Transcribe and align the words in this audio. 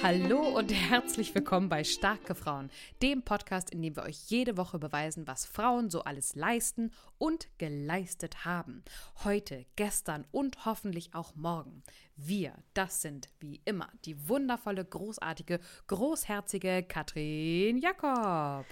Hallo 0.00 0.56
und 0.56 0.72
herzlich 0.72 1.34
willkommen 1.34 1.68
bei 1.68 1.82
Starke 1.82 2.36
Frauen, 2.36 2.70
dem 3.02 3.22
Podcast, 3.22 3.70
in 3.70 3.82
dem 3.82 3.96
wir 3.96 4.04
euch 4.04 4.26
jede 4.28 4.56
Woche 4.56 4.78
beweisen, 4.78 5.26
was 5.26 5.44
Frauen 5.44 5.90
so 5.90 6.02
alles 6.02 6.36
leisten 6.36 6.92
und 7.18 7.48
geleistet 7.58 8.44
haben. 8.44 8.84
Heute, 9.24 9.66
gestern 9.74 10.24
und 10.30 10.64
hoffentlich 10.64 11.14
auch 11.14 11.34
morgen. 11.34 11.82
Wir, 12.14 12.52
das 12.74 13.02
sind 13.02 13.28
wie 13.40 13.60
immer 13.64 13.88
die 14.04 14.28
wundervolle, 14.28 14.84
großartige, 14.84 15.58
großherzige 15.88 16.84
Katrin 16.84 17.78
Jakob. 17.78 18.66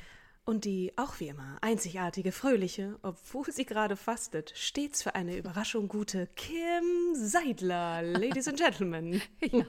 Und 0.48 0.64
die 0.64 0.92
auch 0.94 1.18
wie 1.18 1.26
immer 1.26 1.58
einzigartige, 1.60 2.30
fröhliche, 2.30 3.00
obwohl 3.02 3.50
sie 3.50 3.66
gerade 3.66 3.96
fastet, 3.96 4.52
stets 4.54 5.02
für 5.02 5.16
eine 5.16 5.36
Überraschung 5.36 5.88
gute 5.88 6.28
Kim 6.36 6.84
Seidler, 7.14 8.00
Ladies 8.02 8.46
and 8.46 8.56
Gentlemen. 8.56 9.20
ja, 9.40 9.64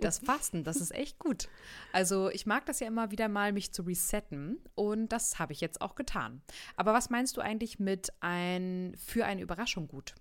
das 0.00 0.18
Fasten, 0.18 0.64
das 0.64 0.76
ist 0.76 0.94
echt 0.94 1.18
gut. 1.18 1.48
Also 1.94 2.28
ich 2.28 2.44
mag 2.44 2.66
das 2.66 2.80
ja 2.80 2.88
immer 2.88 3.10
wieder 3.10 3.28
mal, 3.28 3.52
mich 3.52 3.72
zu 3.72 3.84
resetten 3.84 4.58
und 4.74 5.08
das 5.08 5.38
habe 5.38 5.54
ich 5.54 5.62
jetzt 5.62 5.80
auch 5.80 5.94
getan. 5.94 6.42
Aber 6.76 6.92
was 6.92 7.08
meinst 7.08 7.38
du 7.38 7.40
eigentlich 7.40 7.78
mit 7.78 8.12
ein 8.20 8.94
für 8.98 9.24
eine 9.24 9.40
Überraschung 9.40 9.88
gut? 9.88 10.14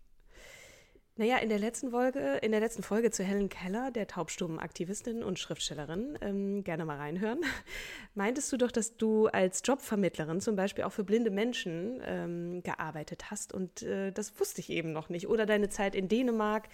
Naja, 1.22 1.38
in 1.38 1.50
der 1.50 1.60
letzten 1.60 1.92
Folge, 1.92 2.40
in 2.42 2.50
der 2.50 2.62
letzten 2.62 2.82
Folge 2.82 3.12
zu 3.12 3.24
Helen 3.24 3.48
Keller, 3.48 3.92
der 3.92 4.08
Taubstummenaktivistin 4.08 5.22
und 5.22 5.38
Schriftstellerin, 5.38 6.18
ähm, 6.20 6.64
gerne 6.64 6.84
mal 6.84 6.98
reinhören, 6.98 7.42
meintest 8.16 8.52
du 8.52 8.58
doch, 8.58 8.72
dass 8.72 8.98
du 8.98 9.28
als 9.28 9.62
Jobvermittlerin 9.64 10.42
zum 10.42 10.56
Beispiel 10.56 10.84
auch 10.84 10.94
für 10.94 11.04
blinde 11.04 11.30
Menschen 11.30 12.02
ähm, 12.04 12.64
gearbeitet 12.64 13.30
hast 13.30 13.54
und 13.54 13.84
äh, 13.84 14.12
das 14.12 14.40
wusste 14.40 14.62
ich 14.62 14.72
eben 14.72 14.94
noch 14.94 15.10
nicht. 15.10 15.28
Oder 15.28 15.46
deine 15.46 15.70
Zeit 15.70 15.94
in 15.94 16.08
Dänemark, 16.08 16.70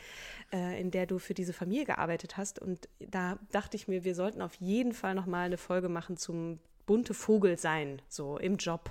äh, 0.54 0.80
in 0.80 0.92
der 0.92 1.08
du 1.08 1.20
für 1.20 1.34
diese 1.34 1.52
Familie 1.52 1.84
gearbeitet 1.84 2.38
hast 2.38 2.58
und 2.58 2.88
da 3.00 3.40
dachte 3.52 3.76
ich 3.76 3.90
mir, 3.90 4.06
wir 4.06 4.16
sollten 4.16 4.42
auf 4.42 4.54
jeden 4.62 4.94
Fall 4.94 5.14
noch 5.14 5.26
mal 5.26 5.48
eine 5.48 5.58
Folge 5.58 5.90
machen 5.90 6.16
zum 6.16 6.60
bunte 6.88 7.14
Vogel 7.14 7.60
sein, 7.60 8.02
so 8.08 8.38
im 8.40 8.58
Job. 8.58 8.90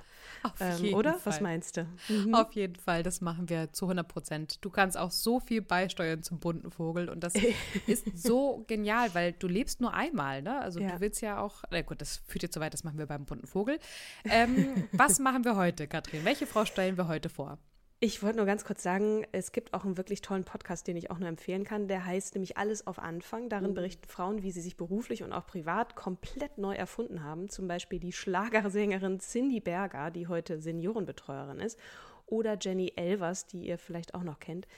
Ähm, 0.61 0.95
oder? 0.95 1.15
Fall. 1.15 1.33
Was 1.33 1.41
meinst 1.41 1.77
du? 1.77 1.87
Mhm. 2.09 2.35
Auf 2.35 2.53
jeden 2.53 2.77
Fall, 2.77 3.03
das 3.03 3.21
machen 3.21 3.49
wir 3.49 3.73
zu 3.73 3.87
100 3.87 4.07
Prozent. 4.07 4.65
Du 4.65 4.71
kannst 4.71 4.97
auch 4.97 5.11
so 5.11 5.41
viel 5.41 5.63
beisteuern 5.63 6.23
zum 6.23 6.39
bunten 6.39 6.71
Vogel 6.71 7.09
und 7.09 7.25
das 7.25 7.35
ist 7.87 8.07
so 8.17 8.65
genial, 8.69 9.13
weil 9.15 9.33
du 9.33 9.49
lebst 9.49 9.81
nur 9.81 9.93
einmal, 9.93 10.43
ne? 10.43 10.61
Also 10.61 10.79
ja. 10.79 10.93
du 10.93 11.01
willst 11.01 11.21
ja 11.23 11.41
auch, 11.41 11.65
na 11.71 11.83
gut, 11.83 12.01
das 12.01 12.19
führt 12.29 12.45
jetzt 12.45 12.55
so 12.55 12.61
weit, 12.61 12.75
das 12.75 12.85
machen 12.85 12.99
wir 12.99 13.07
beim 13.07 13.25
bunten 13.25 13.47
Vogel. 13.47 13.79
Ähm, 14.25 14.85
was 14.93 15.19
machen 15.19 15.45
wir 15.45 15.57
heute, 15.57 15.89
Katrin? 15.89 16.25
Welche 16.25 16.47
Frau 16.47 16.65
stellen 16.65 16.97
wir 16.97 17.09
heute 17.09 17.29
vor? 17.29 17.59
Ich 17.99 18.23
wollte 18.23 18.37
nur 18.37 18.45
ganz 18.45 18.67
kurz 18.67 18.83
sagen, 18.83 19.27
es 19.33 19.53
gibt 19.53 19.73
auch 19.73 19.85
einen 19.85 19.97
wirklich 19.97 20.21
tollen 20.21 20.45
Podcast, 20.45 20.87
den 20.87 20.99
ich 20.99 21.11
auch 21.11 21.19
nur 21.19 21.31
empfehlen 21.31 21.65
kann. 21.65 21.89
Der 21.89 22.05
heißt 22.05 22.35
nämlich 22.35 22.59
Alles 22.59 22.87
auf 22.87 22.99
Anfang. 22.99 23.49
Darin 23.49 23.71
mhm. 23.71 23.75
berichten 23.75 24.07
Frauen, 24.07 24.43
wie 24.43 24.51
sie 24.51 24.61
sich 24.61 24.77
beruflich 24.77 25.23
und 25.23 25.33
auch 25.33 25.47
privat 25.47 25.97
komplett 25.97 26.59
neu 26.59 26.75
erfunden 26.75 27.23
haben. 27.23 27.49
Zum 27.49 27.67
Beispiel 27.67 27.99
die 27.99 28.13
Schlagersängerin 28.13 29.21
Cindy 29.21 29.61
Berger, 29.61 30.11
die 30.11 30.29
heute 30.29 30.61
Seniorenbetreuerin 30.61 31.59
ist. 31.59 31.79
Oder 32.27 32.59
Jenny 32.61 32.93
Elvers, 32.97 33.47
die 33.47 33.67
ihr 33.67 33.79
vielleicht 33.79 34.15
auch 34.15 34.25
noch 34.25 34.41
kennt, 34.41 34.69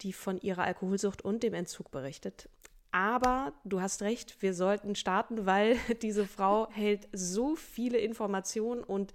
die 0.00 0.14
von 0.14 0.40
ihrer 0.40 0.62
Alkoholsucht 0.62 1.22
und 1.22 1.42
dem 1.42 1.52
Entzug 1.52 1.90
berichtet. 1.90 2.48
Aber 2.94 3.52
du 3.64 3.80
hast 3.80 4.02
recht, 4.02 4.40
wir 4.40 4.54
sollten 4.54 4.94
starten, 4.94 5.46
weil 5.46 5.76
diese 6.02 6.26
Frau 6.26 6.70
hält 6.70 7.08
so 7.10 7.56
viele 7.56 7.98
Informationen 7.98 8.84
und 8.84 9.12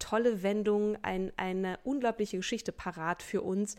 tolle 0.00 0.42
Wendung, 0.42 0.98
ein, 1.02 1.30
eine 1.36 1.78
unglaubliche 1.84 2.38
Geschichte 2.38 2.72
parat 2.72 3.22
für 3.22 3.42
uns, 3.42 3.76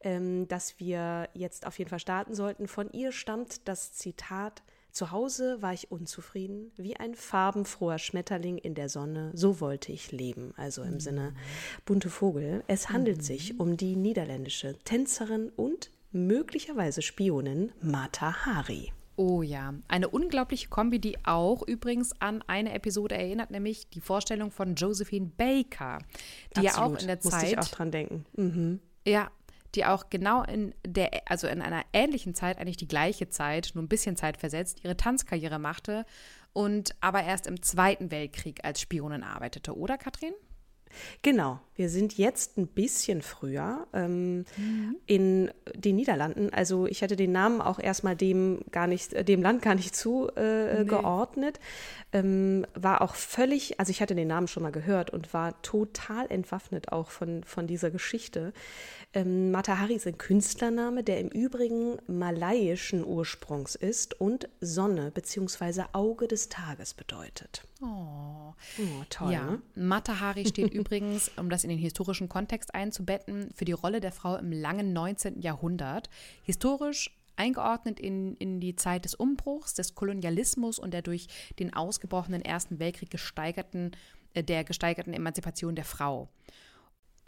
ähm, 0.00 0.48
dass 0.48 0.80
wir 0.80 1.28
jetzt 1.34 1.66
auf 1.66 1.78
jeden 1.78 1.90
Fall 1.90 1.98
starten 1.98 2.34
sollten. 2.34 2.68
Von 2.68 2.90
ihr 2.90 3.12
stammt 3.12 3.68
das 3.68 3.92
Zitat, 3.92 4.62
zu 4.92 5.10
Hause 5.10 5.60
war 5.60 5.74
ich 5.74 5.90
unzufrieden, 5.92 6.72
wie 6.76 6.96
ein 6.96 7.14
farbenfroher 7.14 7.98
Schmetterling 7.98 8.56
in 8.56 8.74
der 8.74 8.88
Sonne, 8.88 9.30
so 9.34 9.60
wollte 9.60 9.92
ich 9.92 10.10
leben. 10.10 10.54
Also 10.56 10.82
im 10.82 10.94
mhm. 10.94 11.00
Sinne 11.00 11.34
bunte 11.84 12.08
Vogel. 12.08 12.64
Es 12.66 12.88
handelt 12.88 13.18
mhm. 13.18 13.22
sich 13.22 13.60
um 13.60 13.76
die 13.76 13.94
niederländische 13.94 14.78
Tänzerin 14.84 15.50
und 15.54 15.90
möglicherweise 16.12 17.02
Spionin 17.02 17.72
Mata 17.80 18.46
Hari. 18.46 18.92
Oh 19.16 19.40
ja, 19.40 19.72
eine 19.88 20.08
unglaubliche 20.08 20.68
Kombi, 20.68 20.98
die 20.98 21.16
auch 21.24 21.66
übrigens 21.66 22.12
an 22.20 22.44
eine 22.46 22.74
Episode 22.74 23.14
erinnert, 23.14 23.50
nämlich 23.50 23.88
die 23.88 24.02
Vorstellung 24.02 24.50
von 24.50 24.74
Josephine 24.74 25.30
Baker, 25.34 25.98
die 26.54 26.68
Absolut. 26.68 26.76
ja 26.76 26.82
auch 26.82 27.00
in 27.00 27.06
der 27.06 27.20
Zeit. 27.20 27.32
Musste 27.32 27.46
ich 27.46 27.58
auch 27.58 27.68
dran 27.68 27.90
denken. 27.90 28.26
Mhm. 28.36 28.80
Ja, 29.06 29.30
die 29.74 29.86
auch 29.86 30.10
genau 30.10 30.42
in 30.42 30.74
der, 30.86 31.10
also 31.26 31.46
in 31.46 31.62
einer 31.62 31.82
ähnlichen 31.94 32.34
Zeit, 32.34 32.58
eigentlich 32.58 32.76
die 32.76 32.88
gleiche 32.88 33.30
Zeit, 33.30 33.70
nur 33.74 33.84
ein 33.84 33.88
bisschen 33.88 34.16
Zeit 34.16 34.36
versetzt, 34.36 34.84
ihre 34.84 34.96
Tanzkarriere 34.96 35.58
machte 35.58 36.04
und 36.52 36.94
aber 37.00 37.22
erst 37.22 37.46
im 37.46 37.62
Zweiten 37.62 38.10
Weltkrieg 38.10 38.64
als 38.64 38.80
Spionin 38.80 39.22
arbeitete, 39.22 39.76
oder 39.76 39.96
Katrin? 39.98 40.32
Genau, 41.22 41.60
wir 41.76 41.90
sind 41.90 42.16
jetzt 42.16 42.56
ein 42.56 42.66
bisschen 42.66 43.22
früher 43.22 43.86
ähm, 43.92 44.44
mhm. 44.56 44.96
in 45.06 45.50
den 45.74 45.96
Niederlanden. 45.96 46.50
Also 46.52 46.86
ich 46.86 47.02
hatte 47.02 47.16
den 47.16 47.32
Namen 47.32 47.60
auch 47.60 47.78
erstmal 47.78 48.16
dem 48.16 48.60
gar 48.72 48.86
nicht, 48.86 49.28
dem 49.28 49.42
Land 49.42 49.62
gar 49.62 49.74
nicht 49.74 49.94
zugeordnet. 49.94 51.58
Äh, 52.12 52.22
nee. 52.22 52.28
ähm, 52.28 52.66
war 52.74 53.02
auch 53.02 53.14
völlig, 53.14 53.78
also 53.78 53.90
ich 53.90 54.00
hatte 54.00 54.14
den 54.14 54.28
Namen 54.28 54.48
schon 54.48 54.62
mal 54.62 54.72
gehört 54.72 55.10
und 55.10 55.34
war 55.34 55.60
total 55.62 56.26
entwaffnet 56.30 56.92
auch 56.92 57.10
von, 57.10 57.44
von 57.44 57.66
dieser 57.66 57.90
Geschichte. 57.90 58.52
Ähm, 59.12 59.50
Matahari 59.50 59.94
ist 59.94 60.06
ein 60.06 60.18
Künstlername, 60.18 61.04
der 61.04 61.20
im 61.20 61.28
Übrigen 61.28 61.98
malaiischen 62.06 63.04
Ursprungs 63.04 63.74
ist 63.74 64.18
und 64.20 64.48
Sonne 64.60 65.10
bzw. 65.10 65.84
Auge 65.92 66.26
des 66.26 66.48
Tages 66.48 66.94
bedeutet. 66.94 67.64
Oh, 67.82 68.54
oh 68.78 69.04
toll. 69.10 69.32
Ja, 69.32 69.50
ne? 69.52 69.62
Matahari 69.74 70.46
steht 70.46 70.72
übrigens, 70.74 71.30
um 71.36 71.50
das 71.50 71.64
in 71.66 71.70
den 71.70 71.78
historischen 71.78 72.28
Kontext 72.28 72.74
einzubetten, 72.74 73.50
für 73.54 73.64
die 73.64 73.72
Rolle 73.72 74.00
der 74.00 74.12
Frau 74.12 74.36
im 74.36 74.52
langen 74.52 74.92
19. 74.92 75.40
Jahrhundert. 75.40 76.08
Historisch 76.42 77.10
eingeordnet 77.36 78.00
in, 78.00 78.36
in 78.36 78.60
die 78.60 78.76
Zeit 78.76 79.04
des 79.04 79.14
Umbruchs, 79.14 79.74
des 79.74 79.94
Kolonialismus 79.94 80.78
und 80.78 80.92
der 80.94 81.02
durch 81.02 81.26
den 81.58 81.74
ausgebrochenen 81.74 82.42
Ersten 82.42 82.78
Weltkrieg 82.78 83.10
gesteigerten, 83.10 83.92
äh, 84.34 84.42
der 84.42 84.64
gesteigerten 84.64 85.12
Emanzipation 85.12 85.74
der 85.74 85.84
Frau. 85.84 86.28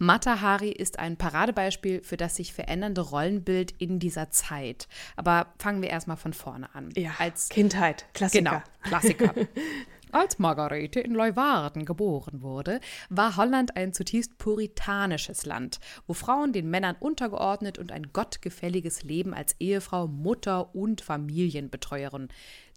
Mata 0.00 0.40
Hari 0.40 0.70
ist 0.70 1.00
ein 1.00 1.16
Paradebeispiel 1.16 2.04
für 2.04 2.16
das 2.16 2.36
sich 2.36 2.52
verändernde 2.52 3.00
Rollenbild 3.00 3.74
in 3.78 3.98
dieser 3.98 4.30
Zeit. 4.30 4.86
Aber 5.16 5.52
fangen 5.58 5.82
wir 5.82 5.90
erstmal 5.90 6.16
von 6.16 6.32
vorne 6.32 6.72
an. 6.72 6.90
Ja, 6.96 7.16
Als 7.18 7.48
Kindheit, 7.48 8.06
Klassiker. 8.14 8.44
Genau, 8.44 8.62
Klassiker. 8.84 9.34
Als 10.12 10.38
Margarete 10.38 11.00
in 11.00 11.12
Leuwarden 11.12 11.84
geboren 11.84 12.42
wurde, 12.42 12.80
war 13.10 13.36
Holland 13.36 13.76
ein 13.76 13.92
zutiefst 13.92 14.38
puritanisches 14.38 15.44
Land, 15.44 15.80
wo 16.06 16.14
Frauen 16.14 16.52
den 16.52 16.70
Männern 16.70 16.96
untergeordnet 16.98 17.78
und 17.78 17.92
ein 17.92 18.12
gottgefälliges 18.12 19.02
Leben 19.02 19.34
als 19.34 19.54
Ehefrau, 19.58 20.06
Mutter 20.06 20.74
und 20.74 21.00
Familienbetreuerin 21.00 22.28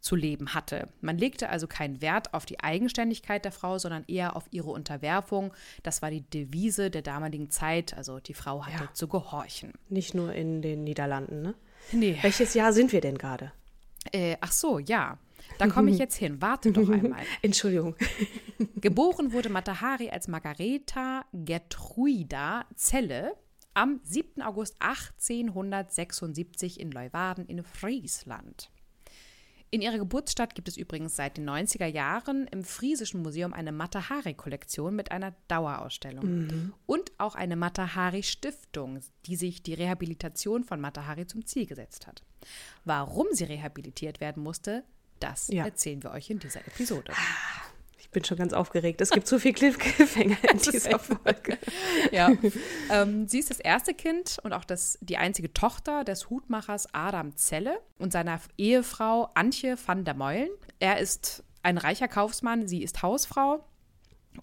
zu 0.01 0.15
leben 0.15 0.53
hatte. 0.53 0.89
Man 0.99 1.17
legte 1.17 1.49
also 1.49 1.67
keinen 1.67 2.01
Wert 2.01 2.33
auf 2.33 2.45
die 2.45 2.59
Eigenständigkeit 2.59 3.45
der 3.45 3.51
Frau, 3.51 3.77
sondern 3.77 4.03
eher 4.07 4.35
auf 4.35 4.45
ihre 4.51 4.71
Unterwerfung. 4.71 5.53
Das 5.83 6.01
war 6.01 6.09
die 6.09 6.21
Devise 6.21 6.89
der 6.89 7.03
damaligen 7.03 7.49
Zeit. 7.51 7.95
Also 7.95 8.19
die 8.19 8.33
Frau 8.33 8.65
hatte 8.65 8.85
ja. 8.85 8.93
zu 8.93 9.07
gehorchen. 9.07 9.73
Nicht 9.89 10.13
nur 10.15 10.33
in 10.33 10.61
den 10.61 10.83
Niederlanden, 10.83 11.41
ne? 11.41 11.53
Nee. 11.91 12.17
Welches 12.21 12.53
Jahr 12.53 12.73
sind 12.73 12.91
wir 12.91 13.01
denn 13.01 13.17
gerade? 13.17 13.51
Äh, 14.11 14.37
ach 14.41 14.51
so, 14.51 14.79
ja. 14.79 15.17
Da 15.57 15.67
komme 15.67 15.91
ich 15.91 15.97
jetzt 15.99 16.15
hin. 16.15 16.41
Warte 16.41 16.71
doch 16.71 16.89
einmal. 16.89 17.21
Entschuldigung. 17.41 17.95
Geboren 18.75 19.33
wurde 19.33 19.49
Matahari 19.49 20.09
als 20.09 20.27
Margareta 20.27 21.25
Gertruida 21.33 22.65
Zelle 22.75 23.33
am 23.73 23.99
7. 24.03 24.41
August 24.41 24.75
1876 24.79 26.79
in 26.79 26.91
Leuwarden 26.91 27.45
in 27.45 27.63
Friesland. 27.63 28.69
In 29.73 29.81
ihrer 29.81 29.99
Geburtsstadt 29.99 30.53
gibt 30.53 30.67
es 30.67 30.75
übrigens 30.75 31.15
seit 31.15 31.37
den 31.37 31.49
90er 31.49 31.85
Jahren 31.85 32.45
im 32.47 32.65
Friesischen 32.65 33.21
Museum 33.21 33.53
eine 33.53 33.71
Matahari-Kollektion 33.71 34.93
mit 34.93 35.13
einer 35.13 35.33
Dauerausstellung. 35.47 36.25
Mhm. 36.25 36.73
Und 36.85 37.13
auch 37.17 37.35
eine 37.35 37.55
Matahari-Stiftung, 37.55 38.99
die 39.27 39.37
sich 39.37 39.63
die 39.63 39.73
Rehabilitation 39.73 40.65
von 40.65 40.81
Matahari 40.81 41.25
zum 41.25 41.45
Ziel 41.45 41.67
gesetzt 41.67 42.05
hat. 42.05 42.21
Warum 42.83 43.27
sie 43.31 43.45
rehabilitiert 43.45 44.19
werden 44.19 44.43
musste, 44.43 44.83
das 45.23 45.47
ja. 45.47 45.65
erzählen 45.65 46.01
wir 46.03 46.11
euch 46.11 46.29
in 46.29 46.39
dieser 46.39 46.61
Episode. 46.61 47.13
Ich 47.97 48.09
bin 48.09 48.25
schon 48.25 48.37
ganz 48.37 48.51
aufgeregt. 48.51 48.99
Es 48.99 49.09
gibt 49.11 49.27
so 49.27 49.39
viel 49.39 49.53
Cliffhanger 49.53 50.37
in 50.51 50.57
dieser 50.71 50.99
Folge. 50.99 51.57
ja. 52.11 52.31
Ähm, 52.89 53.27
sie 53.27 53.39
ist 53.39 53.49
das 53.49 53.59
erste 53.59 53.93
Kind 53.93 54.37
und 54.43 54.51
auch 54.53 54.65
das, 54.65 54.97
die 55.01 55.17
einzige 55.17 55.53
Tochter 55.53 56.03
des 56.03 56.29
Hutmachers 56.29 56.93
Adam 56.93 57.37
Zelle 57.37 57.79
und 57.99 58.11
seiner 58.11 58.41
Ehefrau 58.57 59.29
Antje 59.33 59.77
van 59.85 60.03
der 60.03 60.13
Meulen. 60.13 60.49
Er 60.79 60.99
ist 60.99 61.43
ein 61.63 61.77
reicher 61.77 62.07
Kaufmann, 62.07 62.67
sie 62.67 62.83
ist 62.83 63.01
Hausfrau. 63.01 63.63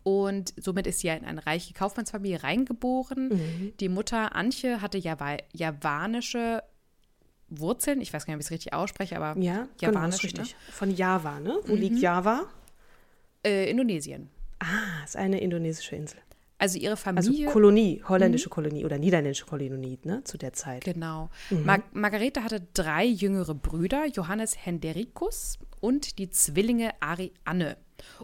Und 0.02 0.52
somit 0.56 0.86
ist 0.86 1.00
sie 1.00 1.08
in 1.08 1.24
eine 1.24 1.46
reiche 1.46 1.72
Kaufmannsfamilie 1.72 2.42
reingeboren. 2.42 3.28
Mhm. 3.28 3.72
Die 3.80 3.88
Mutter 3.88 4.34
Antje 4.34 4.82
hatte 4.82 4.98
javanische 4.98 6.62
Wurzeln. 7.50 8.00
Ich 8.00 8.12
weiß 8.12 8.26
gar 8.26 8.32
nicht, 8.32 8.36
ob 8.36 8.40
ich 8.40 8.46
es 8.46 8.50
richtig 8.50 8.72
ausspreche, 8.72 9.16
aber 9.16 9.40
ja, 9.40 9.68
genau, 9.78 9.92
Japanisch. 9.92 10.20
Genau, 10.20 10.42
richtig. 10.42 10.54
Ne? 10.54 10.72
Von 10.72 10.94
Java, 10.94 11.40
ne? 11.40 11.58
Wo 11.66 11.74
mhm. 11.74 11.80
liegt 11.80 11.98
Java? 11.98 12.46
Äh, 13.44 13.70
Indonesien. 13.70 14.30
Ah, 14.58 15.04
ist 15.04 15.16
eine 15.16 15.40
indonesische 15.40 15.96
Insel. 15.96 16.20
Also 16.58 16.78
ihre 16.78 16.96
Familie. 16.96 17.46
Also 17.46 17.52
Kolonie, 17.52 18.02
holländische 18.08 18.48
mhm. 18.48 18.52
Kolonie 18.52 18.84
oder 18.84 18.98
niederländische 18.98 19.46
Kolonie, 19.46 19.98
ne, 20.02 20.24
zu 20.24 20.36
der 20.38 20.52
Zeit. 20.52 20.84
Genau. 20.84 21.30
Mhm. 21.50 21.64
Mar 21.64 21.82
Margarete 21.92 22.42
hatte 22.42 22.66
drei 22.74 23.04
jüngere 23.04 23.54
Brüder, 23.54 24.06
Johannes 24.06 24.56
Henderikus 24.66 25.58
und 25.80 26.18
die 26.18 26.30
Zwillinge 26.30 26.90
Arianne 27.00 27.76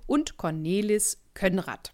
und 0.06 0.36
Cornelis 0.36 1.18
Könrad. 1.34 1.92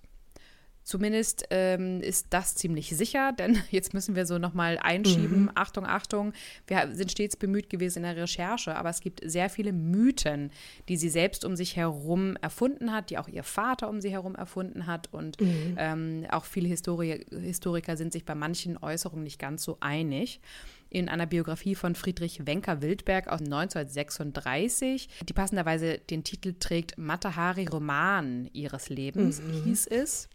Zumindest 0.91 1.45
ähm, 1.51 2.01
ist 2.01 2.27
das 2.31 2.57
ziemlich 2.57 2.89
sicher, 2.97 3.31
denn 3.39 3.63
jetzt 3.71 3.95
müssen 3.95 4.17
wir 4.17 4.27
so 4.27 4.39
nochmal 4.39 4.77
einschieben. 4.83 5.43
Mhm. 5.43 5.51
Achtung, 5.55 5.87
Achtung, 5.87 6.33
wir 6.67 6.89
sind 6.93 7.13
stets 7.13 7.37
bemüht 7.37 7.71
gewesen 7.71 7.99
in 7.99 8.03
der 8.13 8.17
Recherche, 8.17 8.75
aber 8.75 8.89
es 8.89 9.01
gibt 9.01 9.21
sehr 9.25 9.51
viele 9.51 9.73
Mythen, 9.73 10.51
die 10.89 10.97
sie 10.97 11.09
selbst 11.09 11.45
um 11.45 11.55
sich 11.55 11.77
herum 11.77 12.35
erfunden 12.43 12.93
hat, 12.93 13.11
die 13.11 13.19
auch 13.19 13.29
ihr 13.29 13.45
Vater 13.45 13.89
um 13.89 14.01
sie 14.01 14.11
herum 14.11 14.35
erfunden 14.35 14.89
hat. 14.89 15.09
Und 15.13 15.41
mhm. 15.41 15.77
ähm, 15.79 16.27
auch 16.29 16.45
viele 16.45 16.67
Histori 16.67 17.25
Historiker 17.31 17.97
sind 17.97 18.13
sich 18.13 18.25
bei 18.25 18.35
manchen 18.35 18.77
Äußerungen 18.77 19.23
nicht 19.23 19.39
ganz 19.39 19.63
so 19.63 19.77
einig 19.79 20.41
in 20.89 21.09
einer 21.09 21.27
Biografie 21.27 21.77
von 21.77 21.95
Friedrich 21.95 22.45
Wenker-Wildberg 22.47 23.29
aus 23.29 23.39
1936, 23.39 25.09
die 25.23 25.33
passenderweise 25.33 25.99
den 25.99 26.25
Titel 26.25 26.55
trägt 26.59 26.99
Matahari 26.99 27.67
Roman 27.67 28.51
ihres 28.53 28.89
Lebens, 28.89 29.41
mhm. 29.41 29.63
hieß 29.63 29.87
es. 29.87 30.29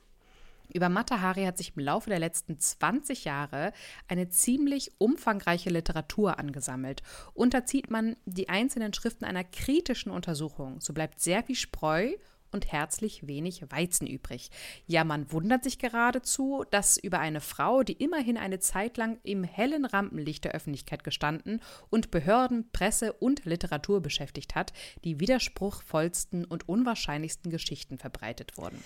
Über 0.73 0.89
Matahari 0.89 1.43
hat 1.45 1.57
sich 1.57 1.73
im 1.75 1.83
Laufe 1.83 2.09
der 2.09 2.19
letzten 2.19 2.59
20 2.59 3.25
Jahre 3.25 3.73
eine 4.07 4.29
ziemlich 4.29 4.91
umfangreiche 4.97 5.69
Literatur 5.69 6.39
angesammelt. 6.39 7.03
Unterzieht 7.33 7.89
man 7.89 8.15
die 8.25 8.49
einzelnen 8.49 8.93
Schriften 8.93 9.25
einer 9.25 9.43
kritischen 9.43 10.11
Untersuchung, 10.11 10.81
so 10.81 10.93
bleibt 10.93 11.19
sehr 11.19 11.43
viel 11.43 11.55
Spreu 11.55 12.13
und 12.55 12.71
herzlich 12.71 13.27
wenig 13.27 13.69
Weizen 13.69 14.07
übrig. 14.07 14.49
Ja, 14.87 15.03
man 15.03 15.31
wundert 15.31 15.63
sich 15.63 15.77
geradezu, 15.77 16.63
dass 16.71 16.97
über 16.97 17.19
eine 17.19 17.41
Frau, 17.41 17.83
die 17.83 17.93
immerhin 17.93 18.37
eine 18.37 18.59
Zeit 18.59 18.97
lang 18.97 19.19
im 19.23 19.43
hellen 19.43 19.85
Rampenlicht 19.85 20.45
der 20.45 20.53
Öffentlichkeit 20.53 21.03
gestanden 21.03 21.61
und 21.89 22.11
Behörden, 22.11 22.71
Presse 22.71 23.11
und 23.13 23.43
Literatur 23.43 24.01
beschäftigt 24.01 24.55
hat, 24.55 24.71
die 25.03 25.19
widerspruchvollsten 25.19 26.45
und 26.45 26.69
unwahrscheinlichsten 26.69 27.51
Geschichten 27.51 27.97
verbreitet 27.97 28.57
wurden. 28.57 28.81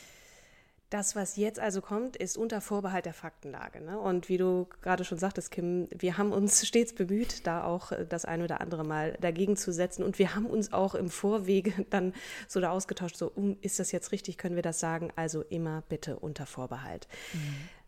Das, 0.90 1.16
was 1.16 1.36
jetzt 1.36 1.60
also 1.60 1.82
kommt, 1.82 2.16
ist 2.16 2.36
unter 2.36 2.62
Vorbehalt 2.62 3.06
der 3.06 3.14
Faktenlage. 3.14 3.80
Ne? 3.80 4.00
Und 4.00 4.28
wie 4.28 4.38
du 4.38 4.68
gerade 4.82 5.04
schon 5.04 5.20
sagtest, 5.20 5.52
Kim, 5.52 5.88
wir 5.96 6.18
haben 6.18 6.32
uns 6.32 6.68
stets 6.68 6.94
bemüht, 6.94 7.46
da 7.46 7.64
auch 7.64 7.92
äh, 7.92 8.08
das 8.08 8.26
ein 8.26 8.42
oder 8.42 8.60
andere 8.60 8.84
Mal 8.84 9.16
dagegen 9.22 9.56
zu 9.56 9.72
setzen. 9.72 10.04
Und 10.04 10.18
wir 10.18 10.34
haben 10.34 10.48
uns 10.48 10.74
auch 10.74 10.96
im 10.96 11.10
Vorwege 11.10 11.86
dann 11.92 12.14
so 12.48 12.60
da 12.60 12.72
ausgetauscht, 12.72 13.18
so, 13.18 13.32
um, 13.34 13.58
ist 13.62 13.80
das 13.80 13.92
jetzt 13.92 14.12
richtig, 14.12 14.38
können 14.40 14.56
wir 14.56 14.64
das 14.64 14.80
sagen? 14.80 15.12
Also 15.16 15.44
immer 15.44 15.84
bitte 15.90 16.18
unter 16.18 16.48
Vorbehalt. 16.48 17.08
Mhm. 17.34 17.40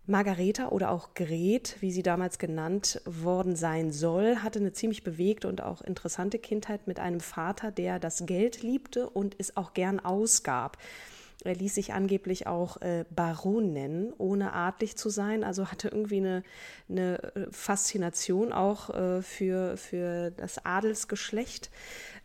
Margareta 0.07 0.69
oder 0.69 0.92
auch 0.92 1.13
Gret, 1.13 1.77
wie 1.80 1.92
sie 1.92 2.03
damals 2.03 2.38
genannt 2.38 3.01
worden 3.06 3.56
sein 3.56 3.92
soll, 3.92 4.38
hatte 4.38 4.59
eine 4.59 4.74
ziemlich 4.74 5.03
bewegte 5.03 5.48
und 5.48 5.62
auch 5.62 5.81
interessante 5.81 6.38
Kindheit 6.38 6.88
mit 6.88 7.00
einem 7.00 7.19
Vater, 7.19 7.71
der 7.71 8.00
das 8.00 8.25
Geld 8.25 8.62
liebte 8.63 9.09
und 9.09 9.36
es 9.39 9.57
auch 9.57 9.74
gern 9.74 10.00
ausgab. 10.00 10.77
Er 11.43 11.55
ließ 11.55 11.75
sich 11.75 11.93
angeblich 11.93 12.47
auch 12.47 12.81
äh, 12.81 13.05
Baron 13.09 13.73
nennen, 13.73 14.13
ohne 14.17 14.53
adlig 14.53 14.95
zu 14.97 15.09
sein. 15.09 15.43
Also 15.43 15.67
hatte 15.67 15.89
irgendwie 15.89 16.17
eine, 16.17 16.43
eine 16.89 17.23
äh, 17.35 17.47
Faszination 17.51 18.53
auch 18.53 18.89
äh, 18.89 19.21
für, 19.21 19.77
für 19.77 20.31
das 20.31 20.65
Adelsgeschlecht. 20.65 21.69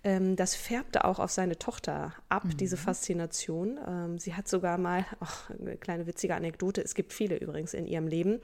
Ähm, 0.07 0.37
das 0.37 0.55
färbte 0.55 1.05
auch 1.05 1.19
auf 1.19 1.33
seine 1.33 1.59
Tochter 1.59 2.15
ab, 2.29 2.45
mhm. 2.45 2.57
diese 2.57 2.77
Faszination. 2.77 3.79
Ähm, 3.89 4.19
sie 4.21 4.35
hat 4.35 4.47
sogar 4.47 4.79
mal, 4.79 5.05
ach, 5.19 5.51
eine 5.51 5.77
kleine 5.77 6.07
witzige 6.07 6.37
Anekdote, 6.37 6.81
es 6.81 6.95
gibt 6.95 7.13
viele 7.13 7.37
übrigens 7.37 7.75
in 7.75 7.89
ihrem 7.89 8.07
Leben, 8.07 8.41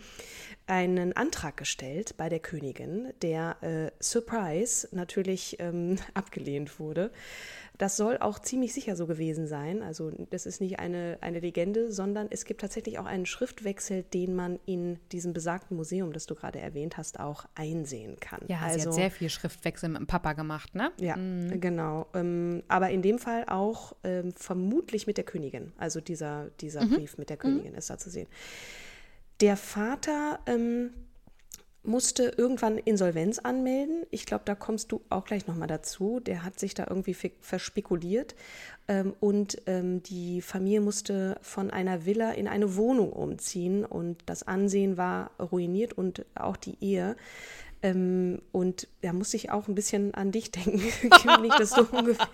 einen 0.66 1.12
Antrag 1.12 1.56
gestellt 1.56 2.16
bei 2.16 2.28
der 2.28 2.40
Königin, 2.40 3.12
der 3.22 3.56
äh, 3.62 3.90
Surprise 4.02 4.88
natürlich 4.90 5.56
ähm, 5.60 5.98
abgelehnt 6.14 6.80
wurde. 6.80 7.12
Das 7.78 7.96
soll 7.96 8.18
auch 8.18 8.38
ziemlich 8.38 8.74
sicher 8.74 8.96
so 8.96 9.06
gewesen 9.06 9.46
sein. 9.46 9.82
Also 9.82 10.10
das 10.30 10.46
ist 10.46 10.60
nicht 10.60 10.78
eine, 10.78 11.18
eine 11.20 11.40
Legende, 11.40 11.90
sondern 11.90 12.28
es 12.30 12.44
gibt 12.44 12.60
tatsächlich 12.60 12.98
auch 12.98 13.06
einen 13.06 13.26
Schriftwechsel, 13.26 14.02
den 14.02 14.34
man 14.34 14.58
in 14.66 14.98
diesem 15.10 15.32
besagten 15.32 15.76
Museum, 15.76 16.12
das 16.12 16.26
du 16.26 16.34
gerade 16.34 16.60
erwähnt 16.60 16.96
hast, 16.96 17.18
auch 17.18 17.46
einsehen 17.54 18.16
kann. 18.20 18.40
Ja, 18.46 18.58
also, 18.58 18.74
sie 18.74 18.80
hat 18.80 18.86
also 18.88 18.92
sehr 18.92 19.10
viel 19.10 19.30
Schriftwechsel 19.30 19.88
mit 19.88 20.00
dem 20.00 20.06
Papa 20.06 20.34
gemacht, 20.34 20.74
ne? 20.74 20.92
Ja, 21.00 21.16
mhm. 21.16 21.60
genau. 21.60 22.06
Ähm, 22.14 22.62
aber 22.68 22.90
in 22.90 23.02
dem 23.02 23.18
Fall 23.18 23.46
auch 23.48 23.96
ähm, 24.04 24.32
vermutlich 24.36 25.06
mit 25.06 25.16
der 25.16 25.24
Königin. 25.24 25.72
Also 25.78 26.00
dieser, 26.00 26.50
dieser 26.60 26.84
mhm. 26.84 26.90
Brief 26.90 27.18
mit 27.18 27.30
der 27.30 27.36
Königin 27.36 27.72
mhm. 27.72 27.78
ist 27.78 27.88
da 27.88 27.98
zu 27.98 28.10
sehen. 28.10 28.28
Der 29.40 29.56
Vater 29.56 30.40
ähm, 30.46 30.90
musste 31.84 32.34
irgendwann 32.36 32.78
Insolvenz 32.78 33.38
anmelden. 33.38 34.04
Ich 34.10 34.26
glaube, 34.26 34.42
da 34.44 34.54
kommst 34.54 34.92
du 34.92 35.00
auch 35.08 35.24
gleich 35.24 35.46
nochmal 35.46 35.68
dazu. 35.68 36.20
Der 36.20 36.44
hat 36.44 36.58
sich 36.58 36.74
da 36.74 36.86
irgendwie 36.88 37.14
verspekuliert 37.40 38.34
ähm, 38.88 39.14
und 39.20 39.62
ähm, 39.66 40.02
die 40.02 40.42
Familie 40.42 40.80
musste 40.80 41.38
von 41.40 41.70
einer 41.70 42.04
Villa 42.04 42.32
in 42.32 42.48
eine 42.48 42.76
Wohnung 42.76 43.12
umziehen 43.12 43.84
und 43.84 44.18
das 44.26 44.46
Ansehen 44.46 44.96
war 44.96 45.32
ruiniert 45.38 45.92
und 45.92 46.24
auch 46.34 46.56
die 46.56 46.76
Ehe. 46.80 47.16
Ähm, 47.84 48.40
und 48.52 48.86
da 49.02 49.12
muss 49.12 49.34
ich 49.34 49.50
auch 49.50 49.66
ein 49.66 49.74
bisschen 49.74 50.14
an 50.14 50.30
dich 50.30 50.52
denken, 50.52 50.76
nicht, 51.42 51.58
dass 51.58 51.70
du 51.70 51.82
ungefähr 51.90 52.28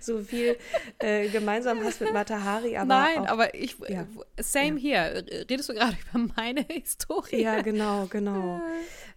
so 0.00 0.20
viel 0.20 0.56
äh, 0.98 1.28
gemeinsam 1.28 1.84
hast 1.84 2.00
mit 2.00 2.12
Matahari. 2.14 2.76
Aber 2.78 2.86
Nein, 2.86 3.18
auch, 3.18 3.32
aber 3.32 3.54
ich, 3.54 3.76
ja. 3.86 4.06
same 4.40 4.80
ja. 4.80 5.04
hier. 5.04 5.24
Redest 5.50 5.68
du 5.68 5.74
gerade 5.74 5.96
über 6.10 6.26
meine 6.36 6.62
Historie? 6.68 7.42
Ja, 7.42 7.60
genau, 7.60 8.06
genau. 8.06 8.62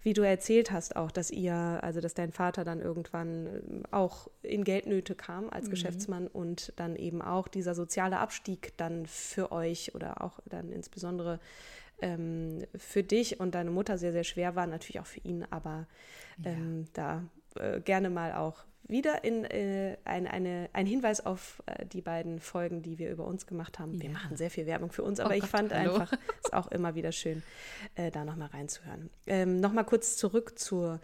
Wie 0.02 0.12
du 0.12 0.22
erzählt 0.22 0.70
hast 0.70 0.94
auch, 0.94 1.10
dass 1.10 1.30
ihr, 1.30 1.54
also 1.54 2.00
dass 2.00 2.12
dein 2.12 2.32
Vater 2.32 2.64
dann 2.64 2.82
irgendwann 2.82 3.46
ähm, 3.46 3.82
auch 3.90 4.28
in 4.42 4.64
Geldnöte 4.64 5.14
kam 5.14 5.48
als 5.48 5.66
mhm. 5.66 5.70
Geschäftsmann 5.70 6.26
und 6.26 6.74
dann 6.76 6.96
eben 6.96 7.22
auch 7.22 7.48
dieser 7.48 7.74
soziale 7.74 8.18
Abstieg 8.18 8.76
dann 8.76 9.06
für 9.06 9.52
euch 9.52 9.94
oder 9.94 10.22
auch 10.22 10.40
dann 10.44 10.70
insbesondere 10.70 11.40
ähm, 12.00 12.64
für 12.76 13.02
dich 13.02 13.40
und 13.40 13.54
deine 13.54 13.70
Mutter 13.70 13.98
sehr, 13.98 14.12
sehr 14.12 14.24
schwer 14.24 14.54
war, 14.54 14.66
natürlich 14.66 15.00
auch 15.00 15.06
für 15.06 15.20
ihn, 15.20 15.44
aber 15.50 15.86
ähm, 16.44 16.86
da 16.92 17.24
äh, 17.56 17.80
gerne 17.80 18.10
mal 18.10 18.32
auch 18.34 18.64
wieder 18.88 19.22
in 19.22 19.44
äh, 19.44 19.98
ein, 20.04 20.26
eine, 20.26 20.70
ein 20.72 20.86
Hinweis 20.86 21.24
auf 21.24 21.62
äh, 21.66 21.84
die 21.84 22.00
beiden 22.00 22.40
Folgen, 22.40 22.82
die 22.82 22.98
wir 22.98 23.10
über 23.10 23.26
uns 23.26 23.46
gemacht 23.46 23.78
haben. 23.78 23.94
Ja. 23.96 24.02
Wir 24.02 24.10
machen 24.10 24.36
sehr 24.36 24.50
viel 24.50 24.66
Werbung 24.66 24.90
für 24.90 25.02
uns, 25.02 25.20
aber 25.20 25.30
oh 25.30 25.34
ich 25.34 25.42
Gott, 25.42 25.50
fand 25.50 25.74
hallo. 25.74 25.94
einfach, 25.94 26.12
es 26.12 26.46
ist 26.46 26.52
auch 26.54 26.68
immer 26.68 26.94
wieder 26.94 27.12
schön, 27.12 27.42
äh, 27.96 28.10
da 28.10 28.24
nochmal 28.24 28.48
reinzuhören. 28.48 29.10
Ähm, 29.26 29.60
nochmal 29.60 29.84
kurz 29.84 30.16
zurück 30.16 30.58
zur 30.58 31.00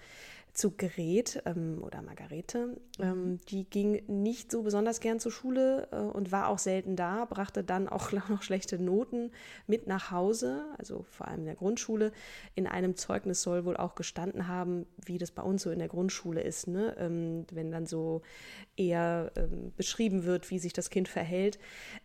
zu 0.54 0.70
Gret 0.70 1.42
ähm, 1.46 1.82
oder 1.82 2.00
Margarete. 2.00 2.80
Ähm, 3.00 3.40
die 3.48 3.64
ging 3.64 4.02
nicht 4.06 4.52
so 4.52 4.62
besonders 4.62 5.00
gern 5.00 5.18
zur 5.18 5.32
Schule 5.32 5.88
äh, 5.90 5.96
und 5.96 6.30
war 6.30 6.48
auch 6.48 6.58
selten 6.58 6.94
da, 6.94 7.24
brachte 7.24 7.64
dann 7.64 7.88
auch 7.88 8.12
noch 8.28 8.42
schlechte 8.42 8.78
Noten 8.78 9.32
mit 9.66 9.88
nach 9.88 10.12
Hause, 10.12 10.64
also 10.78 11.04
vor 11.10 11.26
allem 11.28 11.40
in 11.40 11.46
der 11.46 11.56
Grundschule. 11.56 12.12
In 12.54 12.68
einem 12.68 12.96
Zeugnis 12.96 13.42
soll 13.42 13.64
wohl 13.64 13.76
auch 13.76 13.96
gestanden 13.96 14.46
haben, 14.46 14.86
wie 15.04 15.18
das 15.18 15.32
bei 15.32 15.42
uns 15.42 15.62
so 15.62 15.70
in 15.70 15.80
der 15.80 15.88
Grundschule 15.88 16.40
ist, 16.40 16.68
ne? 16.68 16.96
Ähm, 16.98 17.46
wenn 17.50 17.72
dann 17.72 17.86
so 17.86 18.22
eher 18.76 19.32
ähm, 19.36 19.72
beschrieben 19.76 20.24
wird, 20.24 20.50
wie 20.50 20.60
sich 20.60 20.72
das 20.72 20.88
Kind 20.88 21.08
verhält, 21.08 21.58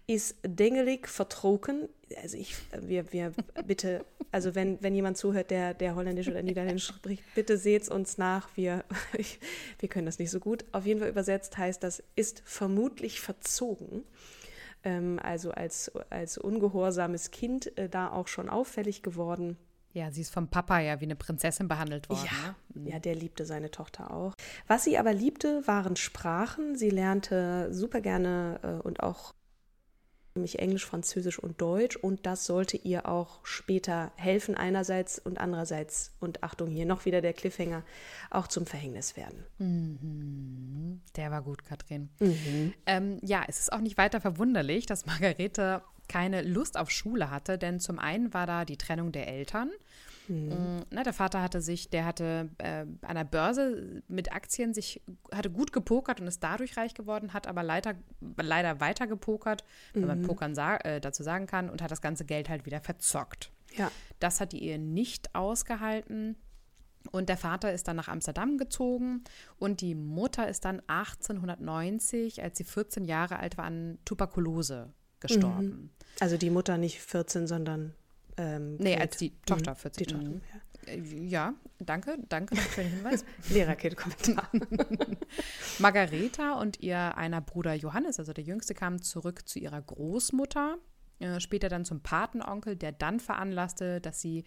ist 0.07 0.37
dengelig 0.43 1.07
vertroken. 1.07 1.87
Also 2.21 2.37
ich, 2.37 2.55
wir, 2.81 3.11
wir 3.13 3.33
bitte, 3.65 4.05
also 4.31 4.55
wenn, 4.55 4.81
wenn 4.81 4.95
jemand 4.95 5.17
zuhört, 5.17 5.51
der, 5.51 5.73
der 5.73 5.95
Holländisch 5.95 6.27
oder 6.27 6.41
Niederländisch 6.41 6.87
spricht, 6.87 7.23
bitte 7.35 7.57
seht 7.57 7.83
es 7.83 7.89
uns 7.89 8.17
nach. 8.17 8.49
Wir, 8.55 8.83
ich, 9.17 9.39
wir 9.79 9.89
können 9.89 10.05
das 10.05 10.19
nicht 10.19 10.31
so 10.31 10.39
gut. 10.39 10.65
Auf 10.71 10.85
jeden 10.85 10.99
Fall 10.99 11.09
übersetzt 11.09 11.57
heißt 11.57 11.83
das, 11.83 12.03
ist 12.15 12.41
vermutlich 12.45 13.21
verzogen. 13.21 14.03
Ähm, 14.83 15.19
also 15.21 15.51
als, 15.51 15.91
als 16.09 16.37
ungehorsames 16.37 17.31
Kind 17.31 17.77
äh, 17.77 17.89
da 17.89 18.11
auch 18.11 18.27
schon 18.27 18.49
auffällig 18.49 19.03
geworden. 19.03 19.57
Ja, 19.91 20.11
sie 20.11 20.21
ist 20.21 20.31
vom 20.31 20.47
Papa 20.47 20.79
ja 20.79 21.01
wie 21.01 21.05
eine 21.05 21.15
Prinzessin 21.15 21.67
behandelt 21.67 22.09
worden. 22.09 22.25
Ja, 22.25 22.49
ne? 22.49 22.55
Mhm. 22.81 22.87
ja, 22.87 22.99
der 22.99 23.15
liebte 23.15 23.45
seine 23.45 23.71
Tochter 23.71 24.11
auch. 24.13 24.33
Was 24.67 24.83
sie 24.83 24.97
aber 24.97 25.13
liebte, 25.13 25.65
waren 25.65 25.95
Sprachen. 25.95 26.75
Sie 26.75 26.89
lernte 26.89 27.73
super 27.73 27.99
gerne 27.99 28.59
äh, 28.63 28.87
und 28.87 29.01
auch 29.01 29.33
nämlich 30.35 30.59
Englisch, 30.59 30.85
Französisch 30.85 31.39
und 31.39 31.61
Deutsch. 31.61 31.95
Und 31.95 32.25
das 32.25 32.45
sollte 32.45 32.77
ihr 32.77 33.07
auch 33.07 33.39
später 33.43 34.11
helfen, 34.15 34.55
einerseits 34.55 35.19
und 35.19 35.39
andererseits, 35.39 36.11
und 36.19 36.43
Achtung, 36.43 36.69
hier 36.69 36.85
noch 36.85 37.05
wieder 37.05 37.21
der 37.21 37.33
Cliffhanger, 37.33 37.83
auch 38.29 38.47
zum 38.47 38.65
Verhängnis 38.65 39.17
werden. 39.17 39.45
Mhm. 39.57 41.01
Der 41.15 41.31
war 41.31 41.41
gut, 41.41 41.65
Katrin. 41.65 42.09
Mhm. 42.19 42.73
Ähm, 42.85 43.19
ja, 43.21 43.43
es 43.47 43.59
ist 43.59 43.73
auch 43.73 43.81
nicht 43.81 43.97
weiter 43.97 44.21
verwunderlich, 44.21 44.85
dass 44.85 45.05
Margarete 45.05 45.81
keine 46.07 46.41
Lust 46.41 46.77
auf 46.77 46.89
Schule 46.89 47.29
hatte, 47.29 47.57
denn 47.57 47.79
zum 47.79 47.99
einen 47.99 48.33
war 48.33 48.47
da 48.47 48.65
die 48.65 48.77
Trennung 48.77 49.11
der 49.11 49.27
Eltern. 49.27 49.69
Mhm. 50.29 50.85
Na, 50.91 51.03
der 51.03 51.13
Vater 51.13 51.41
hatte 51.41 51.61
sich, 51.61 51.89
der 51.89 52.05
hatte 52.05 52.49
äh, 52.59 52.85
an 53.01 53.15
der 53.15 53.23
Börse 53.23 54.03
mit 54.07 54.31
Aktien 54.31 54.73
sich, 54.73 55.01
hatte 55.33 55.49
gut 55.49 55.73
gepokert 55.73 56.21
und 56.21 56.27
ist 56.27 56.43
dadurch 56.43 56.77
reich 56.77 56.93
geworden, 56.93 57.33
hat 57.33 57.47
aber 57.47 57.63
leider, 57.63 57.95
leider 58.37 58.79
weiter 58.79 59.07
gepokert, 59.07 59.63
mhm. 59.93 60.01
wenn 60.01 60.07
man 60.07 60.21
mhm. 60.21 60.27
Pokern 60.27 60.55
sa 60.55 60.77
äh, 60.77 61.01
dazu 61.01 61.23
sagen 61.23 61.47
kann, 61.47 61.69
und 61.69 61.81
hat 61.81 61.91
das 61.91 62.01
ganze 62.01 62.25
Geld 62.25 62.49
halt 62.49 62.65
wieder 62.65 62.79
verzockt. 62.79 63.51
Ja. 63.75 63.91
Das 64.19 64.39
hat 64.39 64.51
die 64.51 64.63
Ehe 64.63 64.79
nicht 64.79 65.35
ausgehalten. 65.35 66.35
Und 67.11 67.29
der 67.29 67.37
Vater 67.37 67.73
ist 67.73 67.87
dann 67.87 67.95
nach 67.95 68.09
Amsterdam 68.09 68.57
gezogen 68.57 69.23
und 69.57 69.79
die 69.79 69.95
Mutter 69.95 70.49
ist 70.49 70.65
dann 70.65 70.81
1890, 70.87 72.43
als 72.43 72.57
sie 72.57 72.65
14 72.65 73.05
Jahre 73.05 73.39
alt 73.39 73.57
war, 73.57 73.65
an 73.65 73.97
Tuberkulose 74.03 74.91
gestorben. 75.19 75.65
Mhm. 75.65 75.89
Also 76.19 76.37
die 76.37 76.49
Mutter 76.49 76.77
nicht 76.77 77.01
14, 77.01 77.47
sondern. 77.47 77.93
Ähm, 78.39 78.77
nee, 78.77 78.97
als 78.97 79.17
die 79.17 79.33
Tochter 79.45 79.75
14. 79.75 80.07
Die 80.07 80.13
Tochter, 80.13 80.29
mhm. 80.29 80.41
ja. 80.53 80.61
Ja. 81.27 81.53
danke, 81.79 82.17
danke 82.29 82.55
für 82.55 82.81
den 82.81 82.91
Hinweis. 82.91 83.25
Lehrerkind-Kommentar. 83.49 84.49
Margareta 85.79 86.53
und 86.53 86.79
ihr 86.79 87.17
einer 87.17 87.41
Bruder 87.41 87.73
Johannes, 87.73 88.17
also 88.17 88.31
der 88.31 88.45
Jüngste, 88.45 88.73
kamen 88.73 89.01
zurück 89.01 89.47
zu 89.47 89.59
ihrer 89.59 89.81
Großmutter, 89.81 90.77
äh, 91.19 91.41
später 91.41 91.67
dann 91.67 91.83
zum 91.83 91.99
Patenonkel, 92.01 92.77
der 92.77 92.93
dann 92.93 93.19
veranlasste, 93.19 93.99
dass 93.99 94.21
sie 94.21 94.45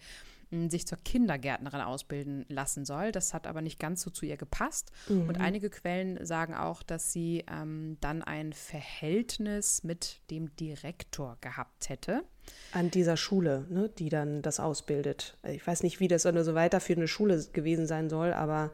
sich 0.69 0.87
zur 0.87 0.97
Kindergärtnerin 0.97 1.81
ausbilden 1.81 2.45
lassen 2.49 2.85
soll. 2.85 3.11
Das 3.11 3.33
hat 3.33 3.47
aber 3.47 3.61
nicht 3.61 3.79
ganz 3.79 4.01
so 4.01 4.09
zu 4.09 4.25
ihr 4.25 4.37
gepasst. 4.37 4.91
Mhm. 5.07 5.27
Und 5.27 5.39
einige 5.39 5.69
Quellen 5.69 6.23
sagen 6.25 6.53
auch, 6.53 6.83
dass 6.83 7.11
sie 7.11 7.43
ähm, 7.51 7.97
dann 8.01 8.21
ein 8.21 8.53
Verhältnis 8.53 9.83
mit 9.83 10.21
dem 10.29 10.55
Direktor 10.55 11.37
gehabt 11.41 11.89
hätte. 11.89 12.23
An 12.71 12.91
dieser 12.91 13.17
Schule, 13.17 13.65
ne, 13.69 13.89
die 13.89 14.09
dann 14.09 14.41
das 14.41 14.59
ausbildet. 14.59 15.37
Ich 15.43 15.65
weiß 15.65 15.83
nicht, 15.83 15.99
wie 15.99 16.07
das 16.07 16.25
nur 16.25 16.43
so 16.43 16.55
weiterführende 16.55 17.07
Schule 17.07 17.43
gewesen 17.53 17.87
sein 17.87 18.09
soll, 18.09 18.33
aber 18.33 18.71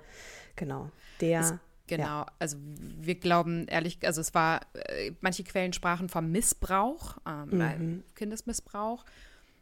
genau, 0.56 0.92
der. 1.22 1.42
Es 1.42 1.54
Genau, 1.90 2.04
ja. 2.04 2.26
also 2.38 2.58
wir 2.62 3.16
glauben 3.16 3.68
ehrlich, 3.68 3.98
also 4.04 4.22
es 4.22 4.36
war, 4.36 4.62
äh, 4.74 5.12
manche 5.22 5.44
Quellen 5.44 5.74
sprachen 5.74 6.08
vom 6.08 6.32
Missbrauch, 6.32 7.18
ähm, 7.28 7.50
mhm. 7.50 8.04
Kindesmissbrauch. 8.14 9.04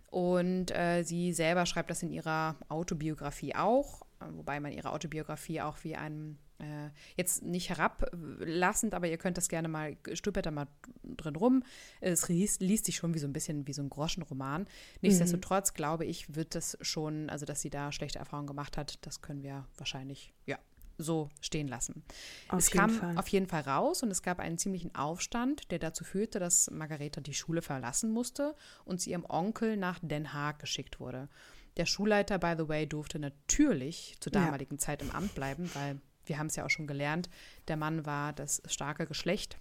Und 0.08 0.72
äh, 0.72 1.04
sie 1.04 1.34
selber 1.34 1.66
schreibt 1.66 1.90
das 1.90 2.02
in 2.02 2.12
ihrer 2.12 2.56
Autobiografie 2.70 3.56
auch, 3.56 4.04
wobei 4.32 4.60
man 4.60 4.72
ihre 4.72 4.92
Autobiografie 4.92 5.62
auch 5.62 5.84
wie 5.84 5.96
einem 5.96 6.38
äh, 6.60 6.90
jetzt 7.16 7.44
nicht 7.44 7.70
herablassend, 7.70 8.94
aber 8.94 9.08
ihr 9.08 9.18
könnt 9.18 9.38
das 9.38 9.50
gerne 9.50 9.68
mal, 9.68 9.98
stüppert 10.14 10.46
da 10.46 10.52
mal 10.52 10.68
drin 11.04 11.36
rum. 11.36 11.64
Es 12.02 12.30
liest, 12.30 12.62
liest 12.62 12.86
sich 12.86 12.96
schon 12.96 13.14
wie 13.14 13.20
so 13.20 13.28
ein 13.28 13.34
bisschen 13.34 13.68
wie 13.68 13.74
so 13.74 13.82
ein 13.82 13.90
Groschenroman. 13.90 14.66
Nichtsdestotrotz 15.02 15.72
mhm. 15.72 15.76
glaube 15.76 16.06
ich, 16.06 16.36
wird 16.36 16.56
das 16.56 16.78
schon, 16.82 17.30
also 17.30 17.46
dass 17.46 17.62
sie 17.62 17.70
da 17.70 17.92
schlechte 17.92 18.20
Erfahrungen 18.20 18.48
gemacht 18.48 18.78
hat, 18.78 19.06
das 19.06 19.22
können 19.22 19.44
wir 19.44 19.68
wahrscheinlich, 19.78 20.34
ja, 20.46 20.58
so 20.98 21.30
stehen 21.42 21.68
lassen. 21.68 22.04
Auf 22.50 22.60
es 22.60 22.72
kam 22.72 22.90
Fall. 22.90 23.18
auf 23.18 23.28
jeden 23.28 23.48
Fall 23.48 23.62
raus 23.62 24.04
und 24.04 24.12
es 24.12 24.22
gab 24.22 24.40
einen 24.40 24.58
ziemlichen 24.58 24.94
Aufstand, 24.96 25.72
der 25.72 25.80
dazu 25.80 26.04
führte, 26.04 26.40
dass 26.40 26.70
Margareta 26.72 27.22
die 27.22 27.34
Schule 27.34 27.62
verlassen 27.62 28.12
musste 28.12 28.56
und 28.86 29.00
zu 29.00 29.10
ihrem 29.10 29.26
Onkel 29.28 29.78
nach 29.78 30.00
Den 30.02 30.34
Haag 30.34 30.60
geschickt 30.60 31.00
wurde. 31.00 31.30
Der 31.78 31.86
Schulleiter, 31.86 32.40
by 32.40 32.56
the 32.58 32.68
way, 32.68 32.88
durfte 32.88 33.20
natürlich 33.20 34.18
zur 34.20 34.32
damaligen 34.32 34.76
ja. 34.76 34.80
Zeit 34.80 35.02
im 35.02 35.12
Amt 35.12 35.36
bleiben, 35.36 35.70
weil 35.76 36.02
wir 36.26 36.40
haben 36.40 36.48
es 36.48 36.56
ja 36.56 36.66
auch 36.66 36.70
schon 36.70 36.88
gelernt, 36.88 37.30
der 37.68 37.78
Mann 37.78 38.06
war 38.06 38.34
das 38.34 38.62
starke 38.66 39.06
Geschlecht 39.06 39.58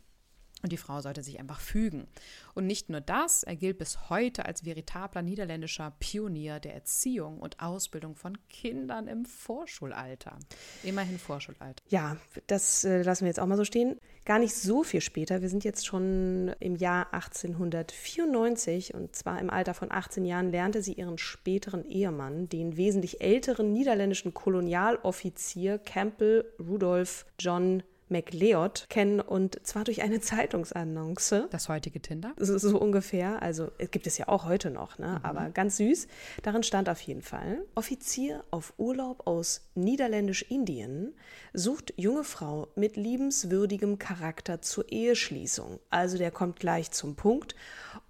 und 0.63 0.73
die 0.73 0.79
Frau 0.79 1.01
sollte 1.01 1.23
sich 1.23 1.39
einfach 1.39 1.61
fügen. 1.61 2.09
Und 2.55 2.67
nicht 2.67 2.89
nur 2.89 3.03
das, 3.03 3.43
er 3.43 3.57
gilt 3.57 3.79
bis 3.79 4.09
heute 4.09 4.47
als 4.47 4.65
veritabler 4.65 5.21
niederländischer 5.21 5.93
Pionier 6.01 6.61
der 6.61 6.75
Erziehung 6.75 7.39
und 7.39 7.61
Ausbildung 7.61 8.17
von 8.17 8.39
Kindern 8.49 9.07
im 9.07 9.27
Vorschulalter. 9.27 10.39
Immerhin 10.83 11.19
Vorschulalter. 11.19 11.83
Ja, 11.89 12.17
das 12.47 12.85
äh, 12.85 13.03
lassen 13.03 13.25
wir 13.25 13.29
jetzt 13.29 13.39
auch 13.39 13.47
mal 13.47 13.59
so 13.59 13.65
stehen. 13.65 14.01
Gar 14.25 14.39
nicht 14.39 14.55
so 14.55 14.83
viel 14.83 15.03
später. 15.03 15.43
Wir 15.43 15.51
sind 15.51 15.63
jetzt 15.63 15.87
schon 15.87 16.55
im 16.59 16.77
Jahr 16.77 17.13
1894 17.13 18.95
und 18.95 19.15
zwar 19.15 19.39
im 19.39 19.51
Alter 19.51 19.75
von 19.75 19.93
18 19.93 20.25
Jahren 20.25 20.51
lernte 20.51 20.83
sie 20.83 20.95
ihren 20.95 21.19
späteren 21.19 21.85
Ehemann, 21.85 22.49
den 22.49 22.79
wesentlich 22.79 23.21
älteren 23.21 23.73
niederländischen 23.73 24.33
Kolonialoffizier 24.33 25.79
Campbell 25.79 26.51
Rudolph 26.59 27.27
John 27.39 27.83
McLeod 28.09 28.87
kennen 28.89 29.21
und 29.21 29.65
zwar 29.67 29.85
durch 29.85 30.03
eine 30.03 30.21
Zeitungsannonce. 30.21 31.49
Das 31.51 31.69
heutige 31.69 32.01
Tinder? 32.01 32.35
So, 32.39 32.59
so 32.59 32.79
ungefähr. 32.79 33.43
Also 33.43 33.71
gibt 33.91 34.07
es 34.07 34.19
ja 34.19 34.29
auch 34.29 34.47
heute 34.47 34.71
noch, 34.71 34.99
ne? 34.99 35.19
Mhm. 35.19 35.25
aber 35.25 35.51
ganz 35.51 35.77
süß. 35.79 36.07
Darin 36.43 36.63
stand 36.63 36.89
auf 36.89 37.01
jeden 37.01 37.23
Fall: 37.23 37.65
Offizier 37.75 38.45
auf 38.51 38.75
Urlaub 38.79 39.27
aus 39.27 39.69
Niederländisch-Indien 39.75 41.15
sucht 41.53 41.95
junge 41.97 42.25
Frau 42.25 42.69
mit 42.77 42.97
liebenswürdigem 42.97 43.99
Charakter 43.99 44.63
zur 44.63 44.91
Eheschließung. 44.91 45.81
Also 45.91 46.19
der 46.19 46.31
kommt 46.31 46.61
gleich 46.61 46.91
zum 46.91 47.17
Punkt 47.17 47.55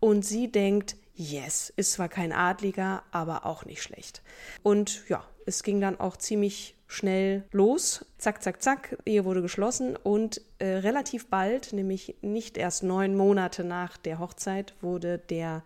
und 0.00 0.24
sie 0.24 0.50
denkt, 0.50 0.96
yes, 1.16 1.73
ist 1.76 1.92
zwar 1.92 2.08
kein 2.08 2.32
Adliger, 2.32 3.02
aber 3.11 3.46
auch 3.46 3.64
nicht 3.64 3.82
schlecht. 3.82 4.23
Und 4.62 5.08
ja, 5.08 5.25
es 5.46 5.62
ging 5.62 5.80
dann 5.80 5.99
auch 5.99 6.16
ziemlich 6.16 6.75
schnell 6.88 7.44
los. 7.50 8.04
Zack, 8.18 8.42
zack, 8.42 8.62
zack, 8.62 8.99
Ehe 9.04 9.25
wurde 9.25 9.42
geschlossen 9.42 9.96
und 9.96 10.40
äh, 10.58 10.66
relativ 10.66 11.28
bald, 11.28 11.73
nämlich 11.73 12.16
nicht 12.20 12.56
erst 12.56 12.82
neun 12.82 13.16
Monate 13.16 13.64
nach 13.64 13.96
der 13.96 14.18
Hochzeit, 14.18 14.75
wurde 14.80 15.18
der 15.18 15.62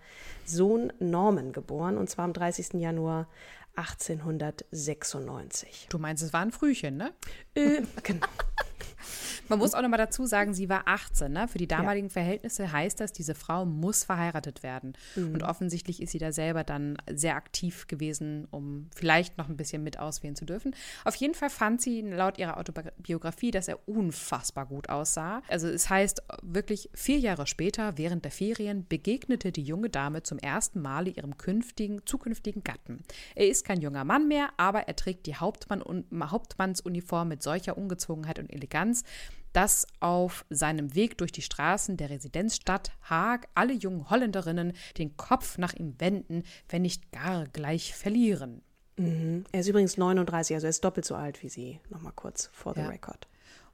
Sohn 0.46 0.92
Norman 0.98 1.52
geboren 1.52 1.98
und 1.98 2.08
zwar 2.08 2.24
am 2.24 2.32
30. 2.32 2.74
Januar 2.74 3.28
1896. 3.76 5.86
Du 5.90 5.98
meinst, 5.98 6.22
es 6.22 6.32
war 6.32 6.40
ein 6.40 6.52
Frühchen, 6.52 6.96
ne? 6.96 7.12
Äh, 7.54 7.82
genau. 8.02 8.26
Man 9.48 9.58
muss 9.58 9.74
auch 9.74 9.82
noch 9.82 9.88
mal 9.88 9.96
dazu 9.96 10.26
sagen, 10.26 10.54
sie 10.54 10.68
war 10.68 10.82
18. 10.86 11.32
Ne? 11.32 11.48
Für 11.48 11.58
die 11.58 11.66
damaligen 11.66 12.08
ja. 12.08 12.12
Verhältnisse 12.12 12.72
heißt 12.72 13.00
das, 13.00 13.12
diese 13.12 13.34
Frau 13.34 13.64
muss 13.64 14.04
verheiratet 14.04 14.62
werden. 14.62 14.94
Mhm. 15.16 15.34
Und 15.34 15.42
offensichtlich 15.42 16.02
ist 16.02 16.12
sie 16.12 16.18
da 16.18 16.32
selber 16.32 16.64
dann 16.64 16.98
sehr 17.10 17.36
aktiv 17.36 17.86
gewesen, 17.86 18.46
um 18.50 18.88
vielleicht 18.94 19.38
noch 19.38 19.48
ein 19.48 19.56
bisschen 19.56 19.82
mit 19.82 19.98
auswählen 19.98 20.36
zu 20.36 20.44
dürfen. 20.44 20.74
Auf 21.04 21.14
jeden 21.16 21.34
Fall 21.34 21.50
fand 21.50 21.80
sie 21.80 22.00
laut 22.00 22.38
ihrer 22.38 22.58
Autobiografie, 22.58 23.50
dass 23.50 23.68
er 23.68 23.88
unfassbar 23.88 24.66
gut 24.66 24.88
aussah. 24.88 25.42
Also 25.48 25.68
es 25.68 25.88
heißt 25.88 26.22
wirklich, 26.42 26.90
vier 26.94 27.18
Jahre 27.18 27.46
später, 27.46 27.96
während 27.98 28.24
der 28.24 28.32
Ferien, 28.32 28.86
begegnete 28.88 29.52
die 29.52 29.62
junge 29.62 29.90
Dame 29.90 30.22
zum 30.22 30.38
ersten 30.38 30.80
Mal 30.80 31.08
ihrem 31.08 31.36
künftigen, 31.36 32.04
zukünftigen 32.06 32.62
Gatten. 32.64 33.02
Er 33.34 33.48
ist 33.48 33.64
kein 33.64 33.80
junger 33.80 34.04
Mann 34.04 34.28
mehr, 34.28 34.50
aber 34.56 34.88
er 34.88 34.96
trägt 34.96 35.26
die 35.26 35.36
Hauptmann 35.36 35.82
Hauptmannsuniform 36.12 37.28
mit 37.28 37.42
solcher 37.42 37.76
Ungezwungenheit 37.76 38.38
und 38.38 38.52
Eleganz, 38.52 38.89
dass 39.52 39.86
auf 39.98 40.44
seinem 40.50 40.94
Weg 40.94 41.18
durch 41.18 41.32
die 41.32 41.42
Straßen 41.42 41.96
der 41.96 42.10
Residenzstadt 42.10 42.92
Haag 43.02 43.48
alle 43.54 43.72
jungen 43.72 44.08
Holländerinnen 44.10 44.72
den 44.98 45.16
Kopf 45.16 45.58
nach 45.58 45.74
ihm 45.74 45.94
wenden, 45.98 46.44
wenn 46.68 46.82
nicht 46.82 47.10
gar 47.12 47.46
gleich 47.46 47.94
verlieren. 47.94 48.62
Mhm. 48.96 49.44
Er 49.52 49.60
ist 49.60 49.68
übrigens 49.68 49.96
39, 49.96 50.54
also 50.54 50.66
er 50.66 50.70
ist 50.70 50.84
doppelt 50.84 51.06
so 51.06 51.14
alt 51.14 51.42
wie 51.42 51.48
sie. 51.48 51.80
Nochmal 51.88 52.12
kurz 52.14 52.50
for 52.52 52.74
the 52.74 52.80
ja. 52.80 52.88
record. 52.88 53.26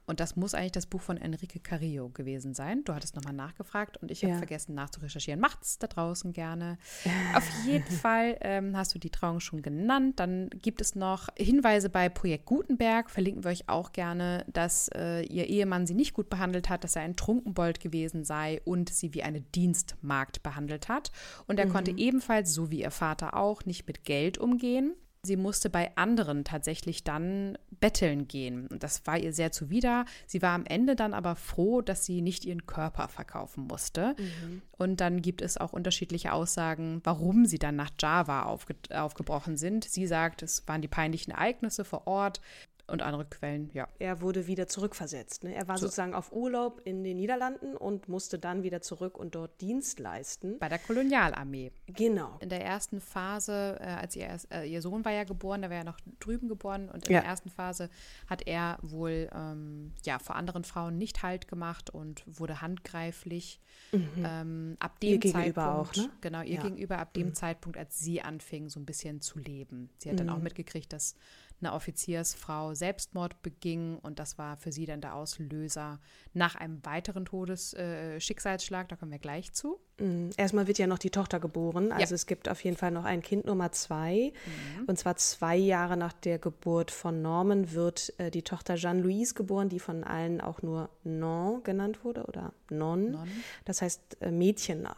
Und 0.06 0.20
das 0.20 0.36
muss 0.36 0.54
eigentlich 0.54 0.72
das 0.72 0.86
Buch 0.86 1.00
von 1.00 1.16
Enrique 1.16 1.60
Carrillo 1.60 2.08
gewesen 2.10 2.54
sein. 2.54 2.84
Du 2.84 2.94
hattest 2.94 3.16
nochmal 3.16 3.32
nachgefragt 3.32 3.96
und 3.96 4.10
ich 4.10 4.22
habe 4.22 4.32
ja. 4.32 4.38
vergessen 4.38 4.74
nachzurecherchieren. 4.74 5.40
Macht's 5.40 5.78
da 5.78 5.88
draußen 5.88 6.32
gerne. 6.32 6.78
Auf 7.34 7.48
jeden 7.66 7.90
Fall 7.90 8.36
ähm, 8.40 8.76
hast 8.76 8.94
du 8.94 9.00
die 9.00 9.10
Trauung 9.10 9.40
schon 9.40 9.62
genannt. 9.62 10.20
Dann 10.20 10.48
gibt 10.50 10.80
es 10.80 10.94
noch 10.94 11.28
Hinweise 11.36 11.90
bei 11.90 12.08
Projekt 12.08 12.46
Gutenberg. 12.46 13.10
Verlinken 13.10 13.42
wir 13.42 13.50
euch 13.50 13.68
auch 13.68 13.92
gerne, 13.92 14.44
dass 14.52 14.88
äh, 14.94 15.22
ihr 15.22 15.48
Ehemann 15.48 15.86
sie 15.86 15.94
nicht 15.94 16.14
gut 16.14 16.30
behandelt 16.30 16.68
hat, 16.68 16.84
dass 16.84 16.94
er 16.94 17.02
ein 17.02 17.16
Trunkenbold 17.16 17.80
gewesen 17.80 18.24
sei 18.24 18.60
und 18.64 18.90
sie 18.90 19.12
wie 19.12 19.24
eine 19.24 19.40
Dienstmagd 19.40 20.42
behandelt 20.44 20.88
hat. 20.88 21.10
Und 21.48 21.58
er 21.58 21.66
mhm. 21.66 21.72
konnte 21.72 21.90
ebenfalls, 21.90 22.54
so 22.54 22.70
wie 22.70 22.80
ihr 22.82 22.92
Vater 22.92 23.34
auch, 23.34 23.64
nicht 23.64 23.88
mit 23.88 24.04
Geld 24.04 24.38
umgehen. 24.38 24.94
Sie 25.26 25.36
musste 25.36 25.68
bei 25.68 25.94
anderen 25.96 26.44
tatsächlich 26.44 27.04
dann 27.04 27.58
betteln 27.80 28.28
gehen. 28.28 28.66
Und 28.68 28.82
das 28.82 29.06
war 29.06 29.18
ihr 29.18 29.32
sehr 29.32 29.52
zuwider. 29.52 30.06
Sie 30.26 30.40
war 30.40 30.54
am 30.54 30.64
Ende 30.64 30.96
dann 30.96 31.12
aber 31.12 31.36
froh, 31.36 31.82
dass 31.82 32.06
sie 32.06 32.22
nicht 32.22 32.44
ihren 32.44 32.66
Körper 32.66 33.08
verkaufen 33.08 33.66
musste. 33.66 34.14
Mhm. 34.18 34.62
Und 34.72 35.00
dann 35.00 35.20
gibt 35.20 35.42
es 35.42 35.58
auch 35.58 35.72
unterschiedliche 35.72 36.32
Aussagen, 36.32 37.00
warum 37.04 37.44
sie 37.46 37.58
dann 37.58 37.76
nach 37.76 37.90
Java 37.98 38.44
aufge 38.44 38.76
aufgebrochen 38.90 39.56
sind. 39.56 39.84
Sie 39.84 40.06
sagt, 40.06 40.42
es 40.42 40.66
waren 40.68 40.82
die 40.82 40.88
peinlichen 40.88 41.32
Ereignisse 41.32 41.84
vor 41.84 42.06
Ort 42.06 42.40
und 42.88 43.02
andere 43.02 43.24
Quellen, 43.24 43.70
ja. 43.72 43.88
Er 43.98 44.20
wurde 44.20 44.46
wieder 44.46 44.68
zurückversetzt. 44.68 45.42
Ne? 45.42 45.54
Er 45.54 45.66
war 45.66 45.76
so. 45.76 45.86
sozusagen 45.86 46.14
auf 46.14 46.32
Urlaub 46.32 46.80
in 46.84 47.02
den 47.02 47.16
Niederlanden 47.16 47.76
und 47.76 48.08
musste 48.08 48.38
dann 48.38 48.62
wieder 48.62 48.80
zurück 48.80 49.18
und 49.18 49.34
dort 49.34 49.60
Dienst 49.60 49.98
leisten. 49.98 50.58
Bei 50.60 50.68
der 50.68 50.78
Kolonialarmee. 50.78 51.72
Genau. 51.88 52.36
In 52.40 52.48
der 52.48 52.64
ersten 52.64 53.00
Phase, 53.00 53.78
äh, 53.80 53.86
als 53.86 54.14
ihr, 54.14 54.28
äh, 54.52 54.70
ihr 54.70 54.82
Sohn 54.82 55.04
war 55.04 55.12
ja 55.12 55.24
geboren, 55.24 55.62
der 55.62 55.70
war 55.70 55.78
ja 55.78 55.84
noch 55.84 55.98
drüben 56.20 56.48
geboren 56.48 56.88
und 56.88 57.08
in 57.08 57.14
ja. 57.14 57.20
der 57.20 57.28
ersten 57.28 57.50
Phase 57.50 57.90
hat 58.28 58.46
er 58.46 58.78
wohl 58.82 59.28
ähm, 59.34 59.92
ja, 60.04 60.18
vor 60.20 60.36
anderen 60.36 60.62
Frauen 60.62 60.96
nicht 60.96 61.22
Halt 61.22 61.48
gemacht 61.48 61.90
und 61.90 62.22
wurde 62.26 62.60
handgreiflich. 62.60 63.60
Mhm. 63.92 64.08
Ähm, 64.24 64.76
ab 64.78 65.00
dem 65.00 65.20
ihr 65.22 65.32
Zeitpunkt, 65.32 65.58
auch, 65.58 65.94
ne? 65.96 66.10
genau, 66.20 66.42
ihr 66.42 66.56
ja. 66.56 66.62
gegenüber 66.62 66.98
ab 66.98 67.14
dem 67.14 67.28
mhm. 67.28 67.34
Zeitpunkt, 67.34 67.78
als 67.78 67.98
sie 67.98 68.22
anfing, 68.22 68.68
so 68.68 68.78
ein 68.78 68.86
bisschen 68.86 69.20
zu 69.20 69.38
leben. 69.38 69.90
Sie 69.98 70.08
hat 70.08 70.14
mhm. 70.14 70.26
dann 70.26 70.30
auch 70.30 70.42
mitgekriegt, 70.42 70.92
dass 70.92 71.16
eine 71.60 71.72
Offiziersfrau 71.72 72.74
Selbstmord 72.74 73.42
beging 73.42 73.98
und 73.98 74.18
das 74.18 74.38
war 74.38 74.56
für 74.56 74.72
sie 74.72 74.86
dann 74.86 75.00
der 75.00 75.14
Auslöser 75.14 76.00
nach 76.32 76.54
einem 76.54 76.84
weiteren 76.84 77.24
Todesschicksalsschlag. 77.24 78.86
Äh, 78.86 78.88
da 78.88 78.96
kommen 78.96 79.12
wir 79.12 79.18
gleich 79.18 79.52
zu. 79.52 79.80
Mhm. 79.98 80.30
Erstmal 80.36 80.66
wird 80.66 80.78
ja 80.78 80.86
noch 80.86 80.98
die 80.98 81.10
Tochter 81.10 81.40
geboren. 81.40 81.92
Also 81.92 82.12
ja. 82.12 82.14
es 82.14 82.26
gibt 82.26 82.48
auf 82.48 82.62
jeden 82.64 82.76
Fall 82.76 82.90
noch 82.90 83.04
ein 83.04 83.22
Kind 83.22 83.46
Nummer 83.46 83.72
zwei. 83.72 84.32
Mhm. 84.44 84.84
Und 84.86 84.98
zwar 84.98 85.16
zwei 85.16 85.56
Jahre 85.56 85.96
nach 85.96 86.12
der 86.12 86.38
Geburt 86.38 86.90
von 86.90 87.22
Norman 87.22 87.72
wird 87.72 88.12
äh, 88.18 88.30
die 88.30 88.42
Tochter 88.42 88.74
Jeanne-Louise 88.74 89.34
geboren, 89.34 89.68
die 89.68 89.80
von 89.80 90.04
allen 90.04 90.40
auch 90.40 90.62
nur 90.62 90.90
Non 91.04 91.62
genannt 91.62 92.04
wurde 92.04 92.24
oder 92.24 92.52
Non. 92.68 93.12
non. 93.12 93.28
Das 93.64 93.80
heißt 93.82 94.18
äh, 94.20 94.30
Mädchen 94.30 94.84
äh, 94.84 94.88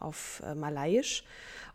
auf 0.00 0.42
äh, 0.44 0.54
Malayisch. 0.54 1.24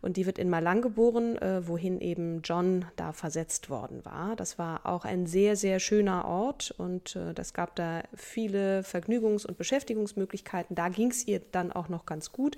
Und 0.02 0.16
die 0.16 0.26
wird 0.26 0.38
in 0.38 0.50
Malang 0.50 0.82
geboren, 0.82 1.36
äh, 1.38 1.66
wohin 1.66 2.00
eben 2.00 2.42
John 2.42 2.84
da 2.96 3.12
versetzt 3.12 3.70
worden 3.70 4.04
war. 4.04 4.36
Das 4.36 4.58
war 4.58 4.86
auch 4.86 5.04
ein 5.04 5.26
sehr, 5.26 5.56
sehr 5.56 5.80
schöner 5.80 6.26
Ort 6.26 6.72
und 6.76 7.16
äh, 7.16 7.32
das 7.32 7.54
gab 7.54 7.74
da 7.76 8.02
viele 8.14 8.82
Vergnügungs- 8.82 9.46
und 9.46 9.56
Beschäftigungsmöglichkeiten. 9.56 10.76
Da 10.76 10.90
ging 10.90 11.10
es 11.10 11.26
ihr 11.26 11.40
dann 11.40 11.72
auch 11.72 11.88
noch 11.88 12.06
ganz 12.06 12.30
gut. 12.30 12.56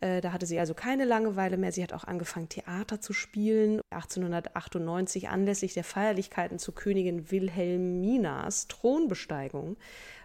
Äh, 0.00 0.20
da 0.20 0.32
hatte 0.32 0.46
sie 0.46 0.58
also 0.58 0.74
keine 0.74 1.04
Langeweile 1.04 1.56
mehr. 1.56 1.72
Sie 1.72 1.82
hat 1.82 1.92
auch 1.92 2.04
angefangen, 2.04 2.48
Theater 2.48 3.00
zu 3.00 3.12
spielen. 3.12 3.80
1898 3.90 5.28
anlässlich 5.28 5.74
der 5.74 5.84
Feierlichkeiten 5.84 6.58
zu 6.58 6.72
Königin 6.72 7.30
Wilhelminas 7.30 8.68
Thronbesteigung 8.68 9.76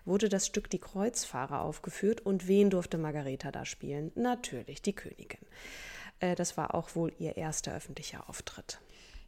wurde 0.06 0.28
das 0.28 0.48
Stück 0.48 0.70
Die 0.70 0.80
Kreuzfahrer 0.80 1.62
aufgeführt. 1.62 2.22
Und 2.22 2.48
wen 2.48 2.70
durfte 2.70 2.98
Margareta 2.98 3.52
da 3.52 3.66
spielen? 3.66 4.12
Natürlich 4.16 4.82
die 4.82 4.94
Königin. 4.94 5.42
Äh, 6.20 6.36
das 6.36 6.58
war 6.58 6.76
auch 6.76 6.96
wohl 6.96 7.14
ihr 7.20 7.38
erster 7.38 7.74
öffentlicher 7.74 8.30
Auftritt. 8.30 8.80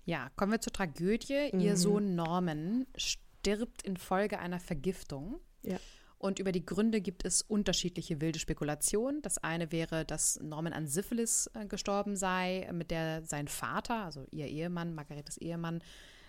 Ja, 0.06 0.32
kommen 0.36 0.52
wir 0.52 0.62
zur 0.62 0.74
Tragödie. 0.74 1.50
Mhm. 1.54 1.60
Ihr 1.60 1.78
Sohn 1.78 2.16
Norman 2.16 2.88
stirbt 2.96 3.84
infolge 3.84 4.40
einer 4.40 4.60
Vergiftung. 4.60 5.40
Ja. 5.62 5.78
Und 6.22 6.38
über 6.38 6.52
die 6.52 6.64
Gründe 6.64 7.02
gibt 7.02 7.26
es 7.26 7.42
unterschiedliche 7.42 8.22
wilde 8.22 8.38
Spekulationen. 8.38 9.24
Das 9.24 9.40
eine 9.40 9.72
wäre, 9.72 10.06
dass 10.06 10.40
Norman 10.40 10.72
an 10.72 10.86
Syphilis 10.86 11.50
äh, 11.56 11.66
gestorben 11.66 12.16
sei, 12.16 12.70
mit 12.72 12.92
der 12.92 13.26
sein 13.26 13.48
Vater, 13.48 14.06
also 14.06 14.28
ihr 14.30 14.46
Ehemann, 14.46 14.94
Margaretes 14.94 15.38
Ehemann, 15.38 15.82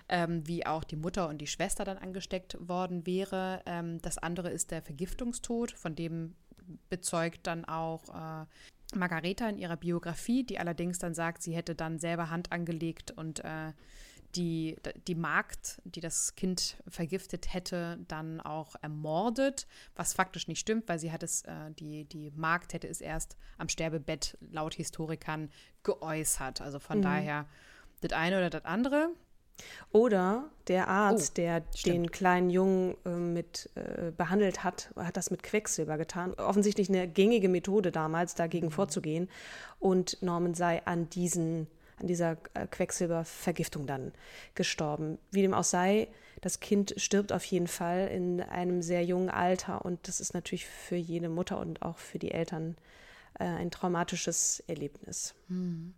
ähm, 0.09 0.48
wie 0.48 0.64
auch 0.64 0.85
die 0.85 0.96
Mutter 0.96 1.28
und 1.28 1.42
die 1.42 1.46
Schwester 1.46 1.85
dann 1.85 1.98
angesteckt 1.98 2.57
worden 2.59 3.07
wäre. 3.07 3.61
Ähm, 3.66 4.00
das 4.00 4.16
andere 4.16 4.48
ist 4.48 4.70
der 4.70 4.81
Vergiftungstod, 4.81 5.72
von 5.72 5.94
dem 5.94 6.37
bezeugt 6.88 7.46
dann 7.46 7.66
auch 7.66 8.09
äh, 8.09 8.46
Margareta 8.96 9.46
in 9.46 9.59
ihrer 9.59 9.76
Biografie, 9.76 10.42
die 10.42 10.59
allerdings 10.59 11.00
dann 11.00 11.12
sagt, 11.12 11.42
sie 11.42 11.55
hätte 11.55 11.74
dann 11.74 11.98
selber 11.98 12.31
Hand 12.31 12.50
angelegt 12.50 13.11
und 13.11 13.40
äh, 13.44 13.72
die, 14.35 14.77
die 15.07 15.14
Magd, 15.14 15.81
die 15.85 16.01
das 16.01 16.35
Kind 16.35 16.77
vergiftet 16.88 17.53
hätte, 17.53 17.99
dann 18.09 18.40
auch 18.40 18.75
ermordet, 18.81 19.66
was 19.95 20.14
faktisch 20.14 20.49
nicht 20.49 20.61
stimmt, 20.61 20.88
weil 20.88 20.99
sie 20.99 21.12
hat 21.12 21.23
es, 21.23 21.42
äh, 21.42 21.71
die, 21.79 22.05
die 22.05 22.31
Magd 22.35 22.73
hätte 22.73 22.88
es 22.88 23.01
erst 23.01 23.37
am 23.59 23.68
Sterbebett 23.68 24.38
laut 24.51 24.75
Historikern 24.75 25.51
geäußert. 25.83 26.61
Also 26.61 26.79
von 26.79 26.99
mhm. 26.99 27.03
daher 27.03 27.47
das 28.01 28.12
eine 28.12 28.38
oder 28.38 28.51
das 28.51 28.64
andere. 28.64 29.11
Oder 29.92 30.51
der 30.68 30.88
Arzt, 30.88 31.33
oh, 31.33 31.35
der 31.37 31.62
stimmt. 31.75 31.95
den 31.95 32.11
kleinen 32.11 32.51
Jungen 32.51 32.97
äh, 33.05 33.11
mit 33.11 33.71
äh, 33.75 34.11
behandelt 34.11 34.64
hat, 34.64 34.90
hat 34.97 35.16
das 35.16 35.31
mit 35.31 35.42
Quecksilber 35.42 35.99
getan. 35.99 36.35
Offensichtlich 36.35 36.88
eine 36.88 37.07
gängige 37.07 37.49
Methode 37.49 37.92
damals, 37.92 38.35
dagegen 38.35 38.66
mhm. 38.66 38.73
vorzugehen. 38.73 39.29
Und 39.79 40.21
Norman 40.23 40.55
sei 40.55 40.85
an 40.87 41.09
diesen 41.11 41.66
an 42.02 42.08
dieser 42.08 42.36
äh, 42.54 42.66
Quecksilbervergiftung 42.66 43.86
dann 43.86 44.12
gestorben. 44.54 45.18
Wie 45.30 45.42
dem 45.42 45.54
auch 45.54 45.64
sei, 45.64 46.08
das 46.40 46.60
Kind 46.60 46.94
stirbt 46.96 47.32
auf 47.32 47.44
jeden 47.44 47.68
Fall 47.68 48.08
in 48.08 48.40
einem 48.42 48.82
sehr 48.82 49.04
jungen 49.04 49.30
Alter 49.30 49.84
und 49.84 50.08
das 50.08 50.20
ist 50.20 50.34
natürlich 50.34 50.66
für 50.66 50.96
jede 50.96 51.28
Mutter 51.28 51.58
und 51.58 51.82
auch 51.82 51.98
für 51.98 52.18
die 52.18 52.32
Eltern 52.32 52.76
äh, 53.38 53.44
ein 53.44 53.70
traumatisches 53.70 54.62
Erlebnis. 54.66 55.34
Hm. 55.48 55.94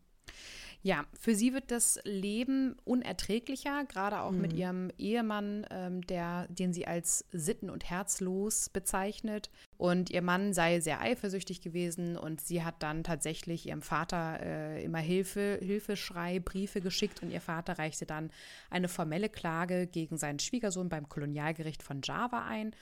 Ja, 0.85 1.07
für 1.19 1.35
sie 1.35 1.55
wird 1.55 1.71
das 1.71 1.99
Leben 2.05 2.77
unerträglicher, 2.85 3.87
gerade 3.87 4.21
auch 4.21 4.33
mhm. 4.33 4.41
mit 4.43 4.53
ihrem 4.53 4.91
Ehemann, 4.99 5.65
ähm, 5.71 6.07
der, 6.07 6.47
den 6.51 6.75
sie 6.75 6.87
als 6.87 7.25
sitten- 7.33 7.71
und 7.71 7.89
herzlos 7.89 8.69
bezeichnet. 8.69 9.49
Und 9.79 10.11
ihr 10.11 10.21
Mann 10.21 10.53
sei 10.53 10.81
sehr 10.81 11.01
eifersüchtig 11.01 11.63
gewesen 11.63 12.19
und 12.19 12.43
sie 12.43 12.63
hat 12.63 12.83
dann 12.83 13.03
tatsächlich 13.03 13.67
ihrem 13.67 13.81
Vater 13.81 14.41
äh, 14.43 14.85
immer 14.85 14.99
Hilfe, 14.99 15.59
Hilfeschrei, 15.63 16.39
Briefe 16.39 16.83
geschickt 16.83 17.23
und 17.23 17.31
ihr 17.31 17.41
Vater 17.41 17.79
reichte 17.79 18.05
dann 18.05 18.31
eine 18.69 18.89
formelle 18.89 19.31
Klage 19.31 19.87
gegen 19.87 20.19
seinen 20.19 20.39
Schwiegersohn 20.39 20.91
beim 20.91 21.09
Kolonialgericht 21.09 21.83
von 21.83 22.03
Java 22.05 22.45
ein. 22.45 22.77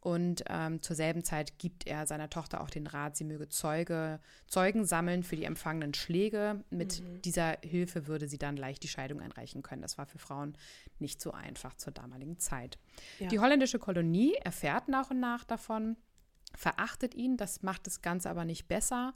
Und 0.00 0.44
ähm, 0.48 0.82
zur 0.82 0.96
selben 0.96 1.24
Zeit 1.24 1.58
gibt 1.58 1.86
er 1.86 2.06
seiner 2.06 2.30
Tochter 2.30 2.62
auch 2.62 2.70
den 2.70 2.86
Rat, 2.86 3.16
sie 3.16 3.24
möge 3.24 3.50
Zeuge, 3.50 4.18
Zeugen 4.46 4.86
sammeln 4.86 5.22
für 5.22 5.36
die 5.36 5.44
empfangenen 5.44 5.92
Schläge. 5.92 6.64
Mit 6.70 7.02
mhm. 7.02 7.20
dieser 7.20 7.58
Hilfe 7.62 8.06
würde 8.06 8.26
sie 8.26 8.38
dann 8.38 8.56
leicht 8.56 8.82
die 8.82 8.88
Scheidung 8.88 9.20
einreichen 9.20 9.62
können. 9.62 9.82
Das 9.82 9.98
war 9.98 10.06
für 10.06 10.18
Frauen 10.18 10.56
nicht 10.98 11.20
so 11.20 11.32
einfach 11.32 11.74
zur 11.74 11.92
damaligen 11.92 12.38
Zeit. 12.38 12.78
Ja. 13.18 13.28
Die 13.28 13.40
holländische 13.40 13.78
Kolonie 13.78 14.34
erfährt 14.42 14.88
nach 14.88 15.10
und 15.10 15.20
nach 15.20 15.44
davon, 15.44 15.96
verachtet 16.56 17.14
ihn, 17.14 17.36
das 17.36 17.62
macht 17.62 17.86
das 17.86 18.00
Ganze 18.00 18.30
aber 18.30 18.46
nicht 18.46 18.68
besser. 18.68 19.12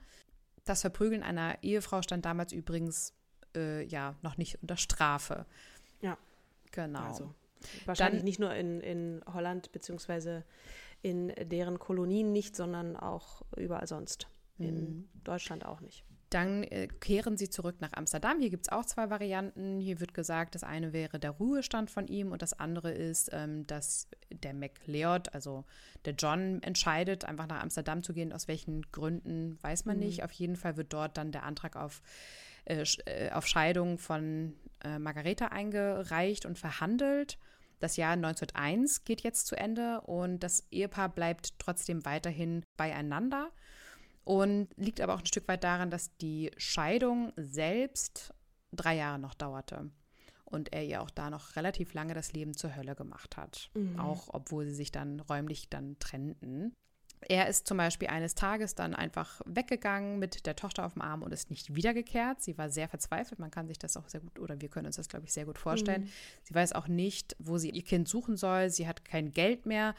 Das 0.65 0.83
Verprügeln 0.83 1.23
einer 1.23 1.63
Ehefrau 1.63 2.03
stand 2.03 2.27
damals 2.27 2.53
übrigens 2.53 3.15
äh, 3.57 3.85
ja 3.87 4.17
noch 4.21 4.37
nicht 4.37 4.61
unter 4.61 4.77
Strafe. 4.77 5.47
Ja. 6.03 6.19
Genau. 6.73 7.01
Also 7.01 7.35
Wahrscheinlich 7.85 8.21
Dann, 8.21 8.25
nicht 8.25 8.41
nur 8.41 8.55
in, 8.55 8.81
in 8.81 9.23
Holland 9.33 9.73
beziehungsweise 9.73 10.45
in 11.03 11.29
deren 11.29 11.79
Kolonien 11.79 12.33
nicht, 12.33 12.57
sondern 12.57 12.97
auch 12.97 13.43
überall 13.57 13.87
sonst. 13.87 14.29
In 14.59 14.75
mhm. 14.75 15.09
Deutschland 15.25 15.67
auch 15.67 15.81
nicht. 15.81 16.05
Dann 16.31 16.65
äh, 16.65 16.89
kehren 16.89 17.37
sie 17.37 17.49
zurück 17.49 17.77
nach 17.81 17.93
Amsterdam. 17.93 18.41
Hier 18.41 18.51
gibt 18.51 18.67
es 18.67 18.73
auch 18.73 18.85
zwei 18.85 19.09
Varianten. 19.09 19.79
Hier 19.79 20.01
wird 20.01 20.15
gesagt, 20.15 20.57
das 20.57 20.65
eine 20.65 20.93
wäre 20.93 21.21
der 21.21 21.31
Ruhestand 21.31 21.93
von 21.93 22.09
ihm 22.09 22.33
und 22.33 22.43
das 22.43 22.59
andere 22.59 22.91
ist, 22.91 23.31
ähm, 23.33 23.67
dass 23.69 24.09
der 24.31 24.53
MacLeod, 24.53 25.33
also 25.33 25.65
der 26.05 26.15
John, 26.15 26.61
entscheidet, 26.63 27.25
einfach 27.25 27.47
nach 27.47 27.63
Amsterdam 27.63 28.03
zu 28.03 28.13
gehen. 28.13 28.33
Aus 28.33 28.49
welchen 28.49 28.83
Gründen 28.91 29.59
weiß 29.63 29.85
man 29.85 29.99
mhm. 29.99 30.05
nicht. 30.05 30.25
Auf 30.25 30.33
jeden 30.33 30.57
Fall 30.57 30.77
wird 30.77 30.93
dort 30.93 31.17
dann 31.19 31.31
der 31.31 31.45
Antrag 31.45 31.77
auf, 31.77 32.03
äh, 32.65 32.85
äh, 33.07 33.31
auf 33.31 33.47
Scheidung 33.47 33.99
von 33.99 34.55
äh, 34.83 34.99
Margareta 34.99 35.49
eingereicht 35.49 36.47
und 36.47 36.59
verhandelt. 36.59 37.39
Das 37.85 37.99
Jahr 37.99 38.13
1901 38.13 39.05
geht 39.05 39.21
jetzt 39.21 39.47
zu 39.47 39.57
Ende 39.57 40.01
und 40.01 40.41
das 40.41 40.67
Ehepaar 40.71 41.11
bleibt 41.11 41.59
trotzdem 41.59 42.07
weiterhin 42.07 42.65
beieinander. 42.79 43.51
Und 44.25 44.69
liegt 44.77 45.03
aber 45.03 45.13
auch 45.13 45.19
ein 45.19 45.27
Stück 45.27 45.47
weit 45.49 45.65
daran, 45.65 45.91
dass 45.91 46.17
die 46.17 46.51
Scheidung 46.57 47.35
selbst 47.37 48.33
drei 48.73 48.97
Jahre 48.97 49.19
noch 49.19 49.35
dauerte. 49.35 49.91
Und 50.47 50.73
er 50.73 50.83
ihr 50.83 51.03
auch 51.03 51.11
da 51.11 51.29
noch 51.29 51.57
relativ 51.57 51.93
lange 51.93 52.15
das 52.15 52.33
Leben 52.33 52.57
zur 52.57 52.75
Hölle 52.75 52.95
gemacht 52.95 53.37
hat. 53.37 53.69
Mhm. 53.75 54.01
Auch 54.01 54.29
obwohl 54.29 54.65
sie 54.65 54.75
sich 54.75 54.91
dann 54.91 55.21
räumlich 55.21 55.69
dann 55.69 55.99
trennten. 55.99 56.73
Er 57.29 57.49
ist 57.49 57.67
zum 57.67 57.77
Beispiel 57.77 58.09
eines 58.09 58.35
Tages 58.35 58.75
dann 58.75 58.95
einfach 58.95 59.41
weggegangen 59.45 60.19
mit 60.19 60.47
der 60.47 60.57
Tochter 60.57 60.85
auf 60.85 60.95
dem 60.95 61.03
Arm 61.03 61.23
und 61.23 61.33
ist 61.33 61.51
nicht 61.51 61.75
wiedergekehrt. 61.75 62.43
Sie 62.43 62.57
war 62.59 62.71
sehr 62.71 62.89
verzweifelt. 62.89 63.39
Man 63.39 63.51
kann 63.51 63.69
sich 63.69 63.79
das 63.79 63.97
auch 63.97 64.09
sehr 64.09 64.21
gut, 64.21 64.39
oder 64.39 64.61
wir 64.61 64.69
können 64.69 64.87
uns 64.87 64.97
das, 64.97 65.09
glaube 65.09 65.25
ich, 65.27 65.33
sehr 65.33 65.45
gut 65.45 65.59
vorstellen. 65.59 66.03
Mhm. 66.03 66.11
Sie 66.43 66.55
weiß 66.55 66.73
auch 66.73 66.89
nicht, 66.89 67.37
wo 67.39 67.59
sie 67.59 67.71
ihr 67.71 67.83
Kind 67.83 68.09
suchen 68.09 68.37
soll. 68.37 68.71
Sie 68.71 68.87
hat 68.87 69.05
kein 69.05 69.33
Geld 69.33 69.67
mehr 69.67 69.95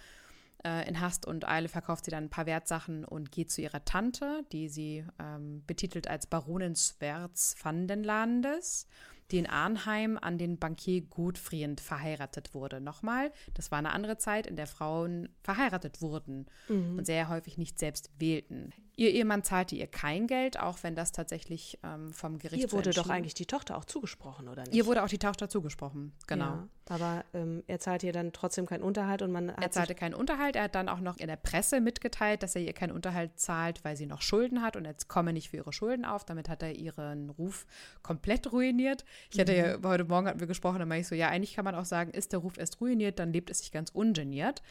äh, 0.66 0.88
in 0.88 1.00
Hast 1.00 1.26
und 1.26 1.48
Eile 1.48 1.70
verkauft 1.70 2.06
sie 2.06 2.12
dann 2.12 2.26
ein 2.26 2.30
paar 2.30 2.46
Wertsachen 2.46 3.06
und 3.06 3.32
geht 3.32 3.52
zu 3.52 3.62
ihrer 3.62 3.86
Tante, 3.86 4.44
die 4.52 4.68
sie 4.68 5.06
ähm, 5.20 5.64
betitelt 5.68 6.08
als 6.08 6.28
Baronin 6.28 6.76
Swerz 6.76 7.56
van 7.62 7.88
den 7.88 8.04
Landes 8.04 8.88
die 9.32 9.38
in 9.40 9.48
Arnheim 9.48 10.18
an 10.22 10.38
den 10.38 10.58
Bankier 10.58 11.02
Gutfriend 11.02 11.82
verheiratet 11.82 12.54
wurde. 12.54 12.80
Nochmal, 12.82 13.32
das 13.54 13.72
war 13.72 13.80
eine 13.80 13.92
andere 13.92 14.18
Zeit, 14.18 14.48
in 14.48 14.56
der 14.56 14.68
Frauen 14.68 15.30
verheiratet 15.42 16.02
wurden 16.02 16.46
mhm. 16.70 16.98
und 16.98 17.06
sehr 17.06 17.30
häufig 17.30 17.58
nicht 17.58 17.80
selbst 17.80 18.12
wählten. 18.20 18.72
Ihr 18.98 19.12
Ehemann 19.12 19.44
zahlte 19.44 19.76
ihr 19.76 19.88
kein 19.88 20.26
Geld, 20.28 20.60
auch 20.60 20.78
wenn 20.82 20.96
das 20.96 21.12
tatsächlich 21.12 21.78
ähm, 21.84 22.14
vom 22.14 22.40
Gericht 22.40 22.62
Ihr 22.62 22.72
wurde 22.72 22.92
doch 22.92 23.10
eigentlich 23.10 23.34
die 23.34 23.46
Tochter 23.46 23.78
auch 23.78 23.86
zugesprochen, 23.86 24.48
oder 24.48 24.64
nicht? 24.64 24.74
Ihr 24.74 24.86
wurde 24.86 25.04
auch 25.04 25.10
die 25.10 25.18
Tochter 25.18 25.50
zugesprochen, 25.50 26.14
genau. 26.28 26.46
Ja, 26.46 26.70
aber 26.88 27.26
ähm, 27.34 27.64
er 27.68 27.80
zahlte 27.80 28.06
ihr 28.06 28.14
dann 28.14 28.32
trotzdem 28.32 28.66
keinen 28.66 28.84
Unterhalt 28.84 29.22
und 29.22 29.32
man 29.32 29.50
Er 29.50 29.72
zahlte 29.72 29.96
keinen 29.96 30.14
Unterhalt. 30.14 30.56
Er 30.56 30.64
hat 30.64 30.76
dann 30.76 30.88
auch 30.88 31.02
noch 31.02 31.18
in 31.18 31.28
der 31.28 31.36
Presse 31.36 31.82
mitgeteilt, 31.82 32.42
dass 32.42 32.56
er 32.56 32.62
ihr 32.62 32.74
keinen 32.74 32.92
Unterhalt 32.92 33.38
zahlt, 33.38 33.84
weil 33.84 33.98
sie 33.98 34.06
noch 34.06 34.22
Schulden 34.22 34.62
hat 34.62 34.78
und 34.78 34.86
jetzt 34.86 35.10
komme 35.10 35.34
nicht 35.34 35.50
für 35.50 35.58
ihre 35.58 35.74
Schulden 35.74 36.06
auf. 36.06 36.24
Damit 36.24 36.48
hat 36.48 36.64
er 36.64 36.74
ihren 36.74 37.32
Ruf 37.32 37.66
komplett 38.02 38.52
ruiniert. 38.54 39.04
Ich 39.32 39.40
hatte 39.40 39.56
ja, 39.56 39.78
mhm. 39.78 39.86
heute 39.86 40.06
Morgen 40.06 40.28
hatten 40.28 40.40
wir 40.40 40.48
gesprochen, 40.48 40.80
da 40.80 40.86
meinte 40.86 41.02
ich 41.02 41.08
so, 41.08 41.16
ja, 41.16 41.30
eigentlich 41.30 41.56
kann 41.56 41.66
man 41.66 41.76
auch 41.76 41.86
sagen, 41.86 42.12
ist 42.12 42.32
der 42.32 42.40
Ruf 42.40 42.58
erst 42.58 42.80
ruiniert, 42.80 43.20
dann 43.20 43.34
lebt 43.34 43.50
es 43.50 43.60
sich 43.60 43.72
ganz 43.72 43.90
ungeniert. 43.90 44.62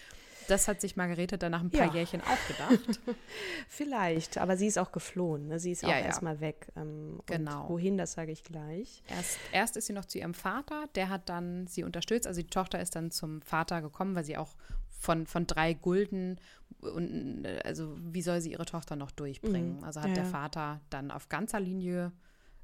Das 0.48 0.68
hat 0.68 0.80
sich 0.80 0.96
Margarete 0.96 1.38
dann 1.38 1.52
nach 1.52 1.60
ein 1.60 1.70
paar 1.70 1.86
ja. 1.86 1.94
Jährchen 1.94 2.20
auch 2.20 2.48
gedacht. 2.48 3.00
Vielleicht, 3.68 4.38
aber 4.38 4.56
sie 4.56 4.66
ist 4.66 4.78
auch 4.78 4.92
geflohen. 4.92 5.48
Ne? 5.48 5.58
Sie 5.58 5.72
ist 5.72 5.84
auch 5.84 5.88
ja, 5.88 5.98
ja. 5.98 6.06
erstmal 6.06 6.40
weg. 6.40 6.68
Ähm, 6.76 7.20
genau. 7.26 7.68
wohin, 7.68 7.96
das 7.96 8.12
sage 8.12 8.32
ich 8.32 8.44
gleich. 8.44 9.02
Erst, 9.08 9.38
erst 9.52 9.76
ist 9.76 9.86
sie 9.86 9.92
noch 9.92 10.04
zu 10.04 10.18
ihrem 10.18 10.34
Vater, 10.34 10.88
der 10.94 11.08
hat 11.08 11.28
dann 11.28 11.66
sie 11.66 11.84
unterstützt. 11.84 12.26
Also 12.26 12.42
die 12.42 12.48
Tochter 12.48 12.80
ist 12.80 12.96
dann 12.96 13.10
zum 13.10 13.42
Vater 13.42 13.82
gekommen, 13.82 14.14
weil 14.14 14.24
sie 14.24 14.36
auch 14.36 14.56
von, 14.88 15.26
von 15.26 15.46
drei 15.46 15.74
Gulden 15.74 16.40
und 16.80 17.46
also 17.64 17.96
wie 17.98 18.22
soll 18.22 18.40
sie 18.40 18.52
ihre 18.52 18.64
Tochter 18.64 18.96
noch 18.96 19.10
durchbringen? 19.10 19.78
Mhm. 19.78 19.84
Also 19.84 20.00
hat 20.00 20.16
der 20.16 20.24
Vater 20.24 20.80
dann 20.90 21.10
auf 21.10 21.28
ganzer 21.28 21.60
Linie 21.60 22.12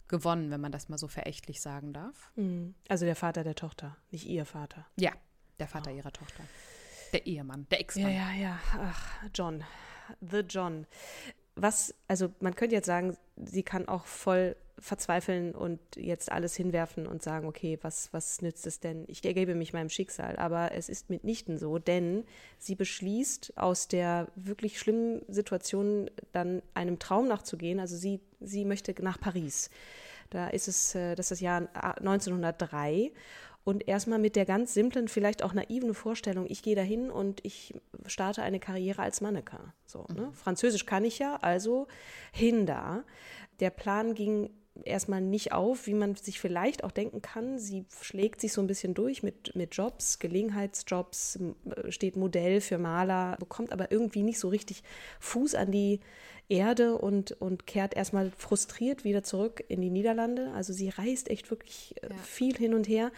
gewonnen, 0.09 0.51
wenn 0.51 0.61
man 0.61 0.73
das 0.73 0.88
mal 0.88 0.99
so 0.99 1.09
verächtlich 1.09 1.61
sagen 1.61 1.93
darf. 1.93 2.33
Mhm. 2.37 2.75
Also 2.88 3.05
der 3.05 3.16
Vater 3.16 3.45
der 3.45 3.55
Tochter, 3.55 3.97
nicht 4.11 4.27
ihr 4.27 4.45
Vater. 4.45 4.87
Ja, 4.97 5.12
der 5.59 5.69
Vater 5.69 5.90
oh. 5.93 5.97
ihrer 5.97 6.12
Tochter. 6.12 6.43
Der 7.12 7.27
Ehemann, 7.27 7.66
der 7.70 7.81
Ex-Mann. 7.81 8.12
Ja, 8.12 8.33
ja, 8.33 8.42
ja. 8.42 8.59
Ach, 8.79 9.25
John. 9.35 9.64
The 10.20 10.40
John. 10.40 10.87
Was, 11.57 11.94
also 12.09 12.33
man 12.40 12.55
könnte 12.55 12.75
jetzt 12.75 12.87
sagen, 12.87 13.16
sie 13.37 13.62
kann 13.62 13.88
auch 13.88 14.07
voll 14.07 14.57
verzweifeln 14.81 15.55
und 15.55 15.79
jetzt 15.96 16.33
alles 16.33 16.57
hinwerfen 16.57 17.07
und 17.07 17.23
sagen, 17.23 17.46
okay, 17.46 17.79
was, 17.83 18.12
was 18.12 18.40
nützt 18.40 18.66
es 18.66 18.81
denn? 18.81 19.05
Ich 19.09 19.25
ergebe 19.25 19.55
mich 19.55 19.73
meinem 19.73 19.90
Schicksal. 19.90 20.37
Aber 20.37 20.73
es 20.73 20.88
ist 20.88 21.11
mitnichten 21.11 21.59
so, 21.59 21.79
denn 21.79 22.25
sie 22.59 22.75
beschließt, 22.75 23.57
aus 23.57 23.88
der 23.88 24.29
wirklich 24.35 24.79
schlimmen 24.79 25.23
Situation 25.29 26.11
dann 26.33 26.62
einem 26.75 26.99
Traum 26.99 27.29
nachzugehen. 27.29 27.79
Also 27.79 27.96
sie, 27.96 28.20
sie 28.40 28.64
möchte 28.64 28.94
nach 29.03 29.20
Paris. 29.20 29.70
Da 30.31 30.49
ist 30.49 30.68
es, 30.68 30.94
äh, 30.94 31.14
das 31.14 31.27
ist 31.27 31.31
das 31.33 31.40
Jahr 31.40 31.68
1903 31.75 33.12
und 33.64 33.87
erstmal 33.87 34.18
mit 34.18 34.37
der 34.37 34.46
ganz 34.46 34.75
simplen, 34.75 35.09
vielleicht 35.09 35.42
auch 35.42 35.53
naiven 35.53 35.94
Vorstellung, 35.94 36.46
ich 36.49 36.62
gehe 36.62 36.77
dahin 36.77 37.11
und 37.11 37.44
ich 37.44 37.75
starte 38.07 38.42
eine 38.42 38.61
Karriere 38.61 39.03
als 39.03 39.20
Mannequin. 39.20 39.73
So, 39.87 40.07
ne? 40.14 40.27
Mhm. 40.27 40.35
Französisch 40.35 40.87
kann 40.87 41.05
ich 41.05 41.18
ja, 41.18 41.37
also 41.37 41.87
hin 42.33 42.66
da. 42.66 43.05
Der 43.61 43.70
Plan 43.70 44.14
ging 44.14 44.51
erstmal 44.85 45.20
nicht 45.20 45.53
auf, 45.53 45.87
wie 45.87 45.94
man 45.94 46.14
sich 46.14 46.40
vielleicht 46.40 46.85
auch 46.85 46.92
denken 46.92 47.23
kann. 47.23 47.59
Sie 47.59 47.85
schlägt 48.01 48.40
sich 48.40 48.53
so 48.53 48.61
ein 48.61 48.66
bisschen 48.66 48.94
durch 48.94 49.23
mit, 49.23 49.55
mit 49.55 49.75
Jobs, 49.75 50.18
Gelegenheitsjobs, 50.18 51.38
steht 51.88 52.16
Modell 52.16 52.61
für 52.61 52.79
Maler, 52.79 53.37
bekommt 53.38 53.73
aber 53.73 53.92
irgendwie 53.92 54.23
nicht 54.23 54.38
so 54.38 54.49
richtig 54.49 54.83
Fuß 55.20 55.55
an 55.55 55.70
die 55.70 56.01
Erde 56.51 56.99
und, 56.99 57.33
und 57.33 57.67
kehrt 57.67 57.95
erstmal 57.95 58.31
frustriert 58.31 59.05
wieder 59.05 59.23
zurück 59.23 59.63
in 59.69 59.81
die 59.81 59.91
Niederlande. 59.91 60.51
Also 60.53 60.73
sie 60.73 60.89
reist 60.89 61.31
echt 61.31 61.51
wirklich 61.51 61.95
äh, 62.03 62.11
ja. 62.11 62.17
viel 62.17 62.57
hin 62.57 62.75
und 62.75 62.89
her, 62.89 63.13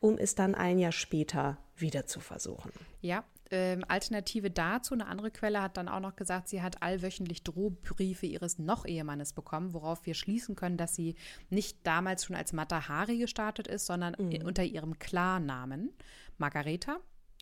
um 0.00 0.18
es 0.18 0.34
dann 0.34 0.54
ein 0.54 0.78
Jahr 0.78 0.92
später 0.92 1.58
wieder 1.76 2.06
zu 2.06 2.20
versuchen. 2.20 2.72
Ja, 3.00 3.24
ähm, 3.50 3.84
Alternative 3.88 4.50
dazu, 4.50 4.94
eine 4.94 5.06
andere 5.06 5.30
Quelle 5.30 5.62
hat 5.62 5.76
dann 5.76 5.88
auch 5.88 6.00
noch 6.00 6.16
gesagt, 6.16 6.48
sie 6.48 6.60
hat 6.60 6.82
allwöchentlich 6.82 7.42
Drohbriefe 7.42 8.26
ihres 8.26 8.58
Noch-Ehemannes 8.58 9.32
bekommen, 9.32 9.72
worauf 9.72 10.04
wir 10.04 10.14
schließen 10.14 10.54
können, 10.54 10.76
dass 10.76 10.94
sie 10.94 11.14
nicht 11.48 11.86
damals 11.86 12.24
schon 12.24 12.36
als 12.36 12.52
Matahari 12.52 13.18
gestartet 13.18 13.66
ist, 13.66 13.86
sondern 13.86 14.16
mhm. 14.18 14.42
unter 14.44 14.64
ihrem 14.64 14.98
Klarnamen 14.98 15.92
Margareta. 16.36 16.98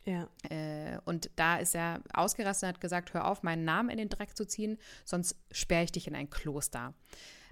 Ja. 0.06 0.28
Äh, 0.48 0.98
und 1.04 1.30
da 1.36 1.56
ist 1.58 1.74
er 1.74 2.00
ausgerastet 2.14 2.68
und 2.68 2.74
hat 2.74 2.80
gesagt, 2.80 3.12
hör 3.12 3.26
auf, 3.26 3.42
meinen 3.42 3.64
Namen 3.64 3.90
in 3.90 3.98
den 3.98 4.08
Dreck 4.08 4.36
zu 4.36 4.46
ziehen, 4.46 4.78
sonst 5.04 5.36
sperre 5.50 5.84
ich 5.84 5.92
dich 5.92 6.06
in 6.06 6.14
ein 6.14 6.30
Kloster. 6.30 6.94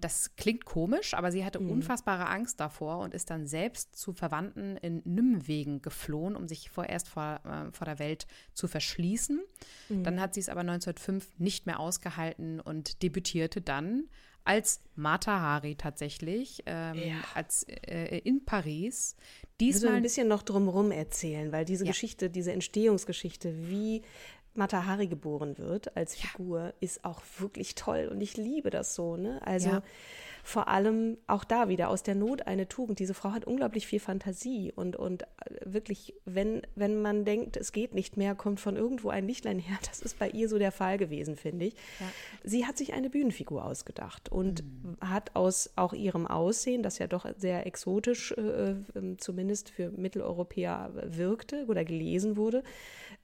Das 0.01 0.37
klingt 0.37 0.65
komisch, 0.65 1.15
aber 1.15 1.33
sie 1.33 1.45
hatte 1.45 1.61
mhm. 1.61 1.71
unfassbare 1.71 2.27
Angst 2.27 2.61
davor 2.61 2.99
und 2.99 3.15
ist 3.15 3.31
dann 3.31 3.47
selbst 3.47 3.97
zu 3.97 4.13
Verwandten 4.13 4.77
in 4.77 5.03
Nymwegen 5.05 5.83
geflohen, 5.83 6.37
um 6.37 6.49
sich 6.49 6.71
vorerst 6.71 7.09
vor, 7.09 7.41
äh, 7.45 7.73
vor 7.73 7.85
der 7.85 7.99
Welt 7.99 8.27
zu 8.53 8.69
verschließen. 8.69 9.41
Mhm. 9.89 10.05
Dann 10.05 10.21
hat 10.21 10.35
sie 10.35 10.41
es 10.41 10.49
aber 10.49 10.61
1905 10.61 11.39
nicht 11.39 11.67
mehr 11.67 11.81
ausgehalten 11.81 12.61
und 12.61 13.03
debütierte 13.03 13.61
dann 13.61 14.09
als 14.45 14.83
Mata 14.95 15.41
Hari 15.41 15.75
tatsächlich, 15.75 16.63
ähm, 16.67 16.95
ja. 16.99 17.15
als 17.35 17.65
äh, 17.65 18.19
in 18.19 18.45
Paris. 18.45 19.17
Diesmal 19.61 19.93
so 19.93 19.97
ein 19.97 20.03
bisschen 20.03 20.29
noch 20.29 20.43
drumherum 20.43 20.91
erzählen, 20.91 21.53
weil 21.53 21.65
diese 21.65 21.85
ja. 21.85 21.91
Geschichte, 21.91 22.29
diese 22.31 22.53
Entstehungsgeschichte, 22.53 23.69
wie 23.69 24.03
Mata 24.55 24.87
Hari 24.87 25.07
geboren 25.07 25.59
wird 25.59 25.97
als 25.97 26.17
Figur, 26.17 26.61
ja. 26.61 26.73
ist 26.81 27.05
auch 27.05 27.23
wirklich 27.39 27.75
toll 27.75 28.09
und 28.11 28.21
ich 28.21 28.37
liebe 28.37 28.71
das 28.71 28.95
so. 28.95 29.17
Ne? 29.17 29.41
Also 29.45 29.81
vor 30.45 30.69
allem 30.69 31.17
auch 31.27 31.43
da 31.43 31.69
wieder 31.69 31.89
aus 31.89 32.03
der 32.03 32.15
Not 32.15 32.47
eine 32.47 32.69
Tugend. 32.69 32.99
Diese 32.99 33.15
Frau 33.15 33.33
hat 33.33 33.47
unglaublich 33.47 33.87
viel 33.87 33.99
Fantasie 33.99 34.73
und, 34.77 34.95
und 34.95 35.23
äh, 35.23 35.27
wirklich, 35.65 36.15
wenn, 36.27 36.61
wenn 36.75 37.01
man 37.01 37.25
denkt, 37.25 37.57
es 37.57 37.73
geht 37.73 37.95
nicht 37.95 38.19
mehr, 38.19 38.35
kommt 38.35 38.61
von 38.61 38.77
irgendwo 38.77 39.09
ein 39.09 39.27
Lichtlein 39.27 39.59
her. 39.59 39.79
Das 39.89 40.03
ist 40.03 40.19
bei 40.19 40.29
ihr 40.29 40.49
so 40.51 40.59
der 40.59 40.71
Fall 40.71 40.99
gewesen, 40.99 41.37
finde 41.37 41.65
ich. 41.67 41.75
Ja. 41.99 42.07
Sie 42.43 42.67
hat 42.67 42.77
sich 42.77 42.93
eine 42.93 43.09
Bühnenfigur 43.09 43.65
ausgedacht 43.65 44.31
und 44.31 44.63
mhm. 44.63 44.97
hat 45.01 45.35
aus 45.35 45.71
auch 45.77 45.95
ihrem 45.95 46.27
Aussehen, 46.27 46.83
das 46.83 46.99
ja 46.99 47.07
doch 47.07 47.27
sehr 47.39 47.67
exotisch, 47.67 48.33
äh, 48.33 48.73
äh, 48.73 49.17
zumindest 49.17 49.71
für 49.71 49.91
Mitteleuropäer 49.93 50.93
wirkte 51.05 51.65
oder 51.69 51.87
gelesen 51.87 52.37
wurde, 52.37 52.63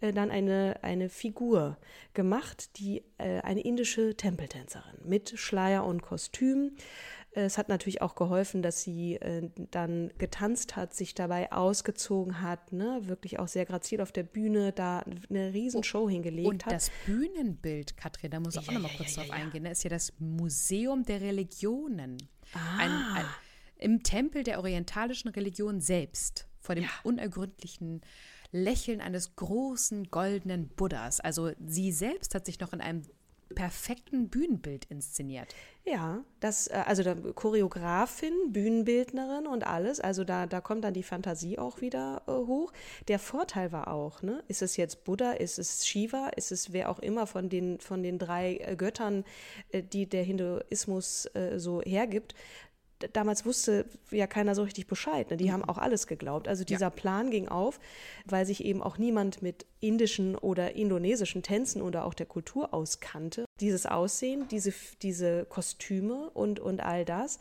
äh, 0.01 0.13
dann 0.13 0.31
eine, 0.31 0.79
eine 0.83 1.09
Figur 1.09 1.77
gemacht, 2.15 2.79
die 2.79 3.05
äh, 3.19 3.41
eine 3.41 3.61
indische 3.61 4.17
Tempeltänzerin 4.17 4.99
mit 5.05 5.39
Schleier 5.39 5.85
und 5.85 6.03
Kostüm. 6.03 6.73
Es 7.33 7.59
hat 7.59 7.69
natürlich 7.69 8.03
auch 8.03 8.17
geholfen, 8.17 8.61
dass 8.61 8.83
sie 8.83 9.15
äh, 9.17 9.49
dann 9.71 10.11
getanzt 10.19 10.75
hat, 10.75 10.95
sich 10.95 11.15
dabei 11.15 11.53
ausgezogen 11.53 12.41
hat, 12.41 12.73
ne? 12.73 13.03
wirklich 13.05 13.39
auch 13.39 13.47
sehr 13.47 13.67
grazil 13.67 14.01
auf 14.01 14.11
der 14.11 14.25
Bühne 14.25 14.73
da 14.73 15.05
eine 15.29 15.53
Riesenshow 15.53 16.09
hingelegt 16.09 16.49
und 16.49 16.67
hat. 16.67 16.73
Und 16.73 16.77
das 16.77 16.91
Bühnenbild, 17.07 17.97
Katrin, 17.97 18.33
da 18.33 18.41
muss 18.41 18.57
ich 18.57 18.63
ja, 18.63 18.69
auch 18.69 18.75
noch 18.75 18.83
mal 18.83 18.91
ja, 18.91 18.97
kurz 18.97 19.15
ja, 19.15 19.23
drauf 19.23 19.33
eingehen, 19.33 19.65
ist 19.67 19.85
ja 19.85 19.91
das 19.91 20.13
Museum 20.19 21.05
der 21.05 21.21
Religionen. 21.21 22.17
Ah. 22.53 22.79
Ein, 22.79 22.91
ein, 22.91 23.25
Im 23.77 24.03
Tempel 24.03 24.43
der 24.43 24.59
orientalischen 24.59 25.31
Religion 25.31 25.81
selbst, 25.81 26.49
vor 26.59 26.75
dem 26.75 26.89
unergründlichen 27.05 28.01
Lächeln 28.53 29.01
eines 29.01 29.37
großen 29.37 30.11
goldenen 30.11 30.69
Buddhas. 30.69 31.21
Also 31.21 31.53
sie 31.65 31.93
selbst 31.93 32.35
hat 32.35 32.47
sich 32.47 32.61
noch 32.61 32.73
in 32.73 32.81
einem 32.81 33.03
perfekten 33.55 34.29
Bühnenbild 34.29 34.85
inszeniert. 34.87 35.55
Ja, 35.85 36.23
das, 36.41 36.69
äh, 36.69 36.83
also 36.87 37.03
Choreografin, 37.35 38.33
Bühnenbildnerin 38.53 39.47
und 39.47 39.67
alles, 39.67 39.99
also 39.99 40.25
da, 40.25 40.47
da 40.47 40.61
kommt 40.61 40.85
dann 40.85 40.95
die 40.95 41.03
Fantasie 41.03 41.59
auch 41.59 41.81
wieder 41.81 42.23
äh, 42.27 42.31
hoch. 42.31 42.73
Der 43.09 43.19
Vorteil 43.19 43.73
war 43.73 43.89
auch, 43.89 44.23
ne, 44.23 44.43
ist 44.47 44.63
es 44.63 44.77
jetzt 44.77 45.05
Buddha, 45.05 45.33
ist 45.33 45.59
es 45.59 45.87
Shiva, 45.87 46.29
ist 46.37 46.53
es 46.53 46.73
wer 46.73 46.91
auch 46.91 47.01
immer 47.01 47.27
von 47.27 47.49
den, 47.49 47.81
von 47.81 48.03
den 48.03 48.19
drei 48.19 48.57
äh, 48.57 48.77
Göttern, 48.77 49.25
äh, 49.73 49.83
die 49.83 50.07
der 50.07 50.23
Hinduismus 50.23 51.27
äh, 51.35 51.59
so 51.59 51.83
hergibt, 51.83 52.35
damals 53.13 53.45
wusste 53.47 53.87
ja 54.11 54.27
keiner 54.27 54.55
so 54.55 54.63
richtig 54.63 54.87
Bescheid. 54.87 55.31
Ne? 55.31 55.37
Die 55.37 55.47
mhm. 55.47 55.53
haben 55.53 55.65
auch 55.65 55.79
alles 55.79 56.07
geglaubt. 56.07 56.49
Also 56.49 56.65
dieser 56.65 56.87
ja. 56.87 56.91
Plan 56.91 57.31
ging 57.31 57.49
auf, 57.49 57.81
weil 58.27 58.47
sich 58.47 58.65
eben 58.65 58.83
auch 58.83 58.99
niemand 58.99 59.43
mit 59.43 59.67
indischen 59.81 60.37
oder 60.37 60.75
indonesischen 60.75 61.43
Tänzen 61.43 61.83
oder 61.83 62.05
auch 62.05 62.15
der 62.15 62.27
Kultur 62.27 62.75
auskannte. 62.75 63.45
Dieses 63.61 63.87
Aussehen, 63.87 64.47
diese, 64.51 64.73
diese 65.03 65.45
Kostüme 65.47 66.31
und, 66.31 66.61
und 66.61 66.81
all 66.81 67.05
das 67.05 67.39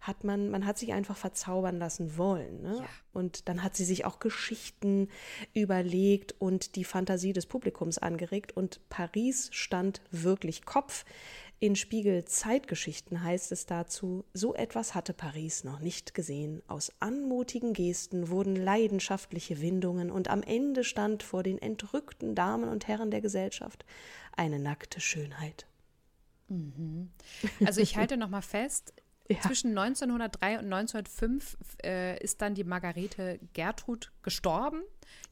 hat 0.00 0.24
man, 0.24 0.50
man 0.50 0.64
hat 0.64 0.78
sich 0.78 0.92
einfach 0.92 1.16
verzaubern 1.16 1.78
lassen 1.78 2.16
wollen. 2.16 2.62
Ne? 2.62 2.76
Ja. 2.78 2.88
Und 3.12 3.48
dann 3.48 3.62
hat 3.62 3.76
sie 3.76 3.84
sich 3.84 4.06
auch 4.06 4.18
Geschichten 4.18 5.08
überlegt 5.52 6.34
und 6.38 6.74
die 6.76 6.84
Fantasie 6.84 7.34
des 7.34 7.46
Publikums 7.46 7.98
angeregt. 7.98 8.56
Und 8.56 8.80
Paris 8.88 9.50
stand 9.52 10.00
wirklich 10.10 10.64
Kopf. 10.64 11.04
In 11.62 11.76
Spiegel 11.76 12.24
Zeitgeschichten 12.24 13.22
heißt 13.22 13.52
es 13.52 13.66
dazu, 13.66 14.24
so 14.32 14.54
etwas 14.54 14.94
hatte 14.94 15.12
Paris 15.12 15.62
noch 15.62 15.78
nicht 15.78 16.14
gesehen. 16.14 16.62
Aus 16.68 16.90
anmutigen 17.00 17.74
Gesten 17.74 18.30
wurden 18.30 18.56
leidenschaftliche 18.56 19.60
Windungen 19.60 20.10
und 20.10 20.28
am 20.28 20.42
Ende 20.42 20.84
stand 20.84 21.22
vor 21.22 21.42
den 21.42 21.58
entrückten 21.58 22.34
Damen 22.34 22.66
und 22.66 22.88
Herren 22.88 23.10
der 23.10 23.20
Gesellschaft 23.20 23.84
eine 24.34 24.58
nackte 24.58 25.02
Schönheit. 25.02 25.66
Mhm. 26.48 27.10
Also 27.66 27.82
ich 27.82 27.98
halte 27.98 28.16
noch 28.16 28.30
mal 28.30 28.40
fest, 28.40 28.94
ja. 29.30 29.40
Zwischen 29.42 29.78
1903 29.78 30.58
und 30.58 30.72
1905 30.72 31.56
äh, 31.84 32.22
ist 32.22 32.42
dann 32.42 32.54
die 32.54 32.64
Margarete 32.64 33.38
Gertrud 33.52 34.12
gestorben. 34.22 34.82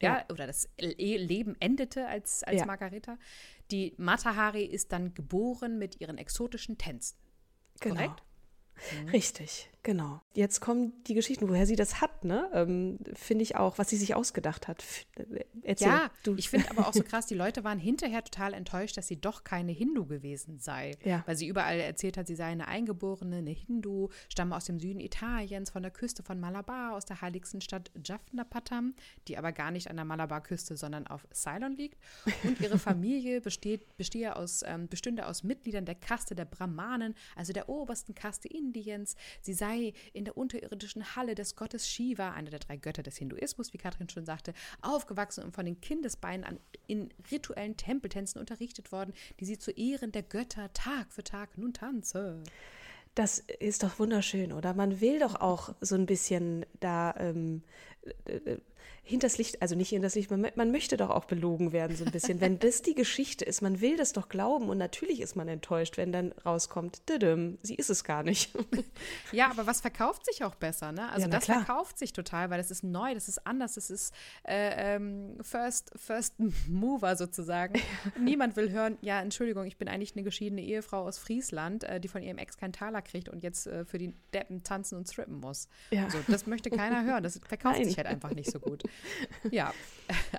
Ja, 0.01 0.19
ja 0.19 0.25
oder 0.31 0.47
das 0.47 0.69
Leben 0.79 1.55
endete 1.59 2.07
als, 2.07 2.43
als 2.43 2.59
ja. 2.59 2.65
Margareta. 2.65 3.17
Die 3.71 3.93
Matahari 3.97 4.63
ist 4.63 4.91
dann 4.91 5.13
geboren 5.13 5.77
mit 5.77 6.01
ihren 6.01 6.17
exotischen 6.17 6.77
Tänzen. 6.77 7.17
Genau. 7.79 7.95
Korrekt? 7.95 8.23
Mhm. 9.01 9.09
Richtig, 9.09 9.69
genau. 9.83 10.21
Jetzt 10.33 10.61
kommen 10.61 10.93
die 11.05 11.13
Geschichten, 11.13 11.49
woher 11.49 11.65
sie 11.65 11.75
das 11.75 12.01
hat, 12.01 12.23
ne? 12.23 12.49
Ähm, 12.53 12.99
finde 13.13 13.43
ich 13.43 13.55
auch, 13.55 13.77
was 13.77 13.89
sie 13.89 13.97
sich 13.97 14.15
ausgedacht 14.15 14.67
hat. 14.67 14.83
Erzähl, 15.63 15.87
ja, 15.87 16.11
du. 16.23 16.35
ich 16.35 16.49
finde 16.49 16.69
aber 16.69 16.87
auch 16.87 16.93
so 16.93 17.03
krass, 17.03 17.25
die 17.25 17.35
Leute 17.35 17.63
waren 17.63 17.79
hinterher 17.79 18.23
total 18.23 18.53
enttäuscht, 18.53 18.97
dass 18.97 19.07
sie 19.07 19.19
doch 19.19 19.43
keine 19.43 19.71
Hindu 19.71 20.05
gewesen 20.05 20.59
sei. 20.59 20.91
Ja. 21.03 21.23
Weil 21.25 21.35
sie 21.35 21.47
überall 21.47 21.79
erzählt 21.79 22.17
hat, 22.17 22.27
sie 22.27 22.35
sei 22.35 22.45
eine 22.45 22.67
Eingeborene, 22.67 23.37
eine 23.37 23.51
Hindu, 23.51 24.09
stamme 24.29 24.55
aus 24.55 24.65
dem 24.65 24.79
Süden 24.79 24.99
Italiens, 24.99 25.69
von 25.71 25.81
der 25.81 25.91
Küste 25.91 26.23
von 26.23 26.39
Malabar, 26.39 26.95
aus 26.95 27.05
der 27.05 27.21
heiligsten 27.21 27.61
Stadt 27.61 27.91
Jaffnapatam, 28.03 28.95
die 29.27 29.37
aber 29.37 29.51
gar 29.51 29.71
nicht 29.71 29.89
an 29.89 29.95
der 29.95 30.05
Malabar-Küste, 30.05 30.77
sondern 30.77 31.07
auf 31.07 31.27
Ceylon 31.33 31.73
liegt. 31.73 31.97
Und 32.43 32.59
ihre 32.61 32.79
Familie 32.79 33.41
besteht, 33.41 33.97
bestehe 33.97 34.35
aus, 34.35 34.61
ähm, 34.65 34.87
bestünde 34.87 35.27
aus 35.27 35.43
Mitgliedern 35.43 35.85
der 35.85 35.95
Kaste 35.95 36.35
der 36.35 36.45
Brahmanen, 36.45 37.15
also 37.35 37.53
der 37.53 37.69
obersten 37.69 38.15
Kaste 38.15 38.47
Indiens. 38.47 39.15
Sie 39.41 39.53
sei 39.53 39.68
in 39.75 40.25
der 40.25 40.37
unterirdischen 40.37 41.15
Halle 41.15 41.35
des 41.35 41.55
Gottes 41.55 41.89
Shiva, 41.89 42.31
einer 42.31 42.49
der 42.49 42.59
drei 42.59 42.77
Götter 42.77 43.03
des 43.03 43.17
Hinduismus, 43.17 43.73
wie 43.73 43.77
Katrin 43.77 44.09
schon 44.09 44.25
sagte, 44.25 44.53
aufgewachsen 44.81 45.43
und 45.43 45.53
von 45.53 45.65
den 45.65 45.81
Kindesbeinen 45.81 46.43
an 46.45 46.59
in 46.87 47.09
rituellen 47.31 47.77
Tempeltänzen 47.77 48.39
unterrichtet 48.39 48.91
worden, 48.91 49.13
die 49.39 49.45
sie 49.45 49.57
zu 49.57 49.71
Ehren 49.71 50.11
der 50.11 50.23
Götter 50.23 50.71
Tag 50.73 51.11
für 51.11 51.23
Tag 51.23 51.57
nun 51.57 51.73
tanze. 51.73 52.43
Das 53.15 53.39
ist 53.39 53.83
doch 53.83 53.99
wunderschön, 53.99 54.53
oder? 54.53 54.73
Man 54.73 55.01
will 55.01 55.19
doch 55.19 55.35
auch 55.35 55.73
so 55.81 55.95
ein 55.95 56.05
bisschen 56.05 56.65
da 56.79 57.13
ähm, 57.17 57.63
äh, 58.25 58.57
hinters 59.09 59.37
Licht, 59.39 59.61
also 59.61 59.75
nicht 59.75 59.89
hinters 59.89 60.15
Licht, 60.15 60.29
man, 60.29 60.45
man, 60.55 60.71
möchte 60.71 60.95
doch 60.95 61.09
auch 61.09 61.25
belogen 61.25 61.71
werden 61.71 61.97
so 61.97 62.05
ein 62.05 62.11
bisschen. 62.11 62.41
wenn 62.41 62.59
das 62.59 62.83
die 62.83 62.93
Geschichte 62.93 63.43
ist, 63.43 63.61
man 63.61 63.81
will 63.81 63.97
das 63.97 64.13
doch 64.13 64.29
glauben 64.29 64.69
und 64.69 64.77
natürlich 64.77 65.19
ist 65.19 65.35
man 65.35 65.47
enttäuscht, 65.47 65.97
wenn 65.97 66.11
dann 66.11 66.31
rauskommt, 66.45 67.01
sie 67.63 67.75
ist 67.75 67.89
es 67.89 68.03
gar 68.03 68.21
nicht. 68.23 68.53
ja, 69.31 69.49
aber 69.49 69.65
was 69.65 69.81
verkauft 69.81 70.25
sich 70.25 70.43
auch 70.43 70.55
besser, 70.55 70.91
ne? 70.91 71.09
Also 71.09 71.21
ja, 71.21 71.27
das 71.27 71.45
klar. 71.45 71.63
verkauft 71.63 71.97
sich 71.97 72.13
total, 72.13 72.51
weil 72.51 72.59
das 72.59 72.69
ist 72.69 72.83
neu, 72.83 73.13
das 73.15 73.27
ist 73.27 73.45
anders, 73.47 73.73
das 73.73 73.89
ist 73.89 74.13
äh, 74.43 74.95
ähm, 74.95 75.37
First, 75.41 75.91
First 75.95 76.35
Mover 76.67 77.15
sozusagen. 77.15 77.81
Niemand 78.19 78.55
will 78.55 78.71
hören, 78.71 78.97
ja, 79.01 79.19
Entschuldigung, 79.21 79.65
ich 79.65 79.77
bin 79.77 79.87
eigentlich 79.87 80.15
eine 80.15 80.23
geschiedene 80.23 80.61
Ehefrau 80.61 81.01
aus 81.01 81.17
Friesland, 81.17 81.83
äh, 81.83 81.99
die 81.99 82.07
von 82.07 82.21
ihrem 82.21 82.37
Ex 82.37 82.57
keinen 82.57 82.73
Taler 82.73 83.01
kriegt 83.01 83.27
und 83.27 83.41
jetzt 83.41 83.65
äh, 83.65 83.85
für 83.85 83.97
die 83.97 84.13
Deppen 84.33 84.63
tanzen 84.63 84.97
und 84.97 85.07
strippen 85.07 85.39
muss. 85.39 85.67
Ja. 85.89 86.05
Also, 86.05 86.19
das 86.27 86.45
möchte 86.45 86.69
keiner 86.69 87.03
hören, 87.03 87.23
das 87.23 87.39
verkauft 87.39 87.75
Nein. 87.79 87.85
sich 87.85 87.88
halt 87.97 88.07
einfach 88.07 88.33
nicht 88.33 88.51
so 88.51 88.59
gut. 88.59 88.83
Ja, 89.51 89.73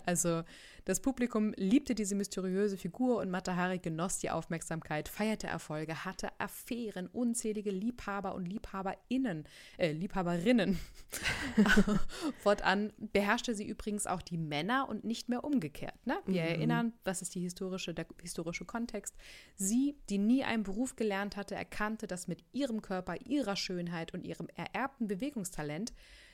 also 0.07 0.43
das 0.85 1.01
Publikum 1.01 1.53
liebte 1.57 1.95
diese 1.95 2.15
mysteriöse 2.15 2.77
Figur 2.77 3.19
und 3.19 3.31
Matahari 3.31 3.79
genoss 3.79 4.19
die 4.19 4.31
Aufmerksamkeit, 4.31 5.09
feierte 5.09 5.47
Erfolge, 5.47 6.05
hatte 6.05 6.29
Affären, 6.39 7.07
unzählige 7.07 7.71
Liebhaber 7.71 8.35
und 8.35 8.47
Liebhaberinnen, 8.47 9.45
äh, 9.79 9.93
Liebhaberinnen. 9.93 10.79
Fortan 12.39 12.93
beherrschte 12.99 13.55
sie 13.55 13.67
übrigens 13.67 14.07
auch 14.07 14.23
die 14.23 14.39
Männer 14.39 14.89
und 14.89 15.05
nicht 15.05 15.29
mehr 15.29 15.45
umgekehrt. 15.45 16.07
Ne? 16.07 16.19
Wir 16.27 16.43
mhm. 16.43 16.49
erinnern, 16.49 16.93
was 17.05 17.23
ist 17.23 17.35
die 17.35 17.41
historische, 17.41 17.95
der 17.95 18.07
historische 18.21 18.65
Kontext. 18.65 19.15
Sie, 19.57 19.97
die 20.09 20.19
nie 20.19 20.45
einen 20.45 20.63
Beruf 20.63 20.97
gelernt 20.97 21.37
hatte, 21.37 21.55
erkannte, 21.55 22.07
dass 22.07 22.29
mit 22.29 22.45
ihrem 22.53 22.83
Körper, 22.83 23.17
ihrer 23.25 23.57
Schönheit 23.57 24.15
und 24.15 24.25
ihrem 24.25 24.49
ererbten 24.55 25.09
Bewegungstalent 25.09 25.93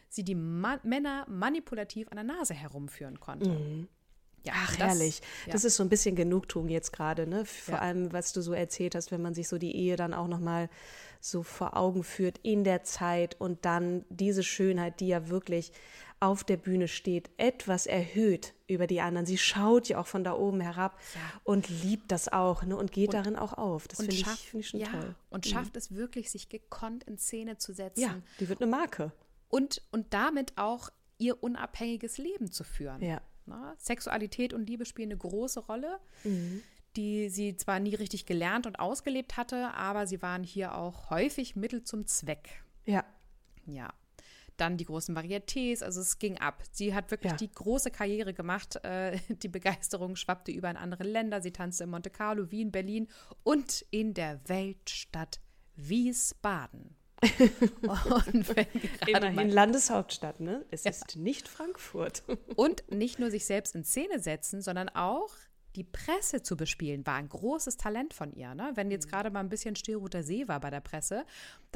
sie 0.08 0.24
die 0.24 0.34
Ma 0.34 0.78
Männer 0.82 1.26
manipulativ 1.28 2.08
an 2.08 2.16
der 2.16 2.24
Nase 2.24 2.54
herumführen 2.54 3.20
konnte. 3.20 3.50
Mhm. 3.50 3.88
Ja, 4.46 4.52
Ach, 4.54 4.76
das, 4.76 4.78
herrlich. 4.78 5.20
Ja. 5.46 5.52
Das 5.52 5.64
ist 5.64 5.76
so 5.76 5.82
ein 5.82 5.88
bisschen 5.88 6.14
Genugtuung 6.14 6.68
jetzt 6.68 6.92
gerade, 6.92 7.26
ne? 7.26 7.44
Vor 7.44 7.74
ja. 7.74 7.80
allem, 7.80 8.12
was 8.12 8.32
du 8.32 8.40
so 8.40 8.52
erzählt 8.52 8.94
hast, 8.94 9.10
wenn 9.10 9.20
man 9.20 9.34
sich 9.34 9.48
so 9.48 9.58
die 9.58 9.74
Ehe 9.74 9.96
dann 9.96 10.14
auch 10.14 10.28
nochmal 10.28 10.70
so 11.20 11.42
vor 11.42 11.76
Augen 11.76 12.04
führt 12.04 12.38
in 12.44 12.62
der 12.62 12.84
Zeit 12.84 13.34
und 13.40 13.64
dann 13.64 14.04
diese 14.08 14.44
Schönheit, 14.44 15.00
die 15.00 15.08
ja 15.08 15.28
wirklich 15.28 15.72
auf 16.20 16.44
der 16.44 16.56
Bühne 16.56 16.86
steht, 16.86 17.28
etwas 17.36 17.86
erhöht 17.86 18.54
über 18.68 18.86
die 18.86 19.00
anderen. 19.00 19.26
Sie 19.26 19.36
schaut 19.36 19.88
ja 19.88 19.98
auch 19.98 20.06
von 20.06 20.22
da 20.22 20.34
oben 20.34 20.60
herab 20.60 20.98
ja. 21.14 21.20
und 21.42 21.68
liebt 21.82 22.10
das 22.12 22.28
auch 22.32 22.62
ne? 22.62 22.76
und 22.76 22.92
geht 22.92 23.08
und, 23.08 23.14
darin 23.14 23.36
auch 23.36 23.52
auf. 23.52 23.88
Das 23.88 23.98
finde 23.98 24.14
ich, 24.14 24.26
find 24.26 24.62
ich 24.62 24.68
schon 24.68 24.80
ja, 24.80 24.88
toll. 24.88 25.14
Und 25.28 25.44
mhm. 25.44 25.50
schafft 25.50 25.76
es 25.76 25.94
wirklich, 25.94 26.30
sich 26.30 26.48
gekonnt 26.48 27.04
in 27.04 27.18
Szene 27.18 27.58
zu 27.58 27.74
setzen. 27.74 28.00
Ja, 28.00 28.14
die 28.38 28.48
wird 28.48 28.62
eine 28.62 28.70
Marke 28.70 29.12
und, 29.56 29.80
und 29.90 30.12
damit 30.12 30.52
auch 30.56 30.90
ihr 31.16 31.42
unabhängiges 31.42 32.18
Leben 32.18 32.52
zu 32.52 32.62
führen. 32.62 33.00
Ja. 33.00 33.22
Na, 33.46 33.74
Sexualität 33.78 34.52
und 34.52 34.68
Liebe 34.68 34.84
spielen 34.84 35.10
eine 35.10 35.18
große 35.18 35.60
Rolle, 35.60 35.98
mhm. 36.24 36.62
die 36.94 37.30
sie 37.30 37.56
zwar 37.56 37.80
nie 37.80 37.94
richtig 37.94 38.26
gelernt 38.26 38.66
und 38.66 38.78
ausgelebt 38.78 39.38
hatte, 39.38 39.72
aber 39.72 40.06
sie 40.06 40.20
waren 40.20 40.44
hier 40.44 40.74
auch 40.74 41.08
häufig 41.08 41.56
Mittel 41.56 41.84
zum 41.84 42.06
Zweck. 42.06 42.62
Ja. 42.84 43.02
Ja. 43.64 43.94
Dann 44.58 44.76
die 44.76 44.84
großen 44.84 45.16
Varietés, 45.16 45.82
also 45.82 46.02
es 46.02 46.18
ging 46.18 46.36
ab. 46.38 46.62
Sie 46.72 46.94
hat 46.94 47.10
wirklich 47.10 47.32
ja. 47.32 47.38
die 47.38 47.50
große 47.50 47.90
Karriere 47.90 48.34
gemacht. 48.34 48.76
Äh, 48.84 49.18
die 49.42 49.48
Begeisterung 49.48 50.16
schwappte 50.16 50.52
über 50.52 50.68
in 50.68 50.76
andere 50.76 51.04
Länder. 51.04 51.40
Sie 51.40 51.52
tanzte 51.52 51.84
in 51.84 51.90
Monte 51.90 52.10
Carlo, 52.10 52.50
Wien, 52.50 52.72
Berlin 52.72 53.08
und 53.42 53.86
in 53.90 54.12
der 54.12 54.38
Weltstadt 54.48 55.40
Wiesbaden. 55.76 56.94
Und 58.34 58.46
Immerhin 59.06 59.50
Landeshauptstadt, 59.50 60.40
ne? 60.40 60.64
Es 60.70 60.84
ja. 60.84 60.90
ist 60.90 61.16
nicht 61.16 61.48
Frankfurt. 61.48 62.22
und 62.56 62.90
nicht 62.90 63.18
nur 63.18 63.30
sich 63.30 63.44
selbst 63.46 63.74
in 63.74 63.84
Szene 63.84 64.20
setzen, 64.20 64.62
sondern 64.62 64.88
auch 64.88 65.30
die 65.76 65.84
Presse 65.84 66.42
zu 66.42 66.56
bespielen, 66.56 67.06
war 67.06 67.16
ein 67.16 67.28
großes 67.28 67.76
Talent 67.76 68.14
von 68.14 68.32
ihr. 68.32 68.54
Ne? 68.54 68.72
Wenn 68.74 68.90
jetzt 68.90 69.06
mhm. 69.06 69.10
gerade 69.10 69.30
mal 69.30 69.40
ein 69.40 69.50
bisschen 69.50 69.76
Stillroter 69.76 70.22
See 70.22 70.48
war 70.48 70.58
bei 70.58 70.70
der 70.70 70.80
Presse, 70.80 71.24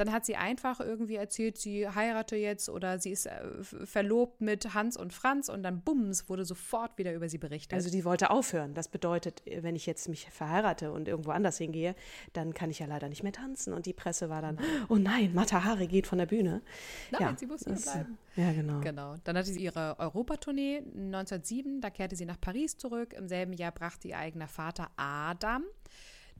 dann 0.01 0.11
hat 0.11 0.25
sie 0.25 0.35
einfach 0.35 0.79
irgendwie 0.79 1.15
erzählt, 1.15 1.59
sie 1.59 1.87
heirate 1.87 2.35
jetzt 2.35 2.69
oder 2.69 2.97
sie 2.97 3.11
ist 3.11 3.27
äh, 3.27 3.63
verlobt 3.63 4.41
mit 4.41 4.73
Hans 4.73 4.97
und 4.97 5.13
Franz 5.13 5.47
und 5.47 5.61
dann 5.61 5.81
bums, 5.81 6.27
wurde 6.27 6.43
sofort 6.43 6.97
wieder 6.97 7.13
über 7.13 7.29
sie 7.29 7.37
berichtet. 7.37 7.73
Also 7.73 7.91
die 7.91 8.03
wollte 8.03 8.31
aufhören. 8.31 8.73
Das 8.73 8.87
bedeutet, 8.87 9.43
wenn 9.45 9.75
ich 9.75 9.85
jetzt 9.85 10.09
mich 10.09 10.27
verheirate 10.31 10.91
und 10.91 11.07
irgendwo 11.07 11.29
anders 11.29 11.59
hingehe, 11.59 11.93
dann 12.33 12.55
kann 12.55 12.71
ich 12.71 12.79
ja 12.79 12.87
leider 12.87 13.09
nicht 13.09 13.21
mehr 13.21 13.31
tanzen. 13.31 13.73
Und 13.73 13.85
die 13.85 13.93
Presse 13.93 14.27
war 14.29 14.41
dann, 14.41 14.57
oh 14.89 14.95
nein, 14.95 15.35
Mata 15.35 15.63
Hari 15.63 15.85
geht 15.85 16.07
von 16.07 16.17
der 16.17 16.25
Bühne. 16.25 16.63
Nein, 17.11 17.21
ja, 17.21 17.35
sie 17.37 17.45
muss 17.45 17.63
hier 17.63 17.75
bleiben. 17.75 18.17
Ja, 18.35 18.53
genau. 18.53 18.79
Genau. 18.81 19.15
Dann 19.23 19.37
hatte 19.37 19.51
sie 19.51 19.61
ihre 19.61 19.99
Europatournee 19.99 20.77
1907, 20.77 21.79
da 21.79 21.91
kehrte 21.91 22.15
sie 22.15 22.25
nach 22.25 22.41
Paris 22.41 22.75
zurück. 22.75 23.13
Im 23.13 23.27
selben 23.27 23.53
Jahr 23.53 23.71
brachte 23.71 24.07
ihr 24.07 24.17
eigener 24.17 24.47
Vater 24.47 24.89
Adam 24.95 25.63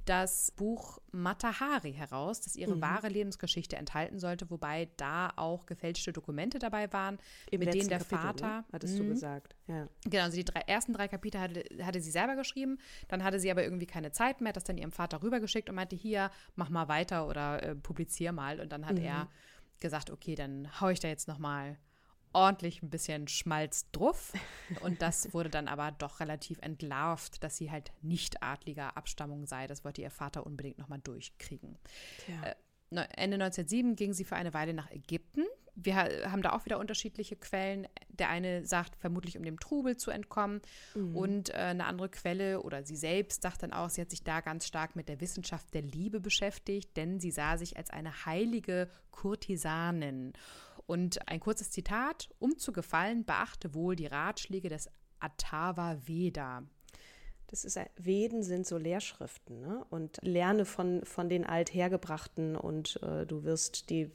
das 0.06 0.52
Buch 0.52 1.00
Matahari 1.12 1.94
heraus, 1.94 2.42
das 2.42 2.56
ihre 2.56 2.76
mhm. 2.76 2.82
wahre 2.82 3.08
Lebensgeschichte 3.08 3.76
enthalten 3.76 4.20
sollte, 4.20 4.50
wobei 4.50 4.90
da 4.98 5.32
auch 5.36 5.66
gefälschte 5.66 6.12
Dokumente 6.12 6.60
dabei 6.60 6.92
waren, 6.92 7.20
Im 7.50 7.60
mit 7.60 7.74
denen 7.74 7.88
der 7.88 8.00
Kapitel, 8.00 8.18
ne? 8.18 8.22
Vater. 8.24 8.48
Ne? 8.48 8.66
Hattest 8.74 9.00
du 9.00 9.04
mhm. 9.04 9.10
gesagt, 9.10 9.56
ja. 9.68 9.88
Genau, 10.06 10.24
also 10.24 10.38
die 10.38 10.46
drei, 10.46 10.62
ersten 10.62 10.94
drei 10.94 11.08
Kapitel 11.08 11.40
hatte, 11.40 11.64
hatte 11.82 12.02
sie 12.02 12.12
selber 12.12 12.36
geschrieben, 12.36 12.78
dann 13.08 13.24
hatte 13.24 13.40
sie 13.40 13.52
aber 13.52 13.64
irgendwie 13.64 13.86
keine 13.86 14.12
Zeit 14.12 14.42
mehr, 14.42 14.50
hat 14.50 14.58
das 14.58 14.64
dann 14.64 14.78
ihrem 14.78 14.92
Vater 14.92 15.22
rübergeschickt 15.22 15.70
und 15.70 15.76
meinte, 15.76 15.96
hier, 15.96 16.32
mach 16.56 16.70
mal 16.70 16.88
weiter 16.88 17.28
oder 17.28 17.62
äh, 17.64 17.76
publizier 17.76 18.32
mal. 18.32 18.60
Und 18.60 18.72
dann 18.72 18.86
hat 18.86 18.98
mhm. 18.98 19.06
er 19.06 19.30
gesagt, 19.80 20.10
okay, 20.10 20.36
dann 20.36 20.68
hau 20.80 20.90
ich 20.90 21.00
da 21.00 21.08
jetzt 21.08 21.28
nochmal 21.28 21.78
ordentlich 22.34 22.82
ein 22.82 22.90
bisschen 22.90 23.28
Schmalz 23.28 23.90
drauf. 23.92 24.34
Und 24.82 25.02
das 25.02 25.34
wurde 25.34 25.50
dann 25.50 25.68
aber 25.68 25.92
doch 25.92 26.20
relativ 26.20 26.60
entlarvt, 26.60 27.44
dass 27.44 27.58
sie 27.58 27.72
halt 27.72 27.92
nicht 28.02 28.44
adliger 28.44 28.98
Abstammung 28.98 29.46
sei. 29.46 29.68
Das 29.68 29.84
wollte 29.84 30.02
ihr 30.02 30.12
Vater 30.12 30.46
unbedingt 30.46 30.78
nochmal 30.78 31.00
durchkriegen. 31.00 31.78
Äh, 32.44 32.56
Ende 32.92 33.36
1907 33.36 33.96
ging 33.96 34.14
sie 34.14 34.26
für 34.26 34.36
eine 34.36 34.54
Weile 34.54 34.74
nach 34.74 34.92
Ägypten. 34.92 35.46
Wir 35.76 35.96
haben 35.96 36.42
da 36.42 36.52
auch 36.52 36.66
wieder 36.66 36.80
unterschiedliche 36.80 37.38
Quellen. 37.38 37.88
Der 38.10 38.30
eine 38.30 38.66
sagt, 38.66 38.96
vermutlich 38.98 39.38
um 39.38 39.44
dem 39.44 39.60
Trubel 39.60 39.96
zu 39.96 40.12
entkommen. 40.12 40.62
Mhm. 40.94 41.16
Und 41.16 41.50
äh, 41.52 41.58
eine 41.58 41.86
andere 41.86 42.10
Quelle 42.10 42.62
oder 42.62 42.84
sie 42.84 42.98
selbst 42.98 43.42
sagt 43.42 43.64
dann 43.64 43.72
auch, 43.72 43.90
sie 43.90 44.02
hat 44.02 44.10
sich 44.10 44.24
da 44.24 44.42
ganz 44.42 44.68
stark 44.68 44.96
mit 44.96 45.08
der 45.08 45.22
Wissenschaft 45.22 45.74
der 45.74 45.82
Liebe 45.82 46.20
beschäftigt, 46.20 46.96
denn 46.98 47.20
sie 47.20 47.32
sah 47.32 47.58
sich 47.58 47.78
als 47.78 47.90
eine 47.90 48.26
heilige 48.26 48.90
Kurtisanin. 49.12 50.34
Und 50.86 51.28
ein 51.28 51.40
kurzes 51.40 51.72
Zitat, 51.72 52.30
um 52.40 52.58
zu 52.58 52.72
gefallen, 52.72 53.26
beachte 53.26 53.74
wohl 53.74 53.96
die 53.96 54.08
Ratschläge 54.08 54.70
des 54.70 54.90
Atava 55.20 55.98
Veda. 56.08 56.64
Das 57.52 57.66
ist, 57.66 57.78
Veden 57.98 58.44
sind 58.44 58.66
so 58.66 58.78
Lehrschriften 58.78 59.60
ne? 59.60 59.86
und 59.90 60.20
lerne 60.22 60.64
von, 60.64 61.04
von 61.04 61.28
den 61.28 61.46
Althergebrachten 61.46 62.56
und 62.56 62.98
äh, 63.04 63.26
du 63.26 63.44
wirst 63.44 63.90
die, 63.90 64.10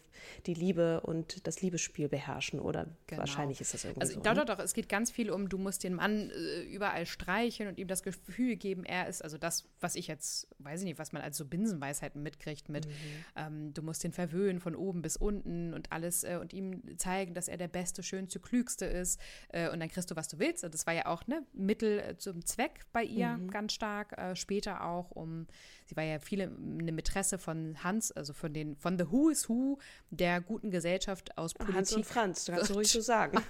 die 0.46 0.55
Liebe 0.55 1.03
und 1.03 1.46
das 1.46 1.61
Liebesspiel 1.61 2.09
beherrschen 2.09 2.59
oder 2.61 2.87
genau. 3.07 3.20
wahrscheinlich 3.20 3.61
ist 3.61 3.75
das 3.75 3.85
irgendwie 3.85 4.01
also, 4.01 4.14
so. 4.14 4.20
Doch, 4.20 4.33
ne? 4.33 4.44
doch, 4.46 4.57
doch, 4.57 4.64
es 4.64 4.72
geht 4.72 4.88
ganz 4.88 5.11
viel 5.11 5.31
um, 5.31 5.51
du 5.51 5.59
musst 5.59 5.85
den 5.85 5.92
Mann 5.92 6.31
äh, 6.31 6.62
überall 6.62 7.05
streicheln 7.05 7.68
und 7.68 7.79
ihm 7.79 7.88
das 7.88 8.03
Gefühl 8.03 8.57
geben, 8.57 8.85
er 8.85 9.07
ist, 9.07 9.22
also 9.22 9.37
das, 9.37 9.68
was 9.81 9.96
ich 9.96 10.07
jetzt, 10.07 10.49
weiß 10.61 10.81
ich 10.81 10.87
nicht, 10.87 10.99
was 10.99 11.12
man 11.12 11.20
als 11.20 11.37
so 11.37 11.44
Binsenweisheiten 11.44 12.22
mitkriegt 12.22 12.70
mit, 12.70 12.87
mhm. 12.87 12.92
ähm, 13.37 13.75
du 13.75 13.83
musst 13.83 14.03
den 14.03 14.12
verwöhnen 14.12 14.61
von 14.61 14.75
oben 14.75 15.03
bis 15.03 15.18
unten 15.18 15.75
und 15.75 15.92
alles 15.92 16.25
äh, 16.25 16.38
und 16.40 16.55
ihm 16.55 16.96
zeigen, 16.96 17.35
dass 17.35 17.49
er 17.49 17.59
der 17.59 17.68
Beste, 17.68 18.03
Schönste, 18.03 18.40
Klügste 18.40 18.87
ist 18.87 19.20
äh, 19.51 19.68
und 19.68 19.81
dann 19.81 19.90
kriegst 19.90 20.11
du, 20.11 20.16
was 20.16 20.27
du 20.29 20.38
willst. 20.38 20.64
Und 20.64 20.72
das 20.72 20.87
war 20.87 20.94
ja 20.94 21.05
auch 21.05 21.27
ne, 21.27 21.42
Mittel 21.53 21.99
äh, 21.99 22.16
zum 22.16 22.42
Zweck 22.46 22.87
bei 22.94 23.05
ihr 23.05 23.26
Maria 23.27 23.37
mhm. 23.37 23.51
ganz 23.51 23.73
stark, 23.73 24.17
äh, 24.19 24.37
später 24.37 24.85
auch 24.85 25.11
um, 25.11 25.47
sie 25.87 25.97
war 25.97 26.05
ja 26.05 26.19
viele 26.19 26.45
eine 26.45 26.93
Mätresse 26.93 27.39
von 27.39 27.83
Hans, 27.83 28.12
also 28.12 28.33
von 28.33 28.53
den, 28.53 28.77
von 28.77 28.99
The 28.99 29.11
Who 29.11 29.31
is 29.31 29.49
Who 29.49 29.79
der 30.11 30.41
guten 30.41 30.71
Gesellschaft 30.71 31.37
aus 31.39 31.55
Politik. 31.55 31.77
Hans 31.77 31.93
und 31.93 32.07
Franz, 32.07 32.45
das 32.45 32.57
kannst 32.57 32.71
du 32.71 32.75
ruhig 32.75 32.89
so 32.89 33.01
sagen. 33.01 33.39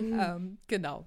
ähm, 0.00 0.58
genau. 0.66 1.06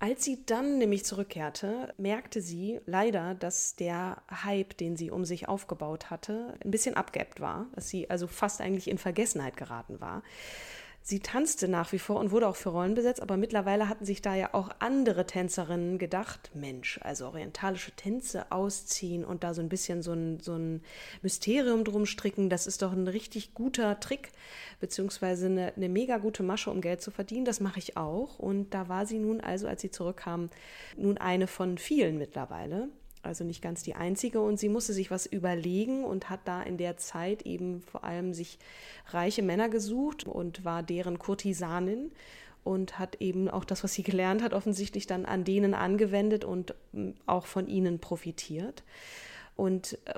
Als 0.00 0.24
sie 0.24 0.44
dann 0.44 0.78
nämlich 0.78 1.04
zurückkehrte, 1.04 1.94
merkte 1.96 2.42
sie 2.42 2.80
leider, 2.84 3.34
dass 3.34 3.74
der 3.76 4.22
Hype, 4.30 4.76
den 4.76 4.96
sie 4.96 5.10
um 5.10 5.24
sich 5.24 5.48
aufgebaut 5.48 6.10
hatte, 6.10 6.58
ein 6.62 6.70
bisschen 6.70 6.94
abgeebbt 6.94 7.40
war, 7.40 7.68
dass 7.74 7.88
sie 7.88 8.10
also 8.10 8.26
fast 8.26 8.60
eigentlich 8.60 8.88
in 8.88 8.98
Vergessenheit 8.98 9.56
geraten 9.56 10.00
war. 10.00 10.22
Sie 11.06 11.20
tanzte 11.20 11.68
nach 11.68 11.92
wie 11.92 11.98
vor 11.98 12.18
und 12.18 12.30
wurde 12.30 12.48
auch 12.48 12.56
für 12.56 12.70
Rollen 12.70 12.94
besetzt, 12.94 13.20
aber 13.20 13.36
mittlerweile 13.36 13.90
hatten 13.90 14.06
sich 14.06 14.22
da 14.22 14.34
ja 14.34 14.54
auch 14.54 14.70
andere 14.78 15.26
Tänzerinnen 15.26 15.98
gedacht, 15.98 16.50
Mensch, 16.54 16.98
also 17.02 17.26
orientalische 17.26 17.92
Tänze 17.92 18.50
ausziehen 18.50 19.22
und 19.22 19.44
da 19.44 19.52
so 19.52 19.60
ein 19.60 19.68
bisschen 19.68 20.00
so 20.00 20.14
ein, 20.14 20.40
so 20.40 20.54
ein 20.54 20.82
Mysterium 21.20 21.84
drum 21.84 22.06
stricken, 22.06 22.48
das 22.48 22.66
ist 22.66 22.80
doch 22.80 22.92
ein 22.92 23.06
richtig 23.06 23.52
guter 23.52 24.00
Trick, 24.00 24.32
beziehungsweise 24.80 25.44
eine, 25.44 25.74
eine 25.76 25.90
mega 25.90 26.16
gute 26.16 26.42
Masche, 26.42 26.70
um 26.70 26.80
Geld 26.80 27.02
zu 27.02 27.10
verdienen. 27.10 27.44
Das 27.44 27.60
mache 27.60 27.80
ich 27.80 27.98
auch. 27.98 28.38
Und 28.38 28.72
da 28.72 28.88
war 28.88 29.04
sie 29.04 29.18
nun 29.18 29.42
also, 29.42 29.68
als 29.68 29.82
sie 29.82 29.90
zurückkam, 29.90 30.48
nun 30.96 31.18
eine 31.18 31.48
von 31.48 31.76
vielen 31.76 32.16
mittlerweile 32.16 32.88
also 33.24 33.44
nicht 33.44 33.62
ganz 33.62 33.82
die 33.82 33.94
einzige. 33.94 34.40
Und 34.40 34.58
sie 34.58 34.68
musste 34.68 34.92
sich 34.92 35.10
was 35.10 35.26
überlegen 35.26 36.04
und 36.04 36.30
hat 36.30 36.40
da 36.44 36.62
in 36.62 36.76
der 36.76 36.96
Zeit 36.96 37.42
eben 37.42 37.80
vor 37.82 38.04
allem 38.04 38.34
sich 38.34 38.58
reiche 39.08 39.42
Männer 39.42 39.68
gesucht 39.68 40.24
und 40.24 40.64
war 40.64 40.82
deren 40.82 41.18
Kurtisanin 41.18 42.12
und 42.64 42.98
hat 42.98 43.20
eben 43.20 43.48
auch 43.48 43.64
das, 43.64 43.84
was 43.84 43.92
sie 43.92 44.02
gelernt 44.02 44.42
hat, 44.42 44.54
offensichtlich 44.54 45.06
dann 45.06 45.26
an 45.26 45.44
denen 45.44 45.74
angewendet 45.74 46.44
und 46.44 46.74
mm, 46.92 47.10
auch 47.26 47.46
von 47.46 47.68
ihnen 47.68 47.98
profitiert. 47.98 48.82
Und 49.54 49.98
äh, 50.06 50.14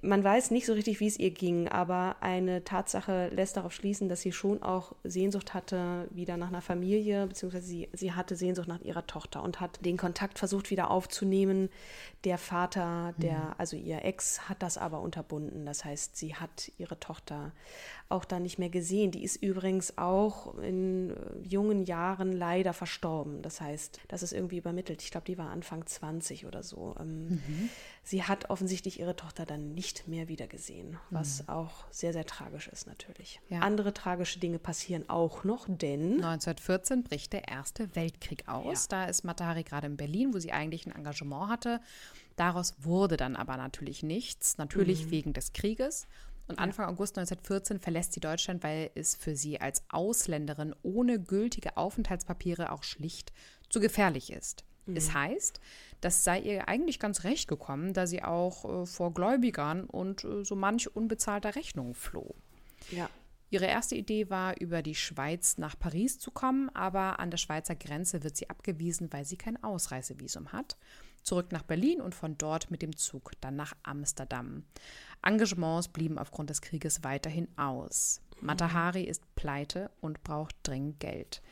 man 0.00 0.22
weiß 0.22 0.50
nicht 0.50 0.66
so 0.66 0.72
richtig, 0.72 1.00
wie 1.00 1.06
es 1.06 1.18
ihr 1.18 1.30
ging, 1.30 1.68
aber 1.68 2.16
eine 2.20 2.64
Tatsache 2.64 3.28
lässt 3.28 3.56
darauf 3.56 3.72
schließen, 3.72 4.08
dass 4.08 4.20
sie 4.20 4.32
schon 4.32 4.62
auch 4.62 4.94
Sehnsucht 5.04 5.54
hatte 5.54 6.08
wieder 6.10 6.36
nach 6.36 6.48
einer 6.48 6.62
Familie, 6.62 7.26
beziehungsweise 7.26 7.66
sie, 7.66 7.88
sie 7.92 8.12
hatte 8.12 8.36
Sehnsucht 8.36 8.68
nach 8.68 8.80
ihrer 8.80 9.06
Tochter 9.06 9.42
und 9.42 9.60
hat 9.60 9.84
den 9.84 9.96
Kontakt 9.96 10.38
versucht 10.38 10.70
wieder 10.70 10.90
aufzunehmen. 10.90 11.68
Der 12.24 12.38
Vater, 12.38 13.14
der, 13.18 13.38
mhm. 13.38 13.54
also 13.58 13.76
ihr 13.76 14.04
Ex, 14.04 14.48
hat 14.48 14.62
das 14.62 14.78
aber 14.78 15.00
unterbunden. 15.00 15.66
Das 15.66 15.84
heißt, 15.84 16.16
sie 16.16 16.34
hat 16.34 16.72
ihre 16.78 16.98
Tochter 16.98 17.52
auch 18.08 18.24
dann 18.24 18.42
nicht 18.42 18.58
mehr 18.58 18.70
gesehen. 18.70 19.10
Die 19.10 19.24
ist 19.24 19.36
übrigens 19.36 19.98
auch 19.98 20.56
in 20.58 21.10
äh, 21.10 21.14
jungen 21.42 21.84
Jahren 21.84 22.32
leider 22.32 22.72
verstorben. 22.72 23.42
Das 23.42 23.60
heißt, 23.60 24.00
das 24.08 24.22
ist 24.22 24.32
irgendwie 24.32 24.58
übermittelt. 24.58 25.02
Ich 25.02 25.10
glaube, 25.10 25.26
die 25.26 25.38
war 25.38 25.50
Anfang 25.50 25.84
20 25.86 26.46
oder 26.46 26.62
so. 26.62 26.94
Ähm, 27.00 27.28
mhm. 27.28 27.70
Sie 28.04 28.22
hat 28.22 28.50
offensichtlich 28.50 29.00
ihre 29.00 29.16
Tochter 29.16 29.44
dann 29.44 29.65
nicht 29.74 30.08
mehr 30.08 30.28
wiedergesehen, 30.28 30.98
was 31.10 31.42
mhm. 31.42 31.48
auch 31.48 31.84
sehr, 31.90 32.12
sehr 32.12 32.26
tragisch 32.26 32.68
ist 32.68 32.86
natürlich. 32.86 33.40
Ja. 33.48 33.60
Andere 33.60 33.92
tragische 33.92 34.38
Dinge 34.38 34.58
passieren 34.58 35.08
auch 35.08 35.44
noch, 35.44 35.66
denn 35.68 36.14
1914 36.14 37.02
bricht 37.02 37.32
der 37.32 37.48
Erste 37.48 37.94
Weltkrieg 37.94 38.48
aus. 38.48 38.88
Ja. 38.90 39.04
Da 39.04 39.04
ist 39.06 39.24
Matahari 39.24 39.62
gerade 39.62 39.86
in 39.86 39.96
Berlin, 39.96 40.34
wo 40.34 40.38
sie 40.38 40.52
eigentlich 40.52 40.86
ein 40.86 40.94
Engagement 40.94 41.50
hatte. 41.50 41.80
Daraus 42.36 42.74
wurde 42.78 43.16
dann 43.16 43.36
aber 43.36 43.56
natürlich 43.56 44.02
nichts, 44.02 44.58
natürlich 44.58 45.06
mhm. 45.06 45.10
wegen 45.10 45.32
des 45.32 45.52
Krieges. 45.52 46.06
Und 46.48 46.58
Anfang 46.60 46.86
August 46.86 47.18
1914 47.18 47.80
verlässt 47.80 48.12
sie 48.12 48.20
Deutschland, 48.20 48.62
weil 48.62 48.90
es 48.94 49.16
für 49.16 49.34
sie 49.34 49.60
als 49.60 49.82
Ausländerin 49.88 50.74
ohne 50.82 51.20
gültige 51.20 51.76
Aufenthaltspapiere 51.76 52.70
auch 52.70 52.84
schlicht 52.84 53.32
zu 53.68 53.80
gefährlich 53.80 54.32
ist. 54.32 54.64
Mhm. 54.86 54.96
Es 54.96 55.12
heißt, 55.12 55.60
das 56.00 56.24
sei 56.24 56.40
ihr 56.40 56.68
eigentlich 56.68 56.98
ganz 56.98 57.24
recht 57.24 57.48
gekommen, 57.48 57.92
da 57.92 58.06
sie 58.06 58.22
auch 58.22 58.82
äh, 58.82 58.86
vor 58.86 59.12
Gläubigern 59.12 59.84
und 59.84 60.24
äh, 60.24 60.44
so 60.44 60.56
manch 60.56 60.94
unbezahlter 60.94 61.54
Rechnung 61.54 61.94
floh. 61.94 62.34
Ja. 62.90 63.08
Ihre 63.48 63.66
erste 63.66 63.94
Idee 63.94 64.28
war, 64.28 64.58
über 64.60 64.82
die 64.82 64.96
Schweiz 64.96 65.56
nach 65.56 65.78
Paris 65.78 66.18
zu 66.18 66.30
kommen, 66.32 66.68
aber 66.74 67.20
an 67.20 67.30
der 67.30 67.38
Schweizer 67.38 67.76
Grenze 67.76 68.24
wird 68.24 68.36
sie 68.36 68.50
abgewiesen, 68.50 69.12
weil 69.12 69.24
sie 69.24 69.36
kein 69.36 69.62
Ausreisevisum 69.62 70.52
hat. 70.52 70.76
Zurück 71.22 71.52
nach 71.52 71.62
Berlin 71.62 72.00
und 72.00 72.14
von 72.14 72.36
dort 72.38 72.70
mit 72.70 72.82
dem 72.82 72.96
Zug 72.96 73.32
dann 73.40 73.56
nach 73.56 73.74
Amsterdam. 73.82 74.64
Engagements 75.22 75.88
blieben 75.88 76.18
aufgrund 76.18 76.50
des 76.50 76.60
Krieges 76.60 77.02
weiterhin 77.02 77.48
aus. 77.56 78.20
Matahari 78.40 79.04
ist 79.04 79.22
pleite 79.34 79.90
und 80.00 80.22
braucht 80.22 80.54
dringend 80.62 81.00
Geld. 81.00 81.42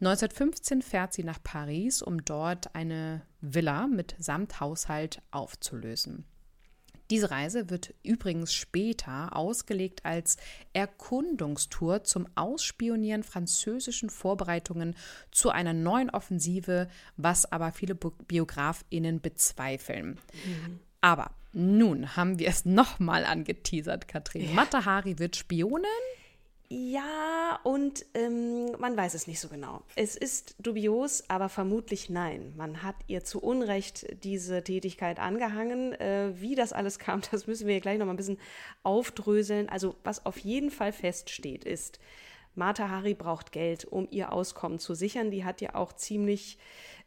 1915 0.00 0.82
fährt 0.82 1.12
sie 1.12 1.24
nach 1.24 1.42
Paris, 1.42 2.02
um 2.02 2.24
dort 2.24 2.74
eine 2.74 3.22
Villa 3.40 3.86
mit 3.86 4.14
Samthaushalt 4.18 5.20
aufzulösen. 5.30 6.24
Diese 7.10 7.30
Reise 7.30 7.70
wird 7.70 7.94
übrigens 8.02 8.52
später 8.52 9.34
ausgelegt 9.34 10.04
als 10.04 10.36
Erkundungstour 10.74 12.04
zum 12.04 12.26
Ausspionieren 12.34 13.22
französischen 13.22 14.10
Vorbereitungen 14.10 14.94
zu 15.30 15.48
einer 15.50 15.72
neuen 15.72 16.10
Offensive, 16.10 16.88
was 17.16 17.50
aber 17.50 17.72
viele 17.72 17.94
Biografinnen 17.94 19.20
bezweifeln. 19.20 20.20
Mhm. 20.44 20.80
Aber 21.00 21.30
nun 21.52 22.14
haben 22.14 22.38
wir 22.38 22.48
es 22.48 22.66
nochmal 22.66 23.24
angeteasert, 23.24 24.06
Katrin. 24.06 24.44
Ja. 24.44 24.52
Matahari 24.52 25.18
wird 25.18 25.36
Spionin. 25.36 25.86
Ja, 26.70 27.60
und 27.62 28.04
ähm, 28.12 28.72
man 28.78 28.94
weiß 28.94 29.14
es 29.14 29.26
nicht 29.26 29.40
so 29.40 29.48
genau. 29.48 29.82
Es 29.96 30.16
ist 30.16 30.54
dubios, 30.58 31.24
aber 31.28 31.48
vermutlich 31.48 32.10
nein. 32.10 32.52
Man 32.58 32.82
hat 32.82 32.96
ihr 33.06 33.24
zu 33.24 33.40
Unrecht 33.40 34.06
diese 34.22 34.62
Tätigkeit 34.62 35.18
angehangen. 35.18 35.94
Äh, 35.94 36.32
wie 36.34 36.54
das 36.54 36.74
alles 36.74 36.98
kam, 36.98 37.22
das 37.30 37.46
müssen 37.46 37.66
wir 37.66 37.80
gleich 37.80 37.98
noch 37.98 38.04
mal 38.04 38.12
ein 38.12 38.18
bisschen 38.18 38.38
aufdröseln. 38.82 39.70
Also, 39.70 39.96
was 40.04 40.26
auf 40.26 40.36
jeden 40.38 40.70
Fall 40.70 40.92
feststeht, 40.92 41.64
ist, 41.64 42.00
Martha 42.54 42.90
Hari 42.90 43.14
braucht 43.14 43.52
Geld, 43.52 43.86
um 43.86 44.06
ihr 44.10 44.32
Auskommen 44.32 44.78
zu 44.78 44.94
sichern. 44.94 45.30
Die 45.30 45.44
hat 45.46 45.62
ja 45.62 45.74
auch 45.74 45.94
ziemlich 45.94 46.58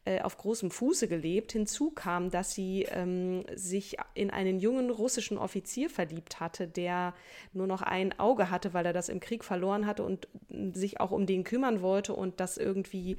äh, 0.04 0.22
auf 0.22 0.38
großem 0.38 0.72
Fuße 0.72 1.08
gelebt. 1.08 1.52
Hinzu 1.52 1.92
kam, 1.92 2.32
dass 2.32 2.54
sie 2.54 2.88
ähm, 2.90 3.44
sich 3.54 3.98
in 4.16 4.32
einen 4.32 4.60
jungen 4.60 4.90
russischen 4.90 5.38
Offizier 5.38 5.90
verliebt 5.90 6.40
hatte, 6.40 6.68
der 6.68 7.14
nur 7.54 7.68
noch 7.68 7.84
ein 7.84 8.18
Auge 8.20 8.50
hatte, 8.50 8.74
weil 8.74 8.86
er 8.86 8.94
das 8.94 9.10
im 9.10 9.20
Krieg 9.20 9.44
verloren 9.44 9.86
hatte 9.86 10.04
und 10.04 10.28
sich 10.74 11.00
auch 11.00 11.12
um 11.12 11.26
den 11.26 11.44
kümmern 11.44 11.82
wollte 11.82 12.14
und 12.14 12.40
das 12.40 12.58
irgendwie 12.58 13.18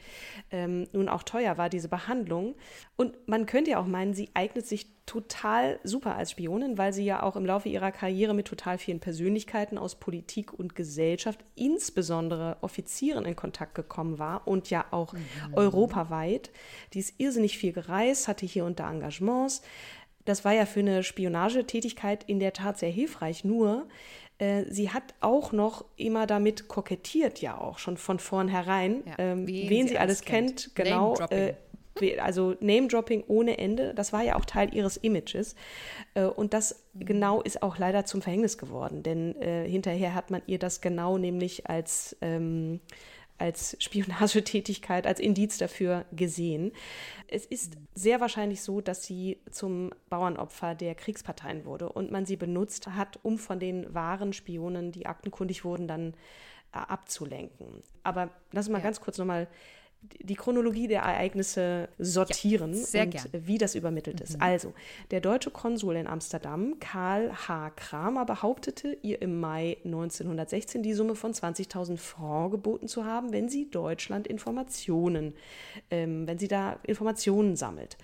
ähm, 0.51 0.89
nun 0.93 1.09
auch 1.09 1.23
teuer 1.23 1.57
war, 1.57 1.69
diese 1.69 1.89
Behandlung. 1.89 2.57
Und 2.97 3.29
man 3.29 3.47
könnte 3.47 3.71
ja 3.71 3.79
auch 3.79 3.87
meinen, 3.87 4.15
sie 4.15 4.31
eignet 4.35 4.67
sich 4.67 4.87
total 5.07 5.81
super 5.83 6.15
als 6.15 6.31
Spionin, 6.31 6.79
weil 6.79 6.93
sie 6.93 7.05
ja 7.05 7.23
auch 7.23 7.37
im 7.37 7.45
Laufe 7.45 7.69
ihrer 7.69 7.91
Karriere 7.91 8.35
mit 8.35 8.47
total 8.47 8.79
vielen 8.79 9.01
Persönlichkeiten 9.01 9.77
aus 9.77 9.97
Politik 9.97 10.53
und 10.53 10.75
Gesellschaft, 10.75 11.41
insbesondere 11.55 12.57
Offizieren, 12.61 13.25
in 13.25 13.37
Kontakt 13.37 13.75
gekommen 13.75 14.19
war 14.19 14.47
und 14.47 14.71
ja 14.71 14.85
auch 14.91 15.13
mhm. 15.13 15.21
europaweit. 15.55 16.51
Die 16.95 17.01
ist 17.01 17.15
irrsinnig 17.19 17.59
viel 17.59 17.73
gereist, 17.73 18.29
hatte 18.29 18.47
hier 18.47 18.65
und 18.65 18.79
da 18.79 18.91
Engagements. 18.91 19.63
Das 20.25 20.45
war 20.45 20.53
ja 20.53 20.67
für 20.67 20.81
eine 20.81 21.03
Spionagetätigkeit 21.03 22.23
in 22.25 22.39
der 22.39 22.53
Tat 22.53 22.79
sehr 22.79 22.91
hilfreich. 22.91 23.45
Nur 23.45 23.89
äh, 24.39 24.65
sie 24.69 24.91
hat 24.91 25.15
auch 25.21 25.51
noch 25.51 25.85
immer 25.97 26.29
damit 26.29 26.69
kokettiert, 26.69 27.41
ja 27.41 27.59
auch 27.59 27.79
schon 27.79 27.97
von 27.97 28.21
vornherein, 28.21 29.03
ja, 29.05 29.15
ähm, 29.19 29.49
wen 29.49 29.89
sie, 29.89 29.99
alles 29.99 30.23
kennt, 30.23 30.75
kennt 30.75 30.87
genau 30.89 31.17
also 32.21 32.55
Name-Dropping 32.61 33.25
ohne 33.29 33.59
Ende, 33.59 33.95
das 33.95 34.13
war 34.13 34.23
ja 34.23 34.37
auch 34.37 34.45
Teil 34.45 34.75
ihres 34.75 34.97
Images. 34.97 35.55
Äh, 36.15 36.25
und 36.25 36.55
das 36.55 36.85
genau 36.95 37.43
ist 37.43 37.63
auch 37.63 37.79
leider 37.79 38.05
zum 38.05 38.23
Verhängnis 38.23 38.59
geworden, 38.59 39.03
denn 39.03 39.41
äh, 39.41 39.69
hinterher 39.69 40.15
hat 40.15 40.31
man 40.31 40.43
ihr 40.47 40.59
das 40.59 40.81
genau 40.81 41.19
nämlich 41.19 41.69
als, 41.69 42.17
ähm, 42.21 42.81
als 43.39 43.77
Spionagetätigkeit, 43.81 45.07
als 45.07 45.21
Indiz 45.21 45.59
dafür 45.59 46.05
gesehen. 46.13 46.73
Es 47.29 47.45
ist 47.45 47.77
sehr 47.95 48.21
wahrscheinlich 48.21 48.63
so, 48.63 48.81
dass 48.81 49.05
sie 49.05 49.41
zum 49.51 49.91
Bauernopfer 50.09 50.75
der 50.75 50.95
Kriegsparteien 50.95 51.65
wurde 51.65 51.89
und 51.89 52.11
man 52.11 52.27
sie 52.27 52.37
benutzt 52.37 52.87
hat, 52.89 53.19
um 53.23 53.39
von 53.39 53.59
den 53.59 53.93
wahren 53.95 54.33
Spionen, 54.33 54.93
die 54.93 55.07
aktenkundig 55.07 55.65
wurden, 55.65 55.89
dann 55.89 56.15
äh, 56.73 56.79
abzulenken. 56.79 57.83
Aber 58.03 58.31
lass 58.53 58.67
uns 58.67 58.73
mal 58.73 58.79
ja. 58.79 58.85
ganz 58.85 59.01
kurz 59.01 59.19
nochmal 59.19 59.49
die 60.03 60.35
Chronologie 60.35 60.89
der 60.89 61.03
Ereignisse 61.03 61.89
sortieren 61.99 62.75
ja, 62.93 63.03
und 63.03 63.11
gern. 63.11 63.29
wie 63.33 63.59
das 63.59 63.75
übermittelt 63.75 64.21
mhm. 64.21 64.25
ist. 64.25 64.41
Also, 64.41 64.73
der 65.11 65.21
deutsche 65.21 65.51
Konsul 65.51 65.97
in 65.97 66.07
Amsterdam, 66.07 66.77
Karl 66.81 67.33
H. 67.49 67.71
Kramer, 67.71 68.25
behauptete, 68.25 68.97
ihr 69.03 69.23
im 69.23 69.41
Mai 69.41 69.79
1916 69.85 70.83
die 70.83 70.95
Summe 70.95 71.15
von 71.15 71.33
20.000 71.33 71.97
Francs 71.99 72.53
geboten 72.53 72.89
zu 72.89 73.05
haben, 73.05 73.33
wenn 73.33 73.49
sie 73.49 73.71
Deutschland 73.71 74.27
Informationen, 74.27 75.35
ähm, 75.91 76.27
wenn 76.27 76.39
sie 76.39 76.49
da 76.49 76.79
Informationen 76.85 77.57
sammelt. 77.57 77.97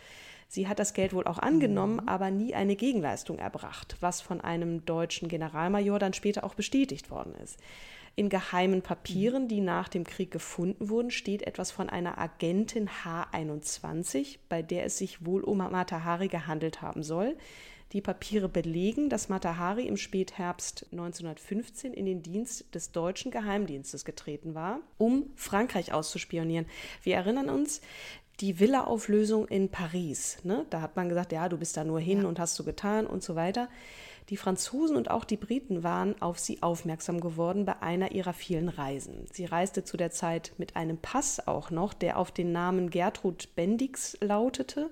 Sie 0.50 0.66
hat 0.66 0.78
das 0.78 0.94
Geld 0.94 1.12
wohl 1.12 1.26
auch 1.26 1.38
angenommen, 1.38 2.00
mhm. 2.02 2.08
aber 2.08 2.30
nie 2.30 2.54
eine 2.54 2.74
Gegenleistung 2.74 3.38
erbracht, 3.38 3.96
was 4.00 4.22
von 4.22 4.40
einem 4.40 4.84
deutschen 4.86 5.28
Generalmajor 5.28 5.98
dann 5.98 6.14
später 6.14 6.42
auch 6.42 6.54
bestätigt 6.54 7.10
worden 7.10 7.34
ist. 7.42 7.58
In 8.18 8.30
geheimen 8.30 8.82
Papieren, 8.82 9.46
die 9.46 9.60
nach 9.60 9.86
dem 9.86 10.02
Krieg 10.02 10.32
gefunden 10.32 10.88
wurden, 10.88 11.12
steht 11.12 11.42
etwas 11.42 11.70
von 11.70 11.88
einer 11.88 12.18
Agentin 12.18 12.88
H21, 12.88 14.40
bei 14.48 14.60
der 14.60 14.86
es 14.86 14.98
sich 14.98 15.24
wohl 15.24 15.44
um 15.44 15.58
Matahari 15.58 16.26
gehandelt 16.26 16.82
haben 16.82 17.04
soll. 17.04 17.36
Die 17.92 18.00
Papiere 18.00 18.48
belegen, 18.48 19.08
dass 19.08 19.28
Matahari 19.28 19.86
im 19.86 19.96
Spätherbst 19.96 20.86
1915 20.90 21.92
in 21.92 22.06
den 22.06 22.24
Dienst 22.24 22.74
des 22.74 22.90
deutschen 22.90 23.30
Geheimdienstes 23.30 24.04
getreten 24.04 24.56
war, 24.56 24.80
um 24.96 25.30
Frankreich 25.36 25.92
auszuspionieren. 25.92 26.66
Wir 27.04 27.14
erinnern 27.14 27.48
uns, 27.48 27.80
die 28.40 28.58
Villa-Auflösung 28.58 29.46
in 29.46 29.68
Paris. 29.68 30.38
Ne? 30.42 30.66
Da 30.70 30.80
hat 30.80 30.96
man 30.96 31.08
gesagt, 31.08 31.30
ja, 31.30 31.48
du 31.48 31.56
bist 31.56 31.76
da 31.76 31.84
nur 31.84 32.00
hin 32.00 32.22
ja. 32.22 32.28
und 32.28 32.40
hast 32.40 32.56
so 32.56 32.64
getan 32.64 33.06
und 33.06 33.22
so 33.22 33.36
weiter. 33.36 33.68
Die 34.30 34.36
Franzosen 34.36 34.96
und 34.96 35.10
auch 35.10 35.24
die 35.24 35.38
Briten 35.38 35.82
waren 35.82 36.20
auf 36.20 36.38
sie 36.38 36.62
aufmerksam 36.62 37.20
geworden 37.20 37.64
bei 37.64 37.80
einer 37.80 38.12
ihrer 38.12 38.34
vielen 38.34 38.68
Reisen. 38.68 39.26
Sie 39.32 39.46
reiste 39.46 39.84
zu 39.84 39.96
der 39.96 40.10
Zeit 40.10 40.52
mit 40.58 40.76
einem 40.76 40.98
Pass 40.98 41.46
auch 41.46 41.70
noch, 41.70 41.94
der 41.94 42.18
auf 42.18 42.30
den 42.30 42.52
Namen 42.52 42.90
Gertrud 42.90 43.48
Bendix 43.56 44.18
lautete. 44.20 44.90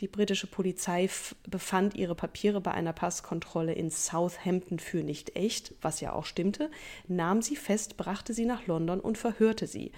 Die 0.00 0.08
britische 0.08 0.46
Polizei 0.46 1.08
befand 1.48 1.94
ihre 1.96 2.14
Papiere 2.14 2.60
bei 2.60 2.70
einer 2.70 2.92
Passkontrolle 2.92 3.72
in 3.72 3.90
Southampton 3.90 4.78
für 4.78 5.02
nicht 5.02 5.34
echt, 5.34 5.74
was 5.80 6.00
ja 6.00 6.12
auch 6.12 6.26
stimmte, 6.26 6.70
nahm 7.08 7.42
sie 7.42 7.56
fest, 7.56 7.96
brachte 7.96 8.34
sie 8.34 8.44
nach 8.44 8.66
London 8.66 9.00
und 9.00 9.18
verhörte 9.18 9.66
sie 9.66 9.92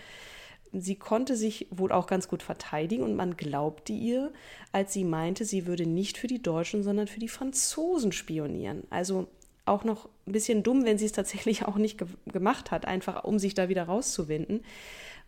sie 0.73 0.97
konnte 0.97 1.37
sich 1.37 1.67
wohl 1.71 1.93
auch 1.93 2.07
ganz 2.07 2.29
gut 2.29 2.43
verteidigen 2.43 3.03
und 3.03 3.17
man 3.17 3.37
glaubte 3.37 3.93
ihr, 3.93 4.33
als 4.73 4.93
sie 4.93 5.05
meinte, 5.05 5.45
sie 5.45 5.67
würde 5.67 5.87
nicht 5.87 6.19
für 6.19 6.29
die 6.29 6.43
Deutschen, 6.43 6.83
sondern 6.83 7.09
für 7.09 7.21
die 7.21 7.29
Franzosen 7.29 8.13
spionieren. 8.13 8.85
Also 8.91 9.27
auch 9.67 9.85
noch 9.85 10.09
ein 10.27 10.33
bisschen 10.33 10.63
dumm, 10.63 10.85
wenn 10.85 10.99
sie 10.99 11.07
es 11.07 11.13
tatsächlich 11.13 11.65
auch 11.65 11.77
nicht 11.77 11.99
ge 11.99 12.09
gemacht 12.27 12.71
hat, 12.71 12.87
einfach 12.87 13.25
um 13.25 13.39
sich 13.39 13.55
da 13.55 13.69
wieder 13.69 13.85
rauszuwinden. 13.85 14.65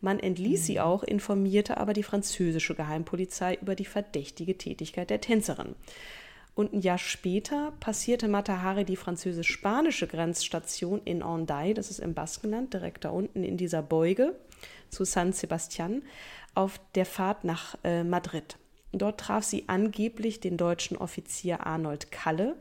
Man 0.01 0.19
entließ 0.19 0.61
mhm. 0.63 0.65
sie 0.65 0.81
auch, 0.81 1.03
informierte 1.03 1.77
aber 1.77 1.93
die 1.93 2.03
französische 2.03 2.75
Geheimpolizei 2.75 3.59
über 3.61 3.75
die 3.75 3.85
verdächtige 3.85 4.59
Tätigkeit 4.59 5.11
der 5.11 5.21
Tänzerin. 5.21 5.75
Und 6.55 6.75
ein 6.75 6.81
Jahr 6.81 6.99
später 6.99 7.73
passierte 7.81 8.29
Matahari 8.29 8.85
die 8.85 8.97
französisch-spanische 8.97 10.07
Grenzstation 10.07 11.01
in 11.05 11.27
Hendaye, 11.27 11.73
das 11.73 11.91
ist 11.91 12.01
im 12.01 12.13
Baskenland, 12.13 12.75
direkt 12.75 13.05
da 13.05 13.11
unten 13.11 13.43
in 13.43 13.57
dieser 13.57 13.81
Beuge 13.81 14.35
zu 14.93 15.05
San 15.05 15.33
Sebastian 15.33 16.03
auf 16.55 16.81
der 16.95 17.07
Fahrt 17.07 17.45
nach 17.45 17.77
äh, 17.83 18.05
Madrid. 18.05 18.59
Dort 18.93 19.21
traf 19.21 19.43
sie 19.43 19.65
angeblich 19.69 20.41
den 20.41 20.57
deutschen 20.57 20.97
Offizier 20.97 21.67
Arnold 21.67 22.13
Kalle, 22.13 22.57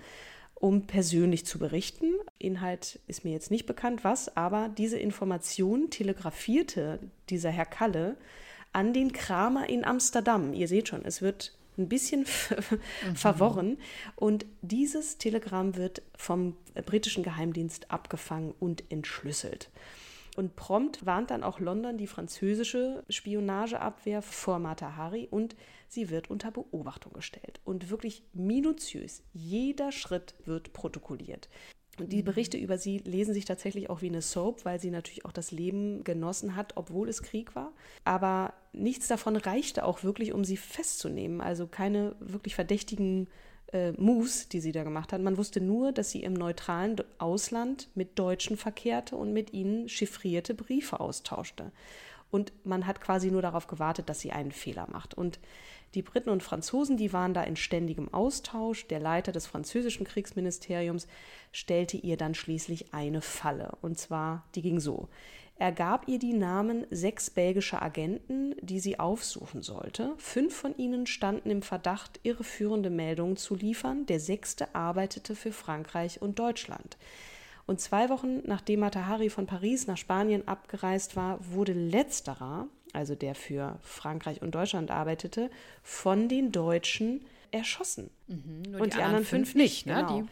um 0.55 0.87
persönlich 0.87 1.45
zu 1.45 1.59
berichten. 1.59 2.13
Inhalt 2.39 2.99
ist 3.07 3.25
mir 3.25 3.31
jetzt 3.31 3.51
nicht 3.51 3.65
bekannt, 3.65 4.03
was, 4.03 4.35
aber 4.37 4.69
diese 4.69 4.97
Information 4.97 5.89
telegrafierte 5.89 6.99
dieser 7.29 7.49
Herr 7.49 7.65
Kalle 7.65 8.15
an 8.71 8.93
den 8.93 9.11
Kramer 9.11 9.69
in 9.69 9.83
Amsterdam. 9.83 10.53
Ihr 10.53 10.69
seht 10.69 10.87
schon, 10.87 11.03
es 11.03 11.21
wird 11.21 11.53
ein 11.77 11.89
bisschen 11.89 12.21
mhm. 13.05 13.15
verworren. 13.15 13.77
Und 14.15 14.45
dieses 14.61 15.17
Telegramm 15.17 15.75
wird 15.75 16.01
vom 16.15 16.55
britischen 16.85 17.23
Geheimdienst 17.23 17.91
abgefangen 17.91 18.53
und 18.59 18.83
entschlüsselt. 18.89 19.69
Und 20.35 20.55
prompt 20.55 21.05
warnt 21.05 21.29
dann 21.31 21.43
auch 21.43 21.59
London 21.59 21.97
die 21.97 22.07
französische 22.07 23.03
Spionageabwehr 23.09 24.21
vor 24.21 24.59
Matahari 24.59 25.27
und 25.29 25.55
sie 25.89 26.09
wird 26.09 26.29
unter 26.29 26.51
Beobachtung 26.51 27.13
gestellt. 27.13 27.59
Und 27.65 27.89
wirklich 27.89 28.23
minutiös, 28.33 29.23
jeder 29.33 29.91
Schritt 29.91 30.35
wird 30.45 30.71
protokolliert. 30.73 31.49
Und 31.99 32.13
die 32.13 32.23
Berichte 32.23 32.57
über 32.57 32.77
sie 32.77 32.99
lesen 32.99 33.33
sich 33.33 33.45
tatsächlich 33.45 33.89
auch 33.89 34.01
wie 34.01 34.07
eine 34.07 34.21
Soap, 34.21 34.63
weil 34.63 34.79
sie 34.79 34.89
natürlich 34.89 35.25
auch 35.25 35.33
das 35.33 35.51
Leben 35.51 36.03
genossen 36.03 36.55
hat, 36.55 36.77
obwohl 36.77 37.09
es 37.09 37.21
Krieg 37.21 37.53
war. 37.53 37.73
Aber 38.05 38.53
nichts 38.71 39.07
davon 39.09 39.35
reichte 39.35 39.83
auch 39.85 40.03
wirklich, 40.03 40.31
um 40.31 40.45
sie 40.45 40.57
festzunehmen. 40.57 41.41
Also 41.41 41.67
keine 41.67 42.15
wirklich 42.19 42.55
verdächtigen 42.55 43.27
äh, 43.73 43.91
Moves, 43.93 44.49
die 44.49 44.59
sie 44.59 44.71
da 44.71 44.83
gemacht 44.83 45.13
hat. 45.13 45.21
Man 45.21 45.37
wusste 45.37 45.61
nur, 45.61 45.91
dass 45.91 46.11
sie 46.11 46.23
im 46.23 46.33
neutralen 46.33 46.95
Ausland 47.17 47.89
mit 47.95 48.17
Deutschen 48.19 48.57
verkehrte 48.57 49.15
und 49.15 49.33
mit 49.33 49.53
ihnen 49.53 49.87
chiffrierte 49.87 50.53
Briefe 50.53 50.99
austauschte. 50.99 51.71
Und 52.31 52.53
man 52.63 52.87
hat 52.87 53.01
quasi 53.01 53.29
nur 53.29 53.41
darauf 53.41 53.67
gewartet, 53.67 54.09
dass 54.09 54.21
sie 54.21 54.31
einen 54.31 54.51
Fehler 54.51 54.87
macht. 54.89 55.13
Und 55.13 55.39
die 55.93 56.01
Briten 56.01 56.29
und 56.29 56.41
Franzosen, 56.41 56.95
die 56.95 57.11
waren 57.11 57.33
da 57.33 57.43
in 57.43 57.57
ständigem 57.57 58.13
Austausch. 58.13 58.87
Der 58.87 59.01
Leiter 59.01 59.33
des 59.33 59.45
französischen 59.45 60.05
Kriegsministeriums 60.05 61.07
stellte 61.51 61.97
ihr 61.97 62.15
dann 62.15 62.33
schließlich 62.33 62.93
eine 62.93 63.21
Falle. 63.21 63.73
Und 63.81 63.97
zwar, 63.97 64.45
die 64.55 64.61
ging 64.61 64.79
so. 64.79 65.09
Er 65.61 65.71
gab 65.71 66.07
ihr 66.07 66.17
die 66.17 66.33
Namen 66.33 66.87
sechs 66.89 67.29
belgischer 67.29 67.83
Agenten, 67.83 68.55
die 68.61 68.79
sie 68.79 68.97
aufsuchen 68.97 69.61
sollte. 69.61 70.15
Fünf 70.17 70.55
von 70.55 70.75
ihnen 70.75 71.05
standen 71.05 71.51
im 71.51 71.61
Verdacht, 71.61 72.19
irreführende 72.23 72.89
Meldungen 72.89 73.37
zu 73.37 73.53
liefern. 73.53 74.07
Der 74.07 74.19
sechste 74.19 74.73
arbeitete 74.73 75.35
für 75.35 75.51
Frankreich 75.51 76.19
und 76.19 76.39
Deutschland. 76.39 76.97
Und 77.67 77.79
zwei 77.79 78.09
Wochen 78.09 78.41
nachdem 78.43 78.79
Matahari 78.79 79.29
von 79.29 79.45
Paris 79.45 79.85
nach 79.85 79.97
Spanien 79.97 80.47
abgereist 80.47 81.15
war, 81.15 81.37
wurde 81.53 81.73
letzterer, 81.73 82.65
also 82.93 83.13
der 83.13 83.35
für 83.35 83.77
Frankreich 83.83 84.41
und 84.41 84.55
Deutschland 84.55 84.89
arbeitete, 84.89 85.51
von 85.83 86.27
den 86.27 86.51
Deutschen 86.51 87.23
erschossen. 87.51 88.09
Mhm, 88.27 88.81
und 88.81 88.93
die, 88.93 88.97
die, 88.97 89.03
anderen 89.03 89.25
fünf, 89.25 89.53
nicht. 89.53 89.85
Ne? 89.85 89.93
Genau. 89.93 90.23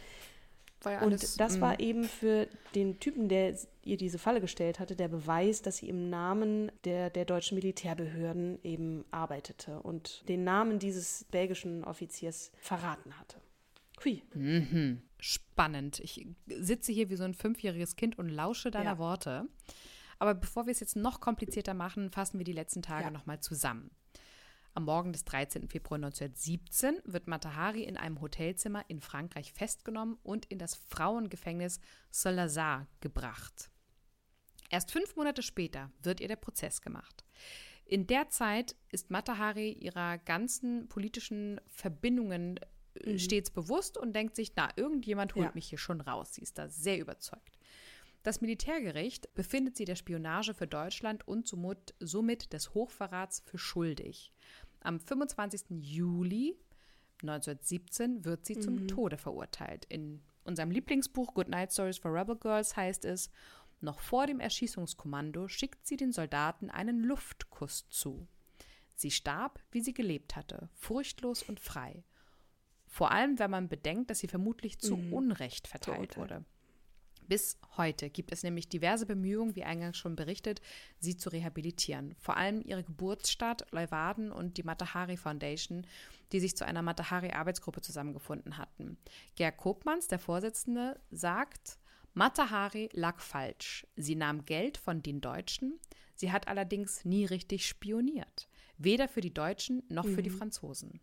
Ja 0.86 1.02
und 1.02 1.40
das 1.40 1.60
war 1.60 1.74
mm. 1.74 1.80
eben 1.80 2.04
für 2.06 2.48
den 2.76 3.00
Typen, 3.00 3.28
der 3.28 3.58
ihr 3.84 3.98
diese 3.98 4.18
Falle 4.18 4.40
gestellt 4.40 4.80
hatte, 4.80 4.96
der 4.96 5.08
Beweis, 5.08 5.62
dass 5.62 5.78
sie 5.78 5.90
im 5.90 6.10
Namen 6.10 6.72
der, 6.86 7.10
der 7.10 7.26
deutschen 7.26 7.56
Militärbehörden 7.56 8.60
eben 8.64 9.04
arbeitete 9.12 9.82
und 9.82 10.28
den 10.30 10.44
Namen 10.44 10.80
dieses 10.80 11.26
belgischen 11.32 11.84
Offiziers 11.84 12.52
verraten 12.62 13.18
hatte. 13.20 13.38
Hui. 14.04 14.24
Mhm. 14.34 15.02
Spannend. 15.20 16.00
Ich 16.00 16.26
sitze 16.48 16.92
hier 16.92 17.10
wie 17.10 17.16
so 17.16 17.24
ein 17.24 17.34
fünfjähriges 17.34 17.96
Kind 17.96 18.18
und 18.18 18.30
lausche 18.30 18.72
deiner 18.72 18.92
ja. 18.92 18.98
Worte. 18.98 19.46
Aber 20.18 20.34
bevor 20.34 20.66
wir 20.66 20.72
es 20.72 20.80
jetzt 20.80 20.96
noch 20.96 21.20
komplizierter 21.20 21.74
machen, 21.74 22.10
fassen 22.12 22.38
wir 22.38 22.46
die 22.46 22.54
letzten 22.54 22.82
Tage 22.82 23.06
ja. 23.06 23.12
nochmal 23.12 23.40
zusammen. 23.42 23.92
Am 24.74 24.86
Morgen 24.86 25.12
des 25.12 25.26
13. 25.26 25.68
Februar 25.68 25.98
1917 25.98 27.02
wird 27.04 27.28
Matahari 27.28 27.84
in 27.84 27.98
einem 27.98 28.22
Hotelzimmer 28.22 28.86
in 28.88 29.02
Frankreich 29.02 29.52
festgenommen 29.52 30.18
und 30.24 30.46
in 30.46 30.60
das 30.60 30.76
Frauengefängnis 30.76 31.80
Saint-Lazare 32.12 32.88
gebracht. 33.02 33.70
Erst 34.70 34.92
fünf 34.92 35.16
Monate 35.16 35.42
später 35.42 35.92
wird 36.04 36.22
ihr 36.22 36.28
der 36.28 36.36
Prozess 36.36 36.82
gemacht. 36.82 37.26
In 37.86 38.06
der 38.06 38.30
Zeit 38.30 38.76
ist 38.92 39.10
Matahari 39.10 39.72
ihrer 39.72 40.20
ganzen 40.20 40.88
politischen 40.90 41.60
Verbindungen 41.68 42.60
äh, 42.94 43.14
mhm. 43.14 43.20
stets 43.20 43.50
bewusst 43.50 43.98
und 43.98 44.14
denkt 44.14 44.36
sich, 44.36 44.54
na, 44.56 44.70
irgendjemand 44.76 45.34
holt 45.34 45.48
ja. 45.48 45.52
mich 45.56 45.70
hier 45.70 45.80
schon 45.80 46.00
raus. 46.00 46.36
Sie 46.36 46.42
ist 46.42 46.60
da 46.60 46.70
sehr 46.70 47.00
überzeugt. 47.00 47.59
Das 48.24 48.42
Militärgericht 48.42 49.34
befindet 49.34 49.78
sie 49.78 49.86
der 49.86 49.96
Spionage 49.96 50.54
für 50.54 50.68
Deutschland 50.68 51.28
und 51.28 51.48
somit, 51.48 51.96
somit 52.00 52.52
des 52.52 52.74
Hochverrats 52.74 53.42
für 53.46 53.58
schuldig. 53.58 54.34
Am 54.82 55.00
25. 55.00 55.82
Juli 55.82 56.58
1917 57.22 58.26
wird 58.26 58.46
sie 58.46 58.56
mhm. 58.56 58.62
zum 58.62 58.88
Tode 58.88 59.18
verurteilt. 59.18 59.86
In 59.86 60.22
unserem 60.44 60.72
Lieblingsbuch 60.72 61.34
Good 61.34 61.50
Night 61.50 61.72
Stories 61.72 61.98
for 61.98 62.14
Rebel 62.14 62.36
Girls 62.36 62.76
heißt 62.76 63.06
es, 63.06 63.30
noch 63.82 64.00
vor 64.00 64.28
dem 64.28 64.40
Erschießungskommando 64.40 65.48
schickt 65.48 65.88
sie 65.88 65.96
den 65.96 66.12
Soldaten 66.12 66.70
einen 66.70 67.02
Luftkuss 67.04 67.88
zu. 67.90 68.28
Sie 68.96 69.12
starb, 69.12 69.62
wie 69.72 69.80
sie 69.80 69.94
gelebt 69.94 70.36
hatte, 70.36 70.70
furchtlos 70.74 71.44
und 71.44 71.62
frei. 71.62 72.04
Vor 72.86 73.12
allem, 73.12 73.40
wenn 73.40 73.52
man 73.52 73.70
bedenkt, 73.70 74.10
dass 74.10 74.20
sie 74.20 74.28
vermutlich 74.28 74.80
zu 74.80 74.98
mhm. 74.98 75.14
Unrecht 75.14 75.68
verteilt 75.68 76.18
wurde. 76.18 76.44
Bis 77.30 77.60
heute 77.78 78.10
gibt 78.10 78.32
es 78.32 78.42
nämlich 78.42 78.70
diverse 78.70 79.06
Bemühungen, 79.06 79.56
wie 79.56 79.64
eingangs 79.64 79.98
schon 79.98 80.16
berichtet, 80.16 80.62
sie 81.00 81.16
zu 81.16 81.30
rehabilitieren. 81.30 82.16
Vor 82.18 82.38
allem 82.38 82.64
ihre 82.66 82.84
Geburtsstadt 82.84 83.68
Leuwarden 83.72 84.32
und 84.32 84.58
die 84.58 84.64
Matahari 84.64 85.16
Foundation, 85.16 85.86
die 86.32 86.40
sich 86.40 86.58
zu 86.58 86.66
einer 86.66 86.82
Matahari-Arbeitsgruppe 86.82 87.82
zusammengefunden 87.82 88.58
hatten. 88.58 88.98
Gerd 89.36 89.58
Kopmanns, 89.58 90.08
der 90.08 90.18
Vorsitzende, 90.18 91.00
sagt, 91.12 91.78
Matahari 92.16 92.90
lag 92.94 93.20
falsch. 93.20 93.86
Sie 93.96 94.16
nahm 94.16 94.46
Geld 94.46 94.80
von 94.80 95.04
den 95.04 95.22
Deutschen, 95.22 95.80
sie 96.16 96.32
hat 96.32 96.48
allerdings 96.48 97.06
nie 97.06 97.26
richtig 97.26 97.68
spioniert. 97.68 98.50
Weder 98.80 99.08
für 99.08 99.22
die 99.22 99.36
Deutschen 99.36 99.84
noch 99.88 100.06
mhm. 100.06 100.16
für 100.16 100.24
die 100.24 100.32
mhm. 100.32 100.38
Franzosen. 100.38 101.00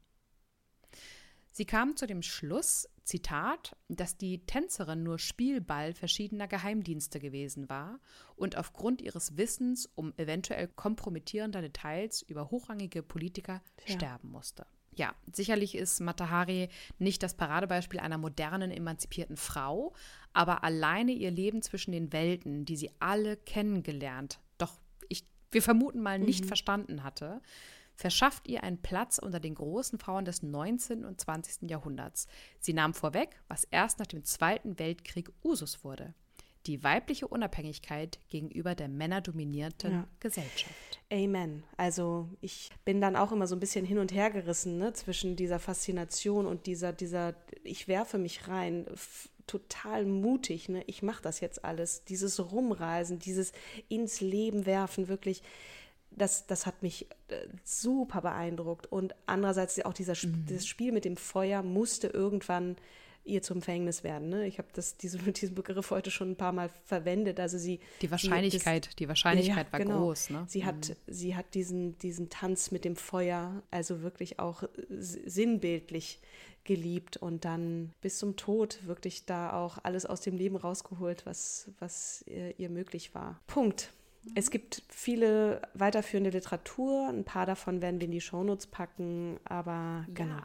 Sie 1.53 1.67
kam 1.67 1.97
zu 1.97 2.09
dem 2.09 2.23
Schluss, 2.23 2.89
Zitat, 3.07 3.77
dass 3.89 4.17
die 4.17 4.45
Tänzerin 4.47 5.05
nur 5.05 5.21
Spielball 5.21 5.95
verschiedener 5.95 6.49
Geheimdienste 6.49 7.21
gewesen 7.21 7.69
war 7.69 8.01
und 8.35 8.59
aufgrund 8.59 9.01
ihres 9.01 9.37
Wissens 9.37 9.89
um 9.95 10.13
eventuell 10.17 10.67
kompromittierender 10.67 11.63
Details 11.63 12.23
über 12.23 12.51
hochrangige 12.51 13.05
Politiker 13.05 13.63
ja. 13.87 13.95
sterben 13.95 14.31
musste. 14.31 14.67
Ja, 14.97 15.15
sicherlich 15.33 15.77
ist 15.77 16.01
Matahari 16.01 16.69
nicht 16.99 17.23
das 17.23 17.35
Paradebeispiel 17.35 18.01
einer 18.01 18.19
modernen, 18.19 18.73
emanzipierten 18.73 19.37
Frau, 19.37 19.95
aber 20.33 20.65
alleine 20.65 21.13
ihr 21.13 21.31
Leben 21.31 21.63
zwischen 21.63 21.93
den 21.93 22.13
Welten, 22.13 22.65
die 22.65 22.77
sie 22.77 22.91
alle 22.99 23.37
kennengelernt, 23.37 24.41
doch 24.59 24.81
ich, 25.09 25.25
wir 25.53 25.63
vermuten 25.63 26.03
mal 26.03 26.19
nicht 26.19 26.45
mhm. 26.45 26.49
verstanden 26.49 27.05
hatte, 27.05 27.41
verschafft 27.97 28.47
ihr 28.47 28.63
einen 28.63 28.81
Platz 28.81 29.19
unter 29.19 29.41
den 29.41 29.55
großen 29.55 29.99
Frauen 29.99 30.25
des 30.25 30.43
19. 30.43 31.05
und 31.05 31.21
20. 31.21 31.69
Jahrhunderts. 31.69 32.29
Sie 32.61 32.75
nahm 32.75 32.95
vorweg, 32.95 33.41
was 33.49 33.65
erst 33.65 33.99
nach 33.99 34.07
dem 34.07 34.23
Zweiten 34.23 34.79
Weltkrieg 34.79 35.31
Usus 35.43 35.83
wurde. 35.83 36.15
Die 36.67 36.83
weibliche 36.83 37.29
Unabhängigkeit 37.29 38.19
gegenüber 38.29 38.75
der 38.75 38.89
männerdominierten 38.89 39.93
ja. 39.93 40.09
Gesellschaft. 40.19 41.01
Amen. 41.13 41.63
Also 41.77 42.29
ich 42.41 42.71
bin 42.85 43.01
dann 43.01 43.15
auch 43.15 43.31
immer 43.31 43.47
so 43.47 43.55
ein 43.55 43.61
bisschen 43.61 43.85
hin 43.85 43.99
und 43.99 44.13
her 44.13 44.31
gerissen 44.31 44.77
ne, 44.79 44.93
zwischen 44.93 45.37
dieser 45.37 45.61
Faszination 45.61 46.45
und 46.45 46.67
dieser, 46.67 46.93
dieser, 46.93 47.35
ich 47.63 47.87
werfe 47.87 48.19
mich 48.19 48.49
rein, 48.49 48.87
total 49.47 50.05
mutig, 50.05 50.69
ne? 50.69 50.83
ich 50.89 51.03
mache 51.03 51.23
das 51.23 51.39
jetzt 51.39 51.65
alles, 51.65 52.05
dieses 52.05 52.51
Rumreisen, 52.51 53.21
dieses 53.21 53.53
ins 53.89 54.21
Leben 54.21 54.67
werfen, 54.67 55.07
wirklich 55.07 55.43
das, 56.17 56.47
das 56.47 56.67
hat 56.67 56.83
mich 56.83 57.07
äh, 57.29 57.47
super 57.65 58.23
beeindruckt. 58.23 58.91
Und 58.91 59.15
andererseits 59.27 59.83
auch 59.85 59.93
dieser, 59.93 60.15
mhm. 60.27 60.47
dieses 60.47 60.67
Spiel 60.67 60.93
mit 60.93 61.05
dem 61.05 61.17
Feuer 61.17 61.63
musste 61.63 62.09
irgendwann 62.09 62.77
ihr 63.27 63.43
zum 63.43 63.61
Verhängnis 63.61 64.05
werden. 64.05 64.29
Ne? 64.29 64.47
Ich 64.47 64.59
habe 64.59 64.69
diese, 65.03 65.19
diesen 65.33 65.55
Begriff 65.55 65.91
heute 65.91 66.11
schon 66.11 66.31
ein 66.31 66.37
paar 66.37 66.53
Mal 66.53 66.71
verwendet. 66.85 67.41
Also 67.41 67.59
sie 67.59 67.81
die 68.01 68.11
Wahrscheinlichkeit, 68.11 68.87
das, 68.87 68.97
die 68.97 69.09
Wahrscheinlichkeit 69.09 69.67
ja, 69.67 69.73
war 69.73 69.81
genau. 69.81 69.99
groß. 69.99 70.31
Ne? 70.31 70.45
Sie 70.49 70.63
mhm. 70.63 70.67
hat, 70.67 70.97
sie 71.07 71.37
hat 71.37 71.55
diesen, 71.55 71.99
diesen 71.99 72.31
Tanz 72.31 72.71
mit 72.71 72.85
dem 72.85 72.97
Feuer, 72.97 73.63
also 73.71 74.03
wirklich 74.03 74.39
auch 74.39 74.63
sinnbildlich 74.89 76.21
geliebt 76.65 77.17
und 77.17 77.45
dann 77.45 77.93
bis 78.01 78.19
zum 78.19 78.37
Tod 78.37 78.87
wirklich 78.87 79.25
da 79.25 79.53
auch 79.53 79.79
alles 79.85 80.05
aus 80.05 80.21
dem 80.21 80.37
Leben 80.37 80.57
rausgeholt, 80.57 81.25
was, 81.25 81.71
was 81.79 82.25
ihr, 82.27 82.59
ihr 82.59 82.71
möglich 82.71 83.15
war. 83.15 83.41
Punkt. 83.47 83.93
Es 84.35 84.51
gibt 84.51 84.83
viele 84.89 85.63
weiterführende 85.75 86.31
Literatur, 86.31 87.09
ein 87.09 87.25
paar 87.25 87.47
davon 87.47 87.81
werden 87.81 88.01
wir 88.01 88.07
in 88.07 88.13
die 88.13 88.21
Shownotes 88.21 88.67
packen, 88.67 89.39
aber 89.45 90.05
ja. 90.09 90.15
genau. 90.15 90.43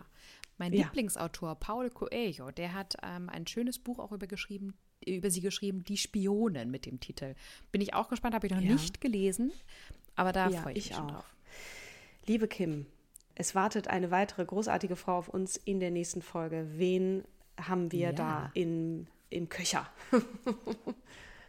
Mein 0.57 0.73
ja. 0.73 0.84
Lieblingsautor 0.84 1.55
Paul 1.55 1.89
Coelho, 1.89 2.51
der 2.51 2.73
hat 2.73 2.95
ähm, 3.01 3.29
ein 3.29 3.47
schönes 3.47 3.79
Buch 3.79 3.97
auch 3.97 4.11
über, 4.11 4.27
geschrieben, 4.27 4.75
über 5.03 5.32
sie 5.32 5.41
geschrieben, 5.41 5.84
Die 5.84 5.97
Spionen 5.97 6.69
mit 6.69 6.86
dem 6.86 6.99
Titel. 6.99 7.34
Bin 7.71 7.82
ich 7.82 7.95
auch 7.95 8.09
gespannt, 8.09 8.36
habe 8.36 8.45
ich 8.45 8.53
noch 8.53 8.61
ja. 8.61 8.73
nicht 8.73 9.01
gelesen, 9.01 9.51
aber 10.15 10.32
da 10.32 10.49
freue 10.49 10.73
ich 10.73 10.89
mich 10.89 10.95
schon 10.95 11.07
drauf. 11.07 11.36
Liebe 12.27 12.47
Kim, 12.47 12.86
es 13.34 13.55
wartet 13.55 13.88
eine 13.88 14.11
weitere 14.11 14.45
großartige 14.45 14.95
Frau 14.95 15.17
auf 15.17 15.29
uns 15.29 15.57
in 15.57 15.79
der 15.79 15.89
nächsten 15.89 16.21
Folge. 16.21 16.67
Wen 16.73 17.23
haben 17.59 17.91
wir 17.91 18.13
da 18.13 18.51
in, 18.53 19.07
im 19.29 19.49
Köcher? 19.49 19.89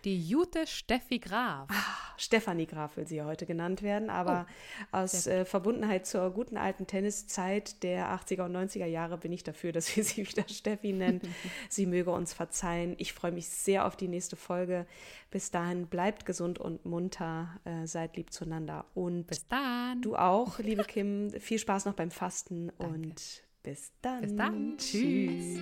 Die 0.05 0.21
Jute 0.21 0.67
Steffi 0.67 1.21
Graf. 1.21 1.69
Ah, 1.71 2.15
Stefanie 2.17 2.67
Graf 2.67 2.97
will 2.97 3.07
sie 3.07 3.23
heute 3.23 3.47
genannt 3.47 3.83
werden, 3.83 4.11
aber 4.11 4.47
oh, 4.93 4.97
aus 4.97 5.29
äh, 5.29 5.45
Verbundenheit 5.45 6.07
zur 6.07 6.31
guten 6.31 6.57
alten 6.57 6.89
Tenniszeit 6.89 7.85
der 7.85 8.09
80er 8.09 8.47
und 8.47 8.57
90er 8.57 8.87
Jahre 8.87 9.17
bin 9.17 9.33
ich 9.33 9.45
dafür, 9.45 9.71
dass 9.71 9.97
wir 9.97 10.03
sie 10.05 10.29
wieder 10.29 10.49
Steffi 10.49 10.93
nennen. 10.93 11.21
sie 11.69 11.87
möge 11.87 12.11
uns 12.11 12.33
verzeihen. 12.33 12.97
Ich 12.99 13.13
freue 13.13 13.31
mich 13.31 13.49
sehr 13.49 13.87
auf 13.87 13.95
die 13.95 14.09
nächste 14.09 14.35
Folge. 14.35 14.87
Bis 15.31 15.53
dahin 15.53 15.87
bleibt 15.87 16.27
gesund 16.27 16.59
und 16.59 16.85
munter, 16.85 17.61
äh, 17.65 17.87
seid 17.87 18.17
lieb 18.17 18.33
zueinander 18.33 18.87
und 18.95 19.27
bis 19.29 19.47
dann. 19.47 20.03
Du 20.03 20.17
auch, 20.17 20.59
liebe 20.59 20.83
Kim. 20.83 21.31
Viel 21.39 21.61
Spaß 21.61 21.85
noch 21.85 21.95
beim 21.95 22.11
Fasten 22.11 22.73
Danke. 22.79 22.95
und 22.95 23.45
bis 23.63 23.93
dann. 24.03 24.21
Bis 24.23 24.35
dann. 24.35 24.77
Tschüss. 24.79 25.61